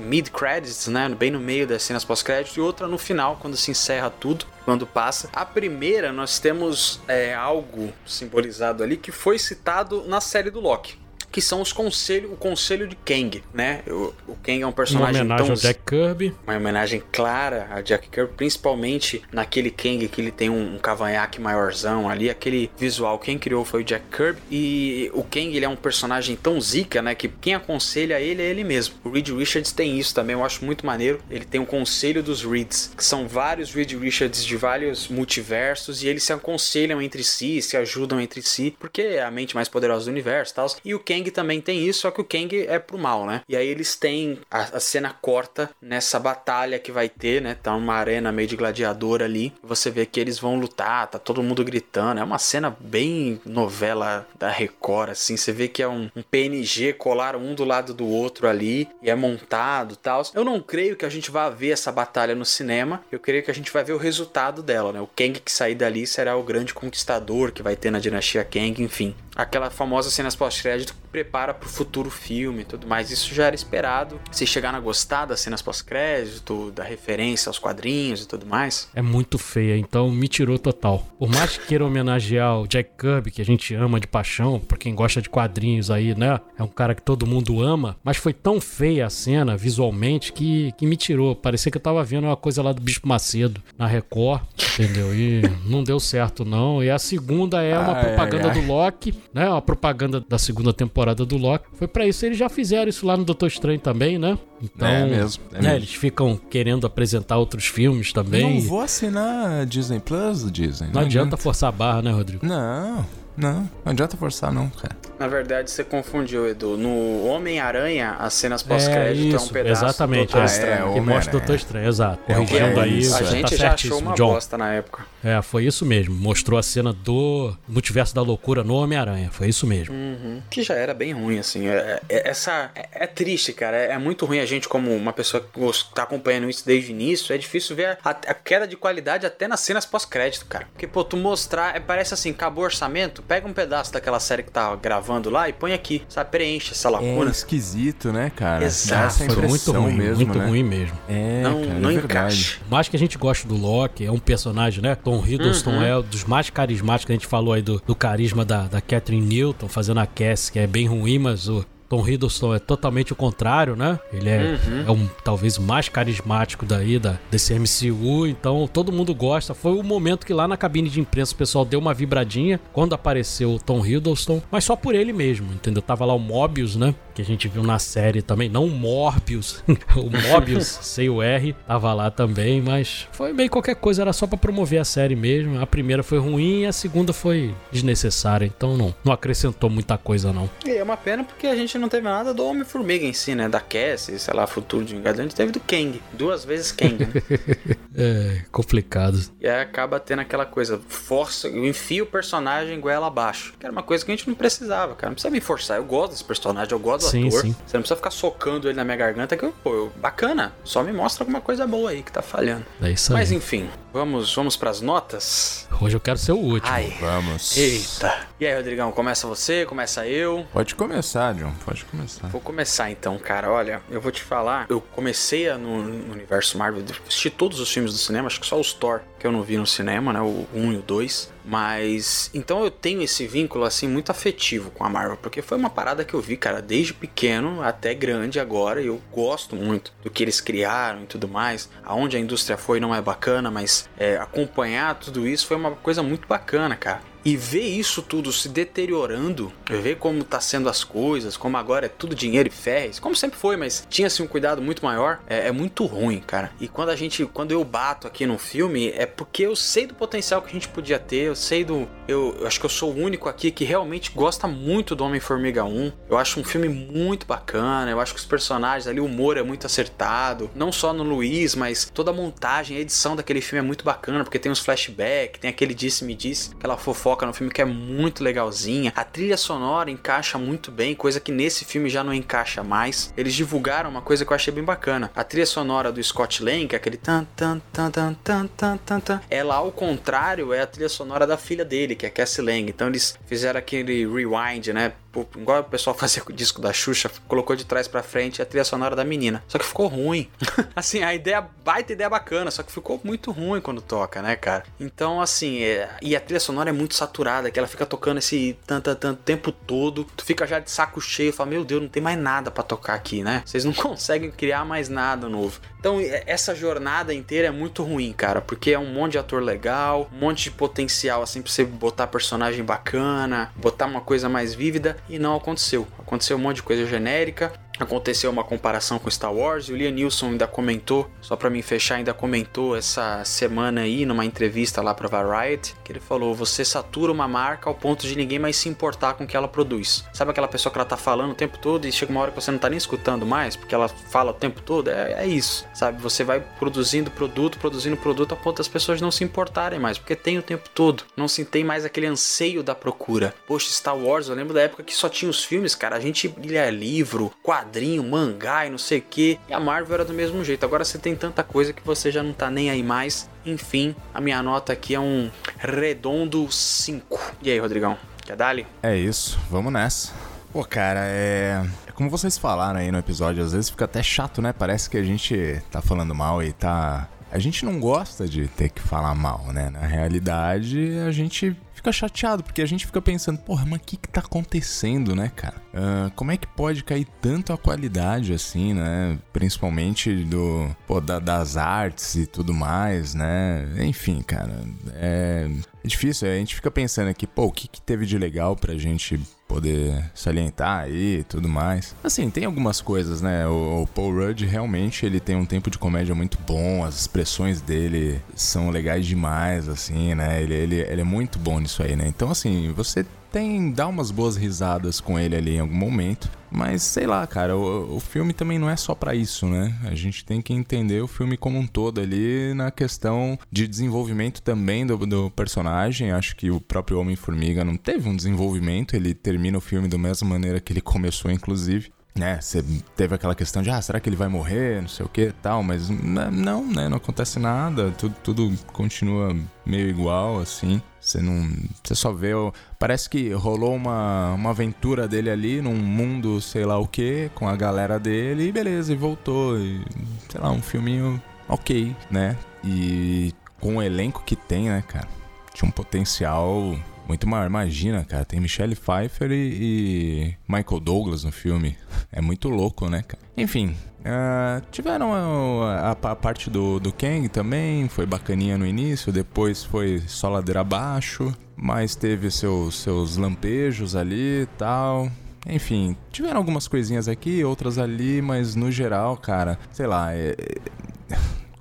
mid-credits, 0.00 0.86
né? 0.88 1.08
Bem 1.08 1.30
no 1.30 1.40
meio 1.40 1.66
das 1.66 1.82
cenas 1.82 2.04
pós-créditos, 2.04 2.56
e 2.56 2.60
outra 2.60 2.86
no 2.86 2.98
final, 2.98 3.36
quando 3.40 3.56
se 3.56 3.70
encerra 3.70 4.10
tudo, 4.10 4.46
quando 4.64 4.86
passa. 4.86 5.28
A 5.32 5.44
primeira, 5.44 6.12
nós 6.12 6.38
temos 6.38 7.00
é, 7.08 7.34
algo 7.34 7.92
simbolizado 8.06 8.82
ali 8.82 8.96
que 8.96 9.10
foi 9.10 9.38
citado 9.38 10.04
na 10.06 10.20
série 10.20 10.50
do 10.50 10.60
Loki. 10.60 11.07
Que 11.30 11.40
são 11.40 11.60
os 11.60 11.72
conselhos, 11.72 12.32
o 12.32 12.36
conselho 12.36 12.86
de 12.86 12.96
Kang, 12.96 13.42
né? 13.52 13.82
O, 13.86 14.14
o 14.28 14.36
Kang 14.42 14.62
é 14.62 14.66
um 14.66 14.68
Uma 14.68 14.72
personagem 14.72 15.20
homenagem 15.22 15.46
tão 15.46 15.54
ao 15.54 15.60
Jack 15.60 15.80
Kirby. 15.84 16.34
uma 16.46 16.56
homenagem 16.56 17.02
clara 17.12 17.68
a 17.70 17.80
Jack 17.80 18.08
Kirby, 18.08 18.32
principalmente 18.36 19.22
naquele 19.32 19.70
Kang 19.70 20.06
que 20.08 20.20
ele 20.20 20.30
tem 20.30 20.48
um, 20.48 20.74
um 20.74 20.78
cavanhaque 20.78 21.40
maiorzão 21.40 22.08
ali, 22.08 22.30
aquele 22.30 22.70
visual. 22.78 23.18
Quem 23.18 23.38
criou 23.38 23.64
foi 23.64 23.82
o 23.82 23.84
Jack 23.84 24.04
Kirby 24.10 24.40
e 24.50 25.10
o 25.14 25.22
Kang 25.22 25.54
ele 25.54 25.64
é 25.64 25.68
um 25.68 25.76
personagem 25.76 26.36
tão 26.36 26.60
zica, 26.60 27.02
né, 27.02 27.14
que 27.14 27.28
quem 27.28 27.54
aconselha 27.54 28.20
ele 28.20 28.42
é 28.42 28.46
ele 28.46 28.64
mesmo. 28.64 28.94
O 29.04 29.10
Reed 29.10 29.28
Richards 29.28 29.72
tem 29.72 29.98
isso 29.98 30.14
também, 30.14 30.34
eu 30.34 30.44
acho 30.44 30.64
muito 30.64 30.84
maneiro. 30.86 31.20
Ele 31.30 31.44
tem 31.44 31.60
um 31.60 31.66
conselho 31.66 32.22
dos 32.22 32.42
Reeds, 32.44 32.92
que 32.96 33.04
são 33.04 33.26
vários 33.28 33.72
Reed 33.72 33.92
Richards 33.92 34.44
de 34.44 34.56
vários 34.56 35.08
multiversos 35.08 36.02
e 36.02 36.08
eles 36.08 36.22
se 36.22 36.32
aconselham 36.32 37.00
entre 37.00 37.22
si, 37.22 37.60
se 37.62 37.76
ajudam 37.76 38.20
entre 38.20 38.42
si, 38.42 38.74
porque 38.78 39.02
é 39.02 39.22
a 39.22 39.30
mente 39.30 39.54
mais 39.54 39.68
poderosa 39.68 40.06
do 40.06 40.10
universo, 40.10 40.52
e 40.52 40.54
tal. 40.54 40.66
E 40.84 40.94
o 40.94 40.98
Kang 41.00 41.17
também 41.24 41.60
tem 41.60 41.86
isso, 41.86 42.00
só 42.00 42.10
que 42.10 42.20
o 42.20 42.24
Kang 42.24 42.66
é 42.66 42.78
pro 42.78 42.98
mal, 42.98 43.26
né? 43.26 43.42
E 43.48 43.56
aí 43.56 43.66
eles 43.66 43.96
têm 43.96 44.38
a, 44.50 44.76
a 44.76 44.80
cena 44.80 45.14
corta 45.20 45.70
nessa 45.80 46.18
batalha 46.18 46.78
que 46.78 46.92
vai 46.92 47.08
ter, 47.08 47.42
né? 47.42 47.54
Tá 47.54 47.74
uma 47.74 47.94
arena 47.94 48.32
meio 48.32 48.48
de 48.48 48.56
gladiador 48.56 49.22
ali. 49.22 49.52
Você 49.62 49.90
vê 49.90 50.06
que 50.06 50.20
eles 50.20 50.38
vão 50.38 50.58
lutar, 50.58 51.06
tá 51.06 51.18
todo 51.18 51.42
mundo 51.42 51.64
gritando. 51.64 52.20
É 52.20 52.24
uma 52.24 52.38
cena 52.38 52.76
bem 52.80 53.40
novela 53.44 54.26
da 54.38 54.50
Record, 54.50 55.10
assim. 55.10 55.36
Você 55.36 55.52
vê 55.52 55.68
que 55.68 55.82
é 55.82 55.88
um, 55.88 56.10
um 56.14 56.22
PNG 56.22 56.92
colaram 56.94 57.40
um 57.40 57.54
do 57.54 57.64
lado 57.64 57.92
do 57.92 58.06
outro 58.06 58.48
ali 58.48 58.88
e 59.02 59.10
é 59.10 59.14
montado 59.14 59.96
tal. 59.96 60.22
Eu 60.34 60.44
não 60.44 60.60
creio 60.60 60.96
que 60.96 61.04
a 61.04 61.08
gente 61.08 61.30
vá 61.30 61.48
ver 61.48 61.70
essa 61.70 61.92
batalha 61.92 62.34
no 62.34 62.44
cinema. 62.44 63.02
Eu 63.10 63.18
creio 63.18 63.42
que 63.42 63.50
a 63.50 63.54
gente 63.54 63.72
vai 63.72 63.84
ver 63.84 63.92
o 63.92 63.98
resultado 63.98 64.62
dela, 64.62 64.92
né? 64.92 65.00
O 65.00 65.06
Kang 65.06 65.40
que 65.40 65.52
sair 65.52 65.74
dali 65.74 66.06
será 66.06 66.36
o 66.36 66.42
grande 66.42 66.74
conquistador 66.74 67.52
que 67.52 67.62
vai 67.62 67.76
ter 67.76 67.90
na 67.90 67.98
dinastia 67.98 68.44
Kang, 68.44 68.82
enfim. 68.82 69.14
Aquela 69.38 69.70
famosa 69.70 70.10
cenas 70.10 70.34
pós-crédito 70.34 70.92
que 70.92 70.98
prepara 71.12 71.54
pro 71.54 71.68
futuro 71.68 72.10
filme 72.10 72.62
e 72.62 72.64
tudo 72.64 72.88
mais. 72.88 73.12
Isso 73.12 73.32
já 73.32 73.44
era 73.46 73.54
esperado. 73.54 74.20
Se 74.32 74.44
chegaram 74.44 74.76
a 74.76 74.80
gostar 74.80 75.26
das 75.26 75.38
cenas 75.38 75.62
pós-crédito, 75.62 76.72
da 76.72 76.82
referência 76.82 77.48
aos 77.48 77.58
quadrinhos 77.58 78.24
e 78.24 78.28
tudo 78.28 78.44
mais. 78.44 78.88
É 78.94 79.00
muito 79.00 79.38
feia, 79.38 79.78
então 79.78 80.10
me 80.10 80.26
tirou 80.26 80.58
total. 80.58 81.06
Por 81.18 81.28
mais 81.28 81.56
que 81.56 81.66
queira 81.68 81.84
homenagear 81.86 82.58
o 82.60 82.66
Jack 82.66 82.90
Kirby, 82.98 83.30
que 83.30 83.40
a 83.40 83.44
gente 83.44 83.74
ama 83.74 84.00
de 84.00 84.08
paixão, 84.08 84.58
pra 84.58 84.76
quem 84.76 84.92
gosta 84.92 85.22
de 85.22 85.30
quadrinhos 85.30 85.88
aí, 85.88 86.14
né? 86.16 86.40
É 86.58 86.62
um 86.64 86.68
cara 86.68 86.94
que 86.94 87.02
todo 87.02 87.24
mundo 87.26 87.62
ama, 87.62 87.96
mas 88.02 88.16
foi 88.16 88.32
tão 88.32 88.60
feia 88.60 89.06
a 89.06 89.10
cena 89.10 89.56
visualmente 89.56 90.32
que, 90.32 90.72
que 90.72 90.84
me 90.84 90.96
tirou. 90.96 91.36
Parecia 91.36 91.70
que 91.70 91.78
eu 91.78 91.82
tava 91.82 92.02
vendo 92.02 92.24
uma 92.24 92.36
coisa 92.36 92.60
lá 92.60 92.72
do 92.72 92.82
Bispo 92.82 93.06
Macedo 93.06 93.62
na 93.78 93.86
Record, 93.86 94.42
entendeu? 94.74 95.14
E 95.14 95.42
não 95.64 95.84
deu 95.84 96.00
certo 96.00 96.44
não. 96.44 96.82
E 96.82 96.90
a 96.90 96.98
segunda 96.98 97.62
é 97.62 97.78
uma 97.78 97.92
Ai, 97.92 98.04
propaganda 98.04 98.48
ai, 98.48 98.56
ai. 98.56 98.60
do 98.60 98.66
Loki, 98.66 99.14
né? 99.32 99.48
Uma 99.48 99.62
propaganda 99.62 100.22
da 100.26 100.38
segunda 100.38 100.72
temporada 100.72 101.24
do 101.24 101.36
Loki. 101.36 101.66
Foi 101.74 101.86
pra 101.86 102.06
isso, 102.06 102.24
eles 102.26 102.38
já 102.38 102.48
fizeram 102.48 102.88
isso 102.88 103.06
lá 103.06 103.16
no 103.16 103.24
Doutor 103.24 103.46
Estranho 103.46 103.78
também, 103.78 104.18
né? 104.18 104.38
Então, 104.62 104.88
É 104.88 105.04
mesmo, 105.06 105.42
é 105.52 105.54
né, 105.54 105.60
mesmo. 105.62 105.76
eles 105.76 105.94
ficam 105.94 106.36
querendo 106.50 106.86
apresentar 106.86 107.36
outros 107.38 107.66
filmes 107.66 108.12
também. 108.12 108.60
Não 108.60 108.68
vou 108.68 108.80
assinar 108.80 109.64
Disney 109.66 110.00
Plus, 110.00 110.50
Disney. 110.50 110.88
Não 110.92 111.02
adianta 111.02 111.36
forçar 111.36 111.68
a 111.68 111.72
barra, 111.72 112.02
né, 112.02 112.10
Rodrigo? 112.10 112.44
Não, 112.44 113.04
não. 113.36 113.60
Não 113.84 113.92
adianta 113.92 114.16
forçar, 114.16 114.52
não, 114.52 114.68
cara. 114.70 114.96
Na 115.18 115.28
verdade, 115.28 115.70
você 115.70 115.84
confundiu, 115.84 116.48
Edu. 116.48 116.76
No 116.76 117.24
Homem-Aranha, 117.26 118.16
as 118.18 118.34
cenas 118.34 118.62
pós-crédito 118.62 119.34
é, 119.34 119.38
um 119.38 119.42
isso, 119.42 119.52
pedaço 119.52 119.84
exatamente, 119.84 120.26
do 120.28 120.32
Doutor 120.32 120.42
é, 120.42 120.44
Estranho. 120.46 120.90
é, 120.90 120.94
que 120.94 121.00
mostra 121.00 121.36
o 121.36 121.38
Doutor 121.38 121.56
Estranho, 121.56 121.88
exato. 121.88 122.20
É, 122.28 122.34
Corrigindo 122.34 122.80
é 122.80 122.82
aí, 122.82 122.98
isso, 122.98 123.14
A 123.14 123.18
tá 123.18 123.24
gente 123.24 123.56
já 123.56 123.72
achou 123.74 123.98
uma 123.98 124.14
John. 124.14 124.28
bosta 124.34 124.58
na 124.58 124.72
época. 124.74 125.04
É, 125.22 125.40
foi 125.42 125.64
isso 125.64 125.84
mesmo. 125.84 126.14
Mostrou 126.14 126.58
a 126.58 126.62
cena 126.62 126.92
do 126.92 127.52
multiverso 127.66 128.14
da 128.14 128.22
loucura 128.22 128.62
no 128.62 128.74
Homem-Aranha. 128.74 129.30
Foi 129.32 129.48
isso 129.48 129.66
mesmo. 129.66 129.94
Uhum. 129.94 130.40
Que 130.50 130.62
já 130.62 130.74
era 130.74 130.94
bem 130.94 131.12
ruim, 131.12 131.38
assim. 131.38 131.66
É, 131.66 132.00
é- 132.08 132.28
essa, 132.30 132.70
é, 132.74 132.88
é 132.92 133.06
triste, 133.06 133.52
cara. 133.52 133.76
É, 133.76 133.90
é 133.92 133.98
muito 133.98 134.24
ruim 134.26 134.38
a 134.38 134.46
gente, 134.46 134.68
como 134.68 134.94
uma 134.94 135.12
pessoa 135.12 135.42
que 135.42 135.58
gos- 135.58 135.82
tá 135.94 136.04
acompanhando 136.04 136.48
isso 136.48 136.64
desde 136.64 136.90
o 136.90 136.94
início, 136.94 137.34
é 137.34 137.38
difícil 137.38 137.74
ver 137.74 137.98
a, 138.04 138.10
a 138.10 138.34
queda 138.34 138.66
de 138.66 138.76
qualidade 138.76 139.26
até 139.26 139.48
nas 139.48 139.60
cenas 139.60 139.84
pós-crédito, 139.84 140.46
cara. 140.46 140.66
Porque, 140.72 140.86
pô, 140.86 141.02
tu 141.02 141.16
mostrar, 141.16 141.74
é, 141.76 141.80
parece 141.80 142.14
assim, 142.14 142.30
acabou 142.30 142.62
o 142.62 142.66
orçamento, 142.66 143.22
pega 143.22 143.46
um 143.46 143.52
pedaço 143.52 143.92
daquela 143.92 144.20
série 144.20 144.42
que 144.42 144.50
tá 144.50 144.74
gravando 144.76 145.30
lá 145.30 145.48
e 145.48 145.52
põe 145.52 145.72
aqui, 145.72 146.02
sabe? 146.08 146.30
Preenche 146.30 146.72
essa 146.72 146.88
É 146.88 146.90
lacuna. 146.92 147.30
esquisito, 147.30 148.12
né, 148.12 148.30
cara? 148.34 148.64
Exato. 148.64 149.24
Foi 149.24 149.46
muito 149.48 149.72
ruim, 149.72 149.94
mesmo, 149.94 150.16
muito 150.26 150.38
né? 150.38 150.46
ruim 150.46 150.62
mesmo. 150.62 150.96
É, 151.08 151.42
não 151.42 151.60
cara, 151.62 151.74
não 151.80 151.90
é 151.90 151.94
encaixa. 151.94 152.58
Mais 152.70 152.88
que 152.88 152.94
a 152.96 152.98
gente 152.98 153.18
goste 153.18 153.46
do 153.46 153.56
Loki, 153.56 154.04
é 154.04 154.12
um 154.12 154.18
personagem, 154.18 154.82
né? 154.82 154.94
Tom 154.94 155.17
Hiddleston 155.24 155.70
Uhum. 155.70 155.82
é 155.82 155.98
um 155.98 156.02
dos 156.02 156.24
mais 156.24 156.50
carismáticos. 156.50 157.10
A 157.10 157.14
gente 157.14 157.26
falou 157.26 157.52
aí 157.52 157.62
do, 157.62 157.80
do 157.86 157.94
carisma 157.94 158.44
da, 158.44 158.66
da 158.66 158.80
Catherine 158.80 159.26
Newton 159.26 159.68
fazendo 159.68 159.98
a 160.00 160.06
Cass, 160.06 160.50
que 160.50 160.58
é 160.58 160.66
bem 160.66 160.86
ruim, 160.86 161.18
mas 161.18 161.48
o 161.48 161.64
Tom 161.88 162.06
Hiddleston 162.06 162.54
é 162.54 162.58
totalmente 162.58 163.12
o 163.12 163.16
contrário, 163.16 163.74
né? 163.76 163.98
Ele 164.12 164.28
é, 164.28 164.58
Uhum. 164.66 164.84
é 164.86 164.90
um 164.90 165.08
talvez 165.24 165.56
o 165.56 165.62
mais 165.62 165.88
carismático 165.88 166.66
daí 166.66 166.98
da, 166.98 167.18
desse 167.30 167.54
MCU, 167.58 168.26
então 168.26 168.68
todo 168.72 168.92
mundo 168.92 169.14
gosta. 169.14 169.54
Foi 169.54 169.72
o 169.72 169.82
momento 169.82 170.26
que 170.26 170.32
lá 170.34 170.46
na 170.46 170.56
cabine 170.56 170.88
de 170.88 171.00
imprensa 171.00 171.32
o 171.34 171.36
pessoal 171.36 171.64
deu 171.64 171.80
uma 171.80 171.94
vibradinha 171.94 172.60
quando 172.72 172.94
apareceu 172.94 173.52
o 173.54 173.58
Tom 173.58 173.84
Hiddleston, 173.84 174.42
mas 174.50 174.64
só 174.64 174.76
por 174.76 174.94
ele 174.94 175.12
mesmo, 175.12 175.52
entendeu? 175.52 175.80
Tava 175.82 176.04
lá 176.04 176.14
o 176.14 176.18
Mobius, 176.18 176.76
né? 176.76 176.94
Que 177.14 177.22
a 177.22 177.24
gente 177.24 177.48
viu 177.48 177.62
na 177.62 177.78
série 177.78 178.22
também, 178.22 178.48
não 178.48 178.64
o 178.66 178.70
Morbius, 178.70 179.64
o 179.96 180.10
Mobius, 180.32 180.66
sei 180.82 181.08
o 181.08 181.22
R, 181.22 181.54
tava 181.66 181.92
lá 181.94 182.10
também, 182.10 182.60
mas 182.62 183.08
foi 183.12 183.32
meio 183.32 183.50
qualquer 183.50 183.74
coisa, 183.76 184.02
era 184.02 184.12
só 184.12 184.26
pra 184.26 184.36
promover 184.38 184.78
a 184.80 184.84
série 184.84 185.16
mesmo. 185.16 185.60
A 185.60 185.66
primeira 185.66 186.02
foi 186.02 186.18
ruim 186.18 186.60
e 186.62 186.66
a 186.66 186.72
segunda 186.72 187.12
foi 187.12 187.54
desnecessária, 187.72 188.44
então 188.46 188.76
não, 188.76 188.94
não 189.04 189.12
acrescentou 189.12 189.70
muita 189.70 189.96
coisa 189.96 190.32
não. 190.32 190.48
E 190.66 190.70
é 190.70 190.82
uma 190.82 190.96
pena 190.96 191.24
porque 191.24 191.46
a 191.46 191.56
gente 191.56 191.77
não 191.78 191.88
teve 191.88 192.04
nada 192.04 192.32
do 192.34 192.44
Homem-Formiga 192.44 193.04
em 193.04 193.12
si, 193.12 193.34
né? 193.34 193.48
Da 193.48 193.60
Cassie, 193.60 194.18
sei 194.18 194.34
lá, 194.34 194.46
Futuro 194.46 194.84
de 194.84 194.94
Vingador. 194.94 195.20
A 195.20 195.22
gente 195.22 195.34
teve 195.34 195.52
do 195.52 195.60
Kang. 195.60 196.00
Duas 196.12 196.44
vezes 196.44 196.72
Kang, 196.72 196.96
né? 196.98 197.08
É 198.00 198.42
complicado. 198.52 199.18
E 199.40 199.48
aí 199.48 199.60
acaba 199.60 199.98
tendo 199.98 200.20
aquela 200.20 200.46
coisa, 200.46 200.80
força, 200.88 201.48
eu 201.48 201.66
enfio 201.66 202.04
o 202.04 202.06
personagem 202.06 202.78
goela 202.80 203.08
abaixo. 203.08 203.54
Que 203.58 203.66
era 203.66 203.72
uma 203.72 203.82
coisa 203.82 204.04
que 204.04 204.12
a 204.12 204.14
gente 204.14 204.28
não 204.28 204.36
precisava, 204.36 204.94
cara. 204.94 205.08
Não 205.10 205.14
precisa 205.14 205.32
me 205.32 205.40
forçar. 205.40 205.78
Eu 205.78 205.84
gosto 205.84 206.12
desse 206.12 206.22
personagem, 206.24 206.72
eu 206.72 206.78
gosto 206.78 207.06
do 207.06 207.10
Sim, 207.10 207.26
ator. 207.26 207.40
sim. 207.40 207.56
Você 207.66 207.76
não 207.76 207.82
precisa 207.82 207.96
ficar 207.96 208.10
socando 208.12 208.68
ele 208.68 208.76
na 208.76 208.84
minha 208.84 208.96
garganta, 208.96 209.36
que 209.36 209.46
pô, 209.64 209.88
bacana. 209.96 210.52
Só 210.62 210.84
me 210.84 210.92
mostra 210.92 211.24
alguma 211.24 211.40
coisa 211.40 211.66
boa 211.66 211.90
aí 211.90 212.02
que 212.04 212.12
tá 212.12 212.22
falhando. 212.22 212.64
É 212.80 212.90
isso 212.92 213.12
Mas 213.12 213.32
aí. 213.32 213.36
enfim, 213.36 213.68
vamos, 213.98 214.32
vamos 214.32 214.56
pras 214.56 214.80
notas? 214.80 215.66
Hoje 215.80 215.96
eu 215.96 216.00
quero 216.00 216.18
ser 216.18 216.30
o 216.30 216.38
último. 216.38 216.72
Ai. 216.72 216.96
Vamos. 217.00 217.56
Eita. 217.56 218.28
E 218.38 218.46
aí, 218.46 218.54
Rodrigão, 218.54 218.92
começa 218.92 219.26
você, 219.26 219.66
começa 219.66 220.06
eu. 220.06 220.46
Pode 220.52 220.76
começar, 220.76 221.34
John. 221.34 221.52
Pode 221.64 221.84
começar. 221.84 222.28
Vou 222.28 222.40
começar 222.40 222.90
então, 222.92 223.18
cara. 223.18 223.50
Olha, 223.50 223.82
eu 223.90 224.00
vou 224.00 224.12
te 224.12 224.22
falar. 224.22 224.66
Eu 224.68 224.80
comecei 224.80 225.48
a, 225.48 225.58
no, 225.58 225.82
no 225.82 226.12
universo 226.12 226.56
Marvel, 226.56 226.84
assisti 227.08 227.28
todos 227.28 227.58
os 227.58 227.72
filmes 227.72 227.92
do 227.92 227.98
cinema, 227.98 228.28
acho 228.28 228.40
que 228.40 228.46
só 228.46 228.58
os 228.58 228.72
Thor 228.72 229.00
que 229.18 229.26
eu 229.26 229.32
não 229.32 229.42
vi 229.42 229.56
no 229.56 229.66
cinema, 229.66 230.12
né? 230.12 230.20
O 230.20 230.46
1 230.54 230.72
e 230.72 230.76
o 230.76 230.82
2. 230.82 231.32
Mas. 231.48 232.30
Então 232.34 232.62
eu 232.62 232.70
tenho 232.70 233.00
esse 233.00 233.26
vínculo, 233.26 233.64
assim, 233.64 233.88
muito 233.88 234.10
afetivo 234.10 234.70
com 234.70 234.84
a 234.84 234.88
Marvel, 234.90 235.16
porque 235.16 235.40
foi 235.40 235.56
uma 235.56 235.70
parada 235.70 236.04
que 236.04 236.12
eu 236.12 236.20
vi, 236.20 236.36
cara, 236.36 236.60
desde 236.60 236.92
pequeno 236.92 237.62
até 237.62 237.94
grande 237.94 238.38
agora. 238.38 238.82
E 238.82 238.88
eu 238.88 239.00
gosto 239.10 239.56
muito 239.56 239.90
do 240.02 240.10
que 240.10 240.22
eles 240.22 240.42
criaram 240.42 241.04
e 241.04 241.06
tudo 241.06 241.26
mais. 241.26 241.70
Aonde 241.82 242.18
a 242.18 242.20
indústria 242.20 242.58
foi 242.58 242.78
não 242.78 242.94
é 242.94 243.00
bacana, 243.00 243.50
mas 243.50 243.88
é, 243.96 244.18
acompanhar 244.18 244.94
tudo 244.96 245.26
isso 245.26 245.46
foi 245.46 245.56
uma 245.56 245.70
coisa 245.70 246.02
muito 246.02 246.28
bacana, 246.28 246.76
cara. 246.76 247.00
E 247.24 247.36
ver 247.36 247.66
isso 247.66 248.00
tudo 248.00 248.32
se 248.32 248.48
deteriorando, 248.48 249.52
ver 249.68 249.96
como 249.96 250.24
tá 250.24 250.40
sendo 250.40 250.68
as 250.68 250.84
coisas, 250.84 251.36
como 251.36 251.56
agora 251.56 251.86
é 251.86 251.88
tudo 251.88 252.14
dinheiro 252.14 252.48
e 252.48 252.52
férias, 252.52 252.98
como 252.98 253.14
sempre 253.14 253.38
foi, 253.38 253.56
mas 253.56 253.86
tinha-se 253.90 254.22
um 254.22 254.26
cuidado 254.26 254.62
muito 254.62 254.84
maior, 254.84 255.20
é, 255.26 255.48
é 255.48 255.52
muito 255.52 255.84
ruim, 255.84 256.20
cara. 256.20 256.52
E 256.60 256.68
quando 256.68 256.90
a 256.90 256.96
gente, 256.96 257.26
quando 257.26 257.52
eu 257.52 257.62
bato 257.64 258.06
aqui 258.06 258.24
no 258.24 258.38
filme, 258.38 258.90
é 258.90 259.04
porque 259.04 259.42
eu 259.42 259.56
sei 259.56 259.86
do 259.86 259.94
potencial 259.94 260.40
que 260.40 260.48
a 260.48 260.52
gente 260.52 260.68
podia 260.68 260.98
ter, 260.98 261.24
eu 261.28 261.34
sei 261.34 261.64
do. 261.64 261.88
Eu, 262.06 262.36
eu 262.40 262.46
acho 262.46 262.58
que 262.58 262.66
eu 262.66 262.70
sou 262.70 262.92
o 262.92 262.96
único 262.96 263.28
aqui 263.28 263.50
que 263.50 263.64
realmente 263.64 264.12
gosta 264.12 264.46
muito 264.46 264.94
do 264.94 265.04
Homem-Formiga 265.04 265.64
1. 265.64 265.92
Eu 266.08 266.16
acho 266.16 266.40
um 266.40 266.44
filme 266.44 266.68
muito 266.68 267.26
bacana, 267.26 267.90
eu 267.90 268.00
acho 268.00 268.14
que 268.14 268.20
os 268.20 268.26
personagens 268.26 268.86
ali, 268.86 269.00
o 269.00 269.04
humor 269.04 269.36
é 269.36 269.42
muito 269.42 269.66
acertado, 269.66 270.50
não 270.54 270.72
só 270.72 270.92
no 270.92 271.02
Luiz, 271.02 271.54
mas 271.54 271.90
toda 271.92 272.10
a 272.10 272.14
montagem, 272.14 272.76
a 272.76 272.80
edição 272.80 273.16
daquele 273.16 273.40
filme 273.40 273.64
é 273.64 273.66
muito 273.66 273.84
bacana, 273.84 274.24
porque 274.24 274.38
tem 274.38 274.50
os 274.50 274.60
flashbacks, 274.60 275.40
tem 275.40 275.50
aquele 275.50 275.74
disse-me 275.74 276.14
disse, 276.14 276.52
aquela 276.54 276.76
fofoca 276.76 277.07
no 277.26 277.32
filme 277.32 277.52
que 277.52 277.62
é 277.62 277.64
muito 277.64 278.22
legalzinha. 278.22 278.92
A 278.94 279.04
trilha 279.04 279.36
sonora 279.36 279.90
encaixa 279.90 280.38
muito 280.38 280.70
bem, 280.70 280.94
coisa 280.94 281.20
que 281.20 281.32
nesse 281.32 281.64
filme 281.64 281.88
já 281.88 282.02
não 282.02 282.12
encaixa 282.12 282.62
mais. 282.62 283.12
Eles 283.16 283.34
divulgaram 283.34 283.90
uma 283.90 284.02
coisa 284.02 284.24
que 284.24 284.32
eu 284.32 284.34
achei 284.34 284.52
bem 284.52 284.64
bacana. 284.64 285.10
A 285.14 285.24
trilha 285.24 285.46
sonora 285.46 285.92
do 285.92 286.02
Scott 286.02 286.42
Lang, 286.42 286.66
que 286.66 286.74
é 286.74 286.78
aquele 286.78 286.96
tan 286.96 287.26
tan 287.36 287.60
tan 287.72 287.90
tan 287.90 288.14
tan 288.14 288.46
tan 288.56 288.76
tan 288.78 289.00
tan, 289.00 289.20
ela 289.30 289.56
ao 289.56 289.72
contrário 289.72 290.52
é 290.52 290.60
a 290.60 290.66
trilha 290.66 290.88
sonora 290.88 291.26
da 291.26 291.36
filha 291.36 291.64
dele, 291.64 291.94
que 291.94 292.06
é 292.06 292.10
Cassie 292.10 292.42
Lang. 292.42 292.68
Então 292.68 292.88
eles 292.88 293.18
fizeram 293.26 293.58
aquele 293.58 294.06
rewind, 294.06 294.68
né? 294.68 294.92
Igual 295.36 295.60
o 295.60 295.64
pessoal 295.64 295.94
fazia 295.98 296.22
com 296.22 296.32
o 296.32 296.34
disco 296.34 296.60
da 296.60 296.72
Xuxa, 296.72 297.10
colocou 297.26 297.56
de 297.56 297.64
trás 297.64 297.88
pra 297.88 298.02
frente 298.02 298.42
a 298.42 298.46
trilha 298.46 298.64
sonora 298.64 298.94
da 298.94 299.04
menina. 299.04 299.42
Só 299.48 299.58
que 299.58 299.64
ficou 299.64 299.86
ruim. 299.86 300.30
assim, 300.76 301.02
a 301.02 301.14
ideia, 301.14 301.46
baita 301.64 301.92
ideia 301.92 302.10
bacana, 302.10 302.50
só 302.50 302.62
que 302.62 302.72
ficou 302.72 303.00
muito 303.02 303.30
ruim 303.30 303.60
quando 303.60 303.80
toca, 303.80 304.20
né, 304.22 304.36
cara? 304.36 304.64
Então, 304.78 305.20
assim, 305.20 305.62
é... 305.62 305.90
e 306.02 306.14
a 306.14 306.20
trilha 306.20 306.40
sonora 306.40 306.70
é 306.70 306.72
muito 306.72 306.94
saturada, 306.94 307.50
que 307.50 307.58
ela 307.58 307.68
fica 307.68 307.86
tocando 307.86 308.18
esse 308.18 308.58
tanto, 308.66 308.94
tanto 308.94 309.22
tempo 309.22 309.52
todo. 309.52 310.04
Tu 310.16 310.24
fica 310.24 310.46
já 310.46 310.58
de 310.58 310.70
saco 310.70 311.00
cheio, 311.00 311.32
fala, 311.32 311.50
meu 311.50 311.64
Deus, 311.64 311.82
não 311.82 311.88
tem 311.88 312.02
mais 312.02 312.18
nada 312.18 312.50
pra 312.50 312.62
tocar 312.62 312.94
aqui, 312.94 313.22
né? 313.22 313.42
Vocês 313.44 313.64
não 313.64 313.72
conseguem 313.74 314.30
criar 314.30 314.64
mais 314.64 314.88
nada 314.88 315.28
novo. 315.28 315.60
Então, 315.78 316.00
é- 316.00 316.24
essa 316.26 316.54
jornada 316.54 317.14
inteira 317.14 317.48
é 317.48 317.50
muito 317.50 317.82
ruim, 317.82 318.12
cara, 318.12 318.40
porque 318.40 318.72
é 318.72 318.78
um 318.78 318.92
monte 318.92 319.12
de 319.12 319.18
ator 319.18 319.42
legal, 319.42 320.08
um 320.12 320.18
monte 320.18 320.44
de 320.44 320.50
potencial, 320.50 321.22
assim, 321.22 321.40
pra 321.40 321.50
você 321.50 321.64
botar 321.64 322.06
personagem 322.08 322.64
bacana, 322.64 323.52
botar 323.54 323.86
uma 323.86 324.00
coisa 324.00 324.28
mais 324.28 324.54
vívida, 324.54 324.96
e 325.08 325.18
não 325.18 325.36
aconteceu. 325.36 325.86
Aconteceu 325.98 326.36
um 326.36 326.40
monte 326.40 326.56
de 326.56 326.62
coisa 326.64 326.84
genérica, 326.84 327.52
aconteceu 327.82 328.30
uma 328.30 328.44
comparação 328.44 328.98
com 328.98 329.10
Star 329.10 329.32
Wars, 329.32 329.68
e 329.68 329.72
o 329.72 329.76
Liam 329.76 329.92
Neeson 329.92 330.30
ainda 330.30 330.46
comentou, 330.46 331.10
só 331.20 331.36
pra 331.36 331.50
mim 331.50 331.62
fechar, 331.62 331.96
ainda 331.96 332.14
comentou 332.14 332.76
essa 332.76 333.24
semana 333.24 333.82
aí, 333.82 334.04
numa 334.04 334.24
entrevista 334.24 334.82
lá 334.82 334.94
pra 334.94 335.08
Variety, 335.08 335.74
que 335.84 335.92
ele 335.92 336.00
falou, 336.00 336.34
você 336.34 336.64
satura 336.64 337.12
uma 337.12 337.28
marca 337.28 337.68
ao 337.68 337.74
ponto 337.74 338.06
de 338.06 338.16
ninguém 338.16 338.38
mais 338.38 338.56
se 338.56 338.68
importar 338.68 339.14
com 339.14 339.24
o 339.24 339.26
que 339.26 339.36
ela 339.36 339.48
produz. 339.48 340.04
Sabe 340.12 340.30
aquela 340.30 340.48
pessoa 340.48 340.72
que 340.72 340.78
ela 340.78 340.84
tá 340.84 340.96
falando 340.96 341.32
o 341.32 341.34
tempo 341.34 341.58
todo 341.58 341.86
e 341.86 341.92
chega 341.92 342.10
uma 342.10 342.20
hora 342.20 342.30
que 342.30 342.40
você 342.40 342.50
não 342.50 342.58
tá 342.58 342.68
nem 342.68 342.78
escutando 342.78 343.24
mais, 343.24 343.56
porque 343.56 343.74
ela 343.74 343.88
fala 343.88 344.30
o 344.30 344.34
tempo 344.34 344.60
todo? 344.60 344.88
É, 344.88 345.24
é 345.24 345.26
isso, 345.26 345.66
sabe? 345.74 346.00
Você 346.02 346.24
vai 346.24 346.40
produzindo 346.58 347.10
produto, 347.10 347.58
produzindo 347.58 347.96
produto 347.96 348.32
a 348.32 348.36
ponto 348.36 348.58
das 348.58 348.68
pessoas 348.68 349.00
não 349.00 349.10
se 349.10 349.24
importarem 349.24 349.78
mais, 349.78 349.98
porque 349.98 350.16
tem 350.16 350.38
o 350.38 350.42
tempo 350.42 350.68
todo. 350.74 351.04
Não 351.16 351.28
se 351.28 351.44
tem 351.44 351.64
mais 351.64 351.84
aquele 351.84 352.06
anseio 352.06 352.62
da 352.62 352.74
procura. 352.74 353.34
Poxa, 353.46 353.70
Star 353.70 353.96
Wars, 353.96 354.28
eu 354.28 354.34
lembro 354.34 354.54
da 354.54 354.62
época 354.62 354.82
que 354.82 354.94
só 354.94 355.08
tinha 355.08 355.30
os 355.30 355.44
filmes, 355.44 355.74
cara. 355.74 355.96
A 355.96 356.00
gente 356.00 356.32
lia 356.38 356.70
livro, 356.70 357.32
quadrinho, 357.68 358.02
mangá 358.02 358.66
e 358.66 358.70
não 358.70 358.78
sei 358.78 358.98
o 358.98 359.02
que. 359.02 359.38
E 359.48 359.52
a 359.52 359.60
Marvel 359.60 359.94
era 359.94 360.04
do 360.04 360.14
mesmo 360.14 360.42
jeito. 360.42 360.64
Agora 360.64 360.84
você 360.84 360.98
tem 360.98 361.14
tanta 361.14 361.44
coisa 361.44 361.72
que 361.72 361.84
você 361.84 362.10
já 362.10 362.22
não 362.22 362.32
tá 362.32 362.50
nem 362.50 362.70
aí 362.70 362.82
mais. 362.82 363.28
Enfim, 363.44 363.94
a 364.12 364.20
minha 364.20 364.42
nota 364.42 364.72
aqui 364.72 364.94
é 364.94 365.00
um 365.00 365.30
redondo 365.58 366.50
5. 366.50 367.34
E 367.42 367.50
aí, 367.50 367.58
Rodrigão? 367.58 367.96
Quer 368.24 368.36
dar-lhe? 368.36 368.66
É 368.82 368.96
isso, 368.96 369.38
vamos 369.50 369.72
nessa. 369.72 370.12
Pô, 370.52 370.64
cara, 370.64 371.00
é. 371.02 371.62
É 371.86 371.92
como 371.92 372.08
vocês 372.08 372.38
falaram 372.38 372.80
aí 372.80 372.90
no 372.90 372.98
episódio, 372.98 373.44
às 373.44 373.52
vezes 373.52 373.68
fica 373.68 373.84
até 373.84 374.02
chato, 374.02 374.40
né? 374.40 374.52
Parece 374.52 374.88
que 374.88 374.96
a 374.96 375.02
gente 375.02 375.62
tá 375.70 375.82
falando 375.82 376.14
mal 376.14 376.42
e 376.42 376.52
tá. 376.52 377.08
A 377.30 377.38
gente 377.38 377.66
não 377.66 377.78
gosta 377.78 378.26
de 378.26 378.48
ter 378.48 378.70
que 378.70 378.80
falar 378.80 379.14
mal, 379.14 379.52
né? 379.52 379.68
Na 379.68 379.80
realidade, 379.80 380.98
a 381.06 381.10
gente 381.10 381.54
fica 381.88 381.92
chateado, 381.92 382.42
porque 382.42 382.62
a 382.62 382.66
gente 382.66 382.86
fica 382.86 383.00
pensando, 383.00 383.38
porra, 383.38 383.64
mas 383.66 383.80
o 383.80 383.84
que 383.84 383.96
que 383.96 384.08
tá 384.08 384.20
acontecendo, 384.20 385.14
né, 385.14 385.30
cara? 385.34 385.56
Ah, 385.74 386.10
como 386.14 386.30
é 386.30 386.36
que 386.36 386.46
pode 386.46 386.84
cair 386.84 387.06
tanto 387.20 387.52
a 387.52 387.58
qualidade 387.58 388.32
assim, 388.32 388.74
né? 388.74 389.18
Principalmente 389.32 390.24
do, 390.24 390.74
pô, 390.86 391.00
da- 391.00 391.18
das 391.18 391.56
artes 391.56 392.14
e 392.14 392.26
tudo 392.26 392.52
mais, 392.52 393.14
né? 393.14 393.66
Enfim, 393.80 394.20
cara, 394.22 394.60
é, 394.94 395.48
é 395.84 395.88
difícil, 395.88 396.28
a 396.28 396.34
gente 396.34 396.54
fica 396.54 396.70
pensando 396.70 397.08
aqui, 397.08 397.26
pô, 397.26 397.46
o 397.46 397.52
que 397.52 397.66
que 397.68 397.80
teve 397.80 398.04
de 398.06 398.18
legal 398.18 398.54
pra 398.56 398.74
gente 398.76 399.18
poder 399.48 400.04
salientar 400.14 400.84
aí 400.84 401.20
e 401.20 401.24
tudo 401.24 401.48
mais. 401.48 401.96
Assim, 402.04 402.28
tem 402.28 402.44
algumas 402.44 402.80
coisas, 402.80 403.22
né? 403.22 403.46
O, 403.48 403.82
o 403.82 403.86
Paul 403.86 404.14
Rudd 404.14 404.42
realmente 404.44 405.06
ele 405.06 405.18
tem 405.18 405.34
um 405.34 405.46
tempo 405.46 405.70
de 405.70 405.78
comédia 405.78 406.14
muito 406.14 406.38
bom, 406.46 406.84
as 406.84 407.00
expressões 407.00 407.60
dele 407.62 408.20
são 408.36 408.70
legais 408.70 409.06
demais, 409.06 409.68
assim, 409.68 410.14
né? 410.14 410.42
Ele, 410.42 410.54
ele, 410.54 410.76
ele 410.80 411.00
é 411.00 411.04
muito 411.04 411.38
bom 411.38 411.58
nisso 411.58 411.82
aí, 411.82 411.96
né? 411.96 412.04
Então, 412.06 412.30
assim, 412.30 412.70
você 412.76 413.04
tem 413.30 413.70
dá 413.70 413.86
umas 413.86 414.10
boas 414.10 414.36
risadas 414.36 415.00
com 415.00 415.18
ele 415.18 415.36
ali 415.36 415.56
em 415.56 415.60
algum 415.60 415.76
momento. 415.76 416.30
Mas 416.50 416.82
sei 416.82 417.06
lá, 417.06 417.26
cara, 417.26 417.56
o, 417.56 417.96
o 417.96 418.00
filme 418.00 418.32
também 418.32 418.58
não 418.58 418.70
é 418.70 418.76
só 418.76 418.94
para 418.94 419.14
isso, 419.14 419.46
né? 419.46 419.78
A 419.84 419.94
gente 419.94 420.24
tem 420.24 420.40
que 420.40 420.52
entender 420.52 421.02
o 421.02 421.06
filme 421.06 421.36
como 421.36 421.58
um 421.58 421.66
todo 421.66 422.00
ali 422.00 422.54
na 422.54 422.70
questão 422.70 423.38
de 423.52 423.68
desenvolvimento 423.68 424.40
também 424.40 424.86
do, 424.86 424.96
do 425.06 425.30
personagem. 425.30 426.10
Acho 426.10 426.34
que 426.36 426.50
o 426.50 426.60
próprio 426.60 426.98
Homem-Formiga 426.98 427.64
não 427.64 427.76
teve 427.76 428.08
um 428.08 428.16
desenvolvimento, 428.16 428.94
ele 428.94 429.12
termina 429.12 429.58
o 429.58 429.60
filme 429.60 429.88
da 429.88 429.98
mesma 429.98 430.28
maneira 430.28 430.60
que 430.60 430.72
ele 430.72 430.80
começou, 430.80 431.30
inclusive 431.30 431.90
né? 432.18 432.40
Você 432.40 432.62
teve 432.96 433.14
aquela 433.14 433.34
questão 433.34 433.62
de, 433.62 433.70
ah, 433.70 433.80
será 433.80 434.00
que 434.00 434.08
ele 434.08 434.16
vai 434.16 434.28
morrer, 434.28 434.80
não 434.82 434.88
sei 434.88 435.06
o 435.06 435.08
que 435.08 435.32
tal, 435.40 435.62
mas 435.62 435.88
não, 435.88 436.66
né? 436.66 436.88
Não 436.88 436.96
acontece 436.96 437.38
nada, 437.38 437.90
tudo, 437.92 438.14
tudo 438.22 438.52
continua 438.72 439.36
meio 439.64 439.88
igual, 439.88 440.40
assim. 440.40 440.82
Você 441.00 441.20
não. 441.20 441.48
Você 441.82 441.94
só 441.94 442.12
vê. 442.12 442.32
Parece 442.78 443.08
que 443.08 443.32
rolou 443.32 443.74
uma, 443.74 444.34
uma 444.34 444.50
aventura 444.50 445.08
dele 445.08 445.30
ali 445.30 445.62
num 445.62 445.74
mundo, 445.74 446.40
sei 446.40 446.64
lá 446.64 446.78
o 446.78 446.86
que, 446.86 447.30
com 447.34 447.48
a 447.48 447.56
galera 447.56 447.98
dele, 447.98 448.48
e 448.48 448.52
beleza, 448.52 448.92
e 448.92 448.96
voltou. 448.96 449.58
E, 449.58 449.82
sei 450.28 450.40
lá, 450.40 450.50
um 450.50 450.60
filminho 450.60 451.22
ok, 451.48 451.96
né? 452.10 452.36
E 452.64 453.32
com 453.60 453.76
o 453.76 453.82
elenco 453.82 454.22
que 454.24 454.36
tem, 454.36 454.68
né, 454.68 454.82
cara? 454.86 455.08
Tinha 455.54 455.68
um 455.68 455.72
potencial 455.72 456.76
muito 457.08 457.26
maior. 457.26 457.46
Imagina, 457.46 458.04
cara, 458.04 458.24
tem 458.24 458.38
Michelle 458.38 458.76
Pfeiffer 458.76 459.32
e, 459.32 459.34
e 459.34 460.34
Michael 460.46 460.80
Douglas 460.80 461.24
no 461.24 461.32
filme. 461.32 461.76
É 462.12 462.20
muito 462.20 462.48
louco, 462.48 462.88
né, 462.88 463.02
cara? 463.02 463.22
Enfim, 463.36 463.74
uh, 464.00 464.62
tiveram 464.70 465.12
a, 465.12 465.90
a, 465.90 465.90
a, 465.90 466.16
parte 466.16 466.50
do, 466.50 466.78
do 466.78 466.92
Kang 466.92 467.28
também, 467.28 467.88
foi 467.88 468.04
bacaninha 468.06 468.58
no 468.58 468.66
início, 468.66 469.12
depois 469.12 469.64
foi 469.64 470.02
só 470.06 470.28
ladeira 470.28 470.60
abaixo, 470.60 471.34
mas 471.56 471.96
teve 471.96 472.30
seus, 472.30 472.76
seus 472.76 473.16
lampejos 473.16 473.96
ali 473.96 474.42
e 474.42 474.46
tal. 474.58 475.10
Enfim, 475.46 475.96
tiveram 476.12 476.36
algumas 476.38 476.68
coisinhas 476.68 477.08
aqui, 477.08 477.42
outras 477.42 477.78
ali, 477.78 478.20
mas 478.20 478.54
no 478.54 478.70
geral, 478.70 479.16
cara, 479.16 479.58
sei 479.72 479.86
lá, 479.86 480.12
é, 480.14 480.36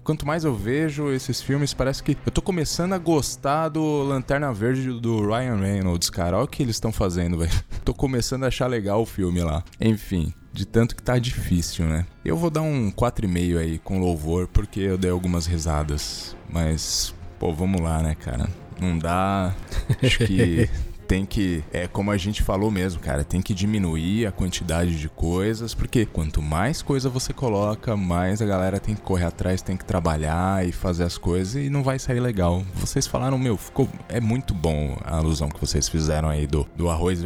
quanto 0.07 0.25
mais 0.25 0.45
eu 0.45 0.55
vejo 0.55 1.11
esses 1.11 1.41
filmes, 1.41 1.73
parece 1.73 2.01
que 2.01 2.17
eu 2.25 2.31
tô 2.31 2.41
começando 2.41 2.93
a 2.93 2.97
gostar 2.97 3.67
do 3.67 4.03
Lanterna 4.03 4.53
Verde 4.53 4.89
do 5.01 5.27
Ryan 5.27 5.57
Reynolds, 5.57 6.09
cara. 6.09 6.37
Olha 6.37 6.45
o 6.45 6.47
que 6.47 6.63
eles 6.63 6.77
estão 6.77 6.93
fazendo, 6.93 7.37
velho. 7.37 7.51
Tô 7.83 7.93
começando 7.93 8.45
a 8.45 8.47
achar 8.47 8.67
legal 8.67 9.01
o 9.01 9.05
filme 9.05 9.41
lá. 9.41 9.65
Enfim, 9.81 10.33
de 10.53 10.65
tanto 10.65 10.95
que 10.95 11.03
tá 11.03 11.19
difícil, 11.19 11.85
né? 11.87 12.05
Eu 12.23 12.37
vou 12.37 12.49
dar 12.49 12.61
um 12.61 12.89
4,5 12.89 13.57
aí 13.57 13.79
com 13.79 13.99
louvor, 13.99 14.47
porque 14.47 14.79
eu 14.79 14.97
dei 14.97 15.11
algumas 15.11 15.45
risadas. 15.45 16.37
Mas, 16.49 17.13
pô, 17.37 17.51
vamos 17.51 17.81
lá, 17.81 18.01
né, 18.01 18.15
cara? 18.15 18.47
Não 18.79 18.97
dá. 18.97 19.53
Acho 20.01 20.19
que 20.19 20.69
tem 21.07 21.25
que, 21.25 21.63
é 21.71 21.87
como 21.87 22.11
a 22.11 22.17
gente 22.17 22.43
falou 22.43 22.69
mesmo, 22.69 22.99
cara, 22.99 23.23
tem 23.23 23.41
que 23.41 23.53
diminuir 23.53 24.25
a 24.25 24.31
quantidade 24.31 24.99
de 24.99 25.07
coisas, 25.07 25.73
porque 25.73 26.05
quanto 26.05 26.41
mais 26.41 26.81
coisa 26.81 27.09
você 27.09 27.31
coloca, 27.31 27.95
mais 27.95 28.41
a 28.41 28.45
galera 28.45 28.79
tem 28.79 28.93
que 28.93 29.01
correr 29.01 29.25
atrás, 29.25 29.61
tem 29.61 29.77
que 29.77 29.85
trabalhar 29.85 30.67
e 30.67 30.71
fazer 30.71 31.05
as 31.05 31.17
coisas 31.17 31.55
e 31.55 31.69
não 31.69 31.81
vai 31.81 31.97
sair 31.97 32.19
legal. 32.19 32.63
Vocês 32.75 33.07
falaram, 33.07 33.37
meu, 33.37 33.55
ficou 33.55 33.89
é 34.09 34.19
muito 34.19 34.53
bom 34.53 34.97
a 35.03 35.17
alusão 35.17 35.49
que 35.49 35.59
vocês 35.59 35.87
fizeram 35.87 36.29
aí 36.29 36.45
do, 36.45 36.67
do 36.75 36.89
arroz, 36.89 37.23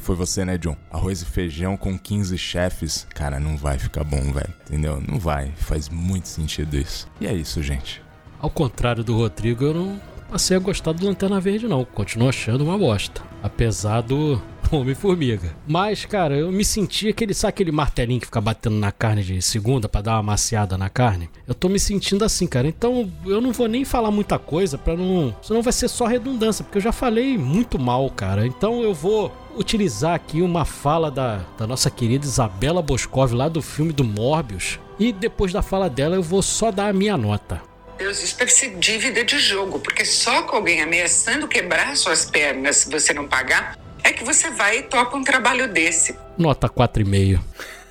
foi 0.00 0.14
você, 0.14 0.44
né, 0.44 0.58
John? 0.58 0.76
Arroz 0.90 1.22
e 1.22 1.24
feijão 1.24 1.76
com 1.76 1.98
15 1.98 2.36
chefes. 2.36 3.06
Cara, 3.14 3.40
não 3.40 3.56
vai 3.56 3.78
ficar 3.78 4.04
bom, 4.04 4.32
velho. 4.32 4.52
Entendeu? 4.66 5.02
Não 5.06 5.18
vai. 5.18 5.52
Faz 5.56 5.88
muito 5.88 6.28
sentido 6.28 6.76
isso. 6.76 7.08
E 7.20 7.26
é 7.26 7.32
isso, 7.32 7.62
gente. 7.62 8.02
Ao 8.40 8.50
contrário 8.50 9.02
do 9.02 9.16
Rodrigo, 9.16 9.64
eu 9.64 9.74
não 9.74 10.00
passei 10.34 10.56
a 10.56 10.60
gostar 10.60 10.90
do 10.90 11.06
Lanterna 11.06 11.38
Verde, 11.38 11.68
não. 11.68 11.84
Continuo 11.84 12.28
achando 12.28 12.64
uma 12.64 12.76
bosta. 12.76 13.22
Apesar 13.40 14.00
do 14.00 14.42
Homem-Formiga. 14.68 15.54
Mas, 15.64 16.04
cara, 16.04 16.36
eu 16.36 16.50
me 16.50 16.64
senti 16.64 17.08
aquele, 17.08 17.32
sabe 17.32 17.50
aquele 17.50 17.70
martelinho 17.70 18.18
que 18.18 18.26
fica 18.26 18.40
batendo 18.40 18.74
na 18.74 18.90
carne 18.90 19.22
de 19.22 19.40
segunda 19.40 19.88
para 19.88 20.00
dar 20.00 20.14
uma 20.14 20.24
maciada 20.24 20.76
na 20.76 20.88
carne? 20.88 21.30
Eu 21.46 21.54
tô 21.54 21.68
me 21.68 21.78
sentindo 21.78 22.24
assim, 22.24 22.48
cara. 22.48 22.66
Então, 22.66 23.08
eu 23.24 23.40
não 23.40 23.52
vou 23.52 23.68
nem 23.68 23.84
falar 23.84 24.10
muita 24.10 24.36
coisa 24.36 24.76
para 24.76 24.96
não, 24.96 25.32
senão 25.40 25.62
vai 25.62 25.72
ser 25.72 25.86
só 25.86 26.04
redundância, 26.04 26.64
porque 26.64 26.78
eu 26.78 26.82
já 26.82 26.90
falei 26.90 27.38
muito 27.38 27.78
mal, 27.78 28.10
cara. 28.10 28.44
Então, 28.44 28.82
eu 28.82 28.92
vou 28.92 29.32
utilizar 29.56 30.14
aqui 30.14 30.42
uma 30.42 30.64
fala 30.64 31.12
da, 31.12 31.44
da 31.56 31.64
nossa 31.64 31.92
querida 31.92 32.26
Isabela 32.26 32.82
Boscov 32.82 33.32
lá 33.32 33.48
do 33.48 33.62
filme 33.62 33.92
do 33.92 34.02
Morbius. 34.02 34.80
E 34.98 35.12
depois 35.12 35.52
da 35.52 35.62
fala 35.62 35.88
dela, 35.88 36.16
eu 36.16 36.22
vou 36.24 36.42
só 36.42 36.72
dar 36.72 36.88
a 36.88 36.92
minha 36.92 37.16
nota. 37.16 37.62
Deus, 37.96 38.22
isso 38.22 38.36
deve 38.38 38.50
ser 38.50 38.76
dívida 38.76 39.24
de 39.24 39.38
jogo, 39.38 39.78
porque 39.80 40.04
só 40.04 40.42
com 40.42 40.56
alguém 40.56 40.82
ameaçando 40.82 41.46
quebrar 41.48 41.96
suas 41.96 42.24
pernas 42.24 42.78
se 42.78 42.90
você 42.90 43.12
não 43.12 43.26
pagar, 43.26 43.78
é 44.02 44.12
que 44.12 44.24
você 44.24 44.50
vai 44.50 44.78
e 44.78 44.82
topa 44.82 45.16
um 45.16 45.24
trabalho 45.24 45.68
desse. 45.68 46.16
Nota 46.36 46.68
4,5. 46.68 47.40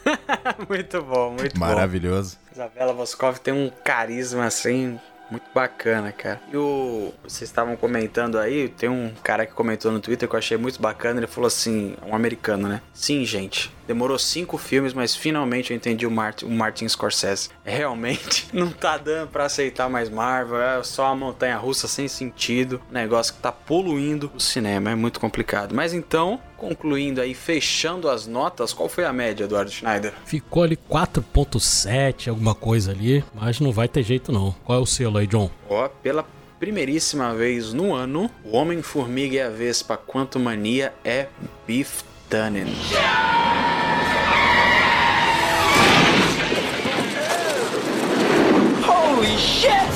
muito 0.67 1.01
bom, 1.01 1.31
muito 1.31 1.59
Maravilhoso. 1.59 1.59
bom. 1.59 1.65
Maravilhoso. 1.65 2.37
Isabela 2.51 2.93
Moscov 2.93 3.39
tem 3.39 3.53
um 3.53 3.71
carisma 3.83 4.45
assim 4.45 4.99
muito 5.29 5.45
bacana, 5.53 6.11
cara. 6.11 6.41
E 6.51 6.57
o. 6.57 7.13
Vocês 7.23 7.49
estavam 7.49 7.75
comentando 7.75 8.37
aí, 8.37 8.69
tem 8.69 8.89
um 8.89 9.11
cara 9.23 9.45
que 9.45 9.53
comentou 9.53 9.91
no 9.91 9.99
Twitter 9.99 10.27
que 10.27 10.35
eu 10.35 10.39
achei 10.39 10.57
muito 10.57 10.81
bacana. 10.81 11.19
Ele 11.19 11.27
falou 11.27 11.47
assim: 11.47 11.95
um 12.05 12.15
americano, 12.15 12.67
né? 12.67 12.81
Sim, 12.93 13.25
gente. 13.25 13.71
Demorou 13.87 14.17
cinco 14.17 14.57
filmes, 14.57 14.93
mas 14.93 15.15
finalmente 15.15 15.71
eu 15.71 15.77
entendi 15.77 16.07
o 16.07 16.11
Martin, 16.11 16.45
o 16.45 16.49
Martin 16.49 16.87
Scorsese. 16.87 17.49
Realmente 17.65 18.47
não 18.53 18.69
tá 18.69 18.97
dando 18.97 19.29
para 19.29 19.45
aceitar 19.45 19.89
mais 19.89 20.09
Marvel, 20.09 20.61
é 20.61 20.83
só 20.83 21.05
uma 21.07 21.15
montanha 21.15 21.57
russa 21.57 21.87
sem 21.87 22.07
sentido, 22.07 22.81
negócio 22.89 23.33
que 23.33 23.41
tá 23.41 23.51
poluindo 23.51 24.31
o 24.33 24.39
cinema, 24.39 24.91
é 24.91 24.95
muito 24.95 25.19
complicado. 25.19 25.75
Mas 25.75 25.93
então, 25.93 26.39
concluindo 26.63 27.19
aí, 27.19 27.33
fechando 27.33 28.09
as 28.09 28.25
notas, 28.25 28.71
qual 28.71 28.87
foi 28.87 29.03
a 29.03 29.11
média, 29.11 29.43
Eduardo 29.43 29.69
Schneider? 29.69 30.13
Ficou 30.25 30.63
ali 30.63 30.77
4.7, 30.77 32.29
alguma 32.29 32.55
coisa 32.55 32.91
ali, 32.91 33.23
mas 33.33 33.59
não 33.59 33.73
vai 33.73 33.89
ter 33.89 34.01
jeito 34.01 34.31
não. 34.31 34.55
Qual 34.63 34.79
é 34.79 34.81
o 34.81 34.85
selo 34.85 35.17
aí, 35.17 35.27
John? 35.27 35.49
Ó, 35.69 35.89
pela 35.89 36.25
primeiríssima 36.59 37.35
vez 37.35 37.73
no 37.73 37.93
ano, 37.93 38.31
o 38.45 38.55
Homem-Formiga 38.55 39.35
e 39.35 39.41
a 39.41 39.49
Vespa 39.49 39.97
Quanto 39.97 40.39
Mania 40.39 40.93
é 41.03 41.27
Beef 41.67 42.03
Tannen. 42.29 42.67
Holy 48.87 49.37
shit! 49.37 49.92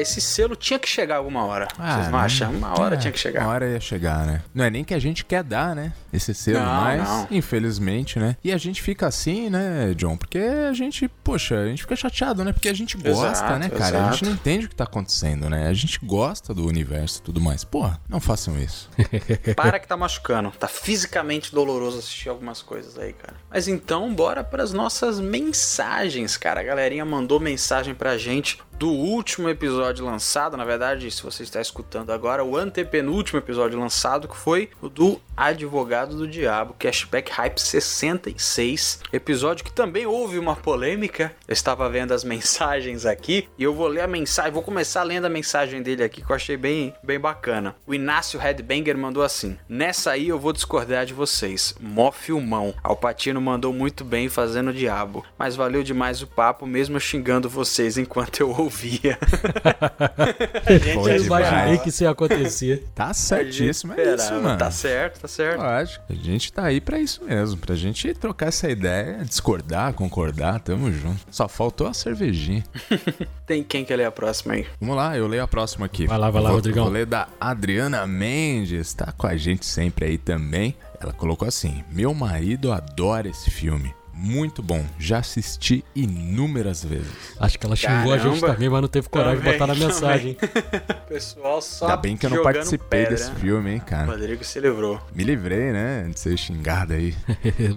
Esse 0.00 0.20
selo 0.20 0.56
tinha 0.56 0.78
que 0.78 0.88
chegar 0.88 1.16
alguma 1.16 1.44
hora. 1.44 1.68
Ah, 1.78 1.94
Vocês 1.94 2.06
não 2.06 2.18
né? 2.18 2.24
acham? 2.24 2.52
Uma 2.52 2.80
hora 2.80 2.94
é, 2.94 2.98
tinha 2.98 3.12
que 3.12 3.18
chegar. 3.18 3.42
Uma 3.42 3.52
hora 3.52 3.68
ia 3.68 3.80
chegar, 3.80 4.26
né? 4.26 4.42
Não 4.54 4.64
é 4.64 4.70
nem 4.70 4.84
que 4.84 4.94
a 4.94 4.98
gente 4.98 5.24
quer 5.24 5.42
dar, 5.42 5.74
né? 5.74 5.92
Esse 6.12 6.34
selo, 6.34 6.58
não, 6.58 6.80
mas 6.82 7.08
não. 7.08 7.28
infelizmente, 7.30 8.18
né? 8.18 8.36
E 8.42 8.52
a 8.52 8.58
gente 8.58 8.82
fica 8.82 9.06
assim, 9.06 9.48
né, 9.48 9.94
John? 9.96 10.16
Porque 10.16 10.38
a 10.38 10.72
gente, 10.72 11.08
poxa, 11.08 11.56
a 11.56 11.66
gente 11.66 11.82
fica 11.82 11.94
chateado, 11.94 12.44
né? 12.44 12.52
Porque 12.52 12.68
a 12.68 12.74
gente 12.74 12.96
gosta, 12.96 13.30
exato, 13.30 13.58
né, 13.58 13.68
cara? 13.68 13.96
Exato. 13.96 14.08
A 14.08 14.12
gente 14.12 14.24
não 14.24 14.32
entende 14.32 14.66
o 14.66 14.68
que 14.68 14.74
tá 14.74 14.84
acontecendo, 14.84 15.48
né? 15.48 15.68
A 15.68 15.72
gente 15.72 15.98
gosta 16.02 16.52
do 16.52 16.66
universo 16.66 17.20
e 17.20 17.22
tudo 17.22 17.40
mais. 17.40 17.64
Porra, 17.64 18.00
não 18.08 18.20
façam 18.20 18.58
isso. 18.58 18.90
Para 19.54 19.78
que 19.78 19.86
tá 19.86 19.96
machucando. 19.96 20.50
Tá 20.50 20.68
fisicamente 20.68 21.52
doloroso 21.52 21.98
assistir 21.98 22.28
algumas 22.28 22.62
coisas 22.62 22.98
aí, 22.98 23.12
cara. 23.12 23.34
Mas 23.50 23.68
então, 23.68 24.12
bora 24.14 24.42
para 24.42 24.62
as 24.62 24.72
nossas 24.72 25.20
mensagens, 25.20 26.36
cara. 26.36 26.60
A 26.60 26.64
galerinha 26.64 27.04
mandou 27.04 27.38
mensagem 27.40 27.94
pra 27.94 28.16
gente 28.18 28.58
do 28.80 28.88
último 28.88 29.48
episódio 29.50 29.89
lançado, 29.98 30.56
na 30.56 30.64
verdade, 30.64 31.10
se 31.10 31.22
você 31.22 31.42
está 31.42 31.60
escutando 31.60 32.10
agora, 32.10 32.44
o 32.44 32.56
antepenúltimo 32.56 33.38
episódio 33.38 33.78
lançado, 33.78 34.28
que 34.28 34.36
foi 34.36 34.70
o 34.80 34.88
do 34.88 35.20
Advogado 35.36 36.16
do 36.16 36.28
Diabo, 36.28 36.74
Cashback 36.78 37.32
Hype 37.32 37.58
66, 37.58 39.00
episódio 39.12 39.64
que 39.64 39.72
também 39.72 40.06
houve 40.06 40.38
uma 40.38 40.54
polêmica. 40.54 41.34
Eu 41.48 41.52
estava 41.52 41.88
vendo 41.88 42.12
as 42.12 42.24
mensagens 42.24 43.06
aqui 43.06 43.48
e 43.56 43.62
eu 43.62 43.74
vou 43.74 43.86
ler 43.86 44.02
a 44.02 44.06
mensagem, 44.06 44.52
vou 44.52 44.62
começar 44.62 45.02
lendo 45.02 45.24
a 45.24 45.30
mensagem 45.30 45.82
dele 45.82 46.04
aqui 46.04 46.22
que 46.22 46.30
eu 46.30 46.36
achei 46.36 46.56
bem, 46.56 46.94
bem 47.02 47.18
bacana. 47.18 47.74
O 47.86 47.94
Inácio 47.94 48.38
Headbanger 48.38 48.98
mandou 48.98 49.22
assim: 49.22 49.56
Nessa 49.68 50.12
aí 50.12 50.28
eu 50.28 50.38
vou 50.38 50.52
discordar 50.52 51.06
de 51.06 51.14
vocês. 51.14 51.74
Mó 51.80 52.12
filmão. 52.12 52.74
Alpatino 52.82 53.40
mandou 53.40 53.72
muito 53.72 54.04
bem 54.04 54.28
fazendo 54.28 54.68
o 54.68 54.74
diabo, 54.74 55.24
mas 55.38 55.56
valeu 55.56 55.82
demais 55.82 56.22
o 56.22 56.26
papo, 56.26 56.66
mesmo 56.66 57.00
xingando 57.00 57.48
vocês 57.48 57.96
enquanto 57.96 58.40
eu 58.40 58.50
ouvi 58.50 58.70
ouvia. 58.70 59.18
eu 61.08 61.24
imaginei 61.24 61.78
que 61.78 61.88
isso 61.88 62.02
ia 62.02 62.10
acontecer. 62.10 62.84
Tá 62.94 63.12
certíssimo, 63.14 63.94
é 63.94 64.14
isso, 64.14 64.34
mano. 64.34 64.58
Tá 64.58 64.70
certo, 64.70 65.20
tá 65.20 65.28
certo. 65.28 65.60
Lógico, 65.60 66.04
a 66.08 66.14
gente 66.14 66.52
tá 66.52 66.64
aí 66.64 66.80
pra 66.80 66.98
isso 66.98 67.24
mesmo, 67.24 67.58
pra 67.58 67.74
gente 67.74 68.12
trocar 68.14 68.46
essa 68.46 68.68
ideia, 68.68 69.24
discordar, 69.24 69.92
concordar, 69.94 70.60
tamo 70.60 70.92
junto. 70.92 71.20
Só 71.30 71.48
faltou 71.48 71.86
a 71.86 71.94
cervejinha. 71.94 72.64
Tem 73.46 73.62
quem 73.62 73.84
quer 73.84 73.96
ler 73.96 74.04
a 74.04 74.12
próxima 74.12 74.54
aí? 74.54 74.66
Vamos 74.80 74.96
lá, 74.96 75.16
eu 75.16 75.26
leio 75.26 75.42
a 75.42 75.48
próxima 75.48 75.86
aqui. 75.86 76.06
Vai 76.06 76.18
lá, 76.18 76.30
vai 76.30 76.42
lá, 76.42 76.48
vou, 76.50 76.56
Rodrigão. 76.56 76.84
Vou 76.84 76.92
ler 76.92 77.06
da 77.06 77.28
Adriana 77.40 78.06
Mendes, 78.06 78.92
tá 78.94 79.12
com 79.12 79.26
a 79.26 79.36
gente 79.36 79.66
sempre 79.66 80.04
aí 80.04 80.18
também. 80.18 80.74
Ela 81.00 81.12
colocou 81.12 81.48
assim: 81.48 81.82
Meu 81.90 82.12
marido 82.12 82.72
adora 82.72 83.28
esse 83.28 83.50
filme. 83.50 83.94
Muito 84.22 84.62
bom, 84.62 84.84
já 84.98 85.18
assisti 85.18 85.82
inúmeras 85.96 86.84
vezes. 86.84 87.10
Acho 87.40 87.58
que 87.58 87.64
ela 87.64 87.74
xingou 87.74 88.12
a 88.12 88.18
gente 88.18 88.38
Caramba. 88.38 88.52
também, 88.54 88.68
mas 88.68 88.80
não 88.82 88.88
teve 88.88 89.08
coragem 89.08 89.38
de 89.38 89.44
Também, 89.44 89.58
botar 89.58 89.66
na 89.66 89.74
mensagem. 89.74 90.36
Pessoal 91.08 91.62
só 91.62 91.86
Ainda 91.86 91.96
bem 91.96 92.16
que 92.18 92.26
eu 92.26 92.30
não 92.30 92.42
participei 92.42 93.00
pedra. 93.04 93.10
desse 93.16 93.30
filme, 93.32 93.70
hein, 93.70 93.78
O 93.78 93.88
cara. 93.88 94.10
Rodrigo 94.12 94.44
se 94.44 94.60
livrou. 94.60 95.00
Me 95.14 95.24
livrei, 95.24 95.72
né? 95.72 96.06
De 96.12 96.20
ser 96.20 96.36
xingado 96.36 96.92
aí. 96.92 97.14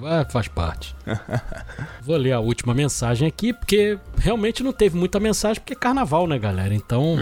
Ah, 0.06 0.26
faz 0.30 0.50
parte. 0.50 0.94
Vou 2.04 2.18
ler 2.18 2.34
a 2.34 2.40
última 2.42 2.74
mensagem 2.74 3.26
aqui, 3.26 3.54
porque 3.54 3.98
realmente 4.18 4.62
não 4.64 4.74
teve 4.74 4.98
muita 4.98 5.22
mensagem, 5.22 5.62
porque 5.62 5.74
é 5.74 5.78
carnaval, 5.78 6.28
né, 6.28 6.38
galera? 6.38 6.76
Então, 6.76 7.16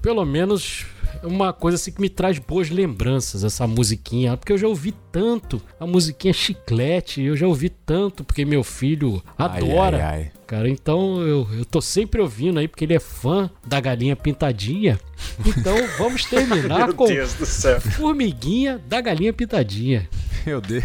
pelo 0.00 0.24
menos 0.24 0.86
uma 1.22 1.52
coisa 1.52 1.76
assim 1.76 1.92
que 1.92 2.00
me 2.00 2.08
traz 2.08 2.38
boas 2.38 2.70
lembranças, 2.70 3.44
essa 3.44 3.66
musiquinha. 3.66 4.36
Porque 4.36 4.52
eu 4.52 4.58
já 4.58 4.66
ouvi 4.68 4.92
tanto 5.10 5.60
a 5.78 5.86
musiquinha 5.86 6.32
chiclete, 6.32 7.22
eu 7.22 7.36
já 7.36 7.46
ouvi 7.46 7.68
tanto, 7.68 8.24
porque 8.24 8.44
meu 8.44 8.64
filho 8.64 9.22
adora. 9.36 9.96
Ai, 9.96 10.02
ai, 10.02 10.18
ai. 10.22 10.32
Cara, 10.46 10.68
então 10.68 11.20
eu, 11.22 11.48
eu 11.56 11.64
tô 11.64 11.80
sempre 11.80 12.20
ouvindo 12.20 12.58
aí, 12.58 12.68
porque 12.68 12.84
ele 12.84 12.94
é 12.94 13.00
fã 13.00 13.50
da 13.66 13.80
galinha 13.80 14.14
pintadinha. 14.14 15.00
Então 15.46 15.74
vamos 15.96 16.24
terminar 16.24 16.92
com 16.92 17.06
do 17.06 17.46
céu. 17.46 17.80
Formiguinha 17.80 18.78
da 18.86 19.00
Galinha 19.00 19.32
Pintadinha. 19.32 20.08
Meu 20.44 20.60
Deus. 20.60 20.84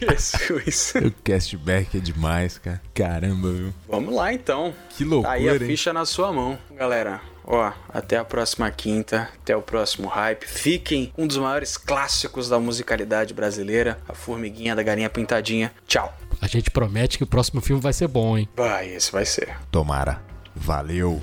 Jesus. 0.00 0.94
O 1.04 1.10
castback 1.22 1.96
é 1.96 2.00
demais, 2.00 2.58
cara. 2.58 2.80
Caramba, 2.92 3.52
viu? 3.52 3.74
Vamos 3.88 4.14
lá 4.14 4.32
então. 4.34 4.74
Que 4.90 5.04
Tá 5.04 5.10
loucura, 5.10 5.32
aí 5.34 5.48
a 5.48 5.52
hein? 5.54 5.60
ficha 5.60 5.92
na 5.92 6.04
sua 6.04 6.32
mão, 6.32 6.58
galera. 6.76 7.20
Ó, 7.52 7.72
até 7.88 8.16
a 8.16 8.24
próxima 8.24 8.70
quinta, 8.70 9.28
até 9.42 9.56
o 9.56 9.60
próximo 9.60 10.06
hype. 10.06 10.46
Fiquem 10.46 11.12
um 11.18 11.26
dos 11.26 11.36
maiores 11.36 11.76
clássicos 11.76 12.48
da 12.48 12.60
musicalidade 12.60 13.34
brasileira, 13.34 13.98
a 14.08 14.14
Formiguinha 14.14 14.76
da 14.76 14.84
Galinha 14.84 15.10
Pintadinha. 15.10 15.72
Tchau. 15.84 16.16
A 16.40 16.46
gente 16.46 16.70
promete 16.70 17.18
que 17.18 17.24
o 17.24 17.26
próximo 17.26 17.60
filme 17.60 17.82
vai 17.82 17.92
ser 17.92 18.06
bom, 18.06 18.38
hein? 18.38 18.48
Vai, 18.54 18.90
esse 18.90 19.10
vai 19.10 19.26
ser. 19.26 19.58
Tomara. 19.68 20.22
Valeu. 20.54 21.20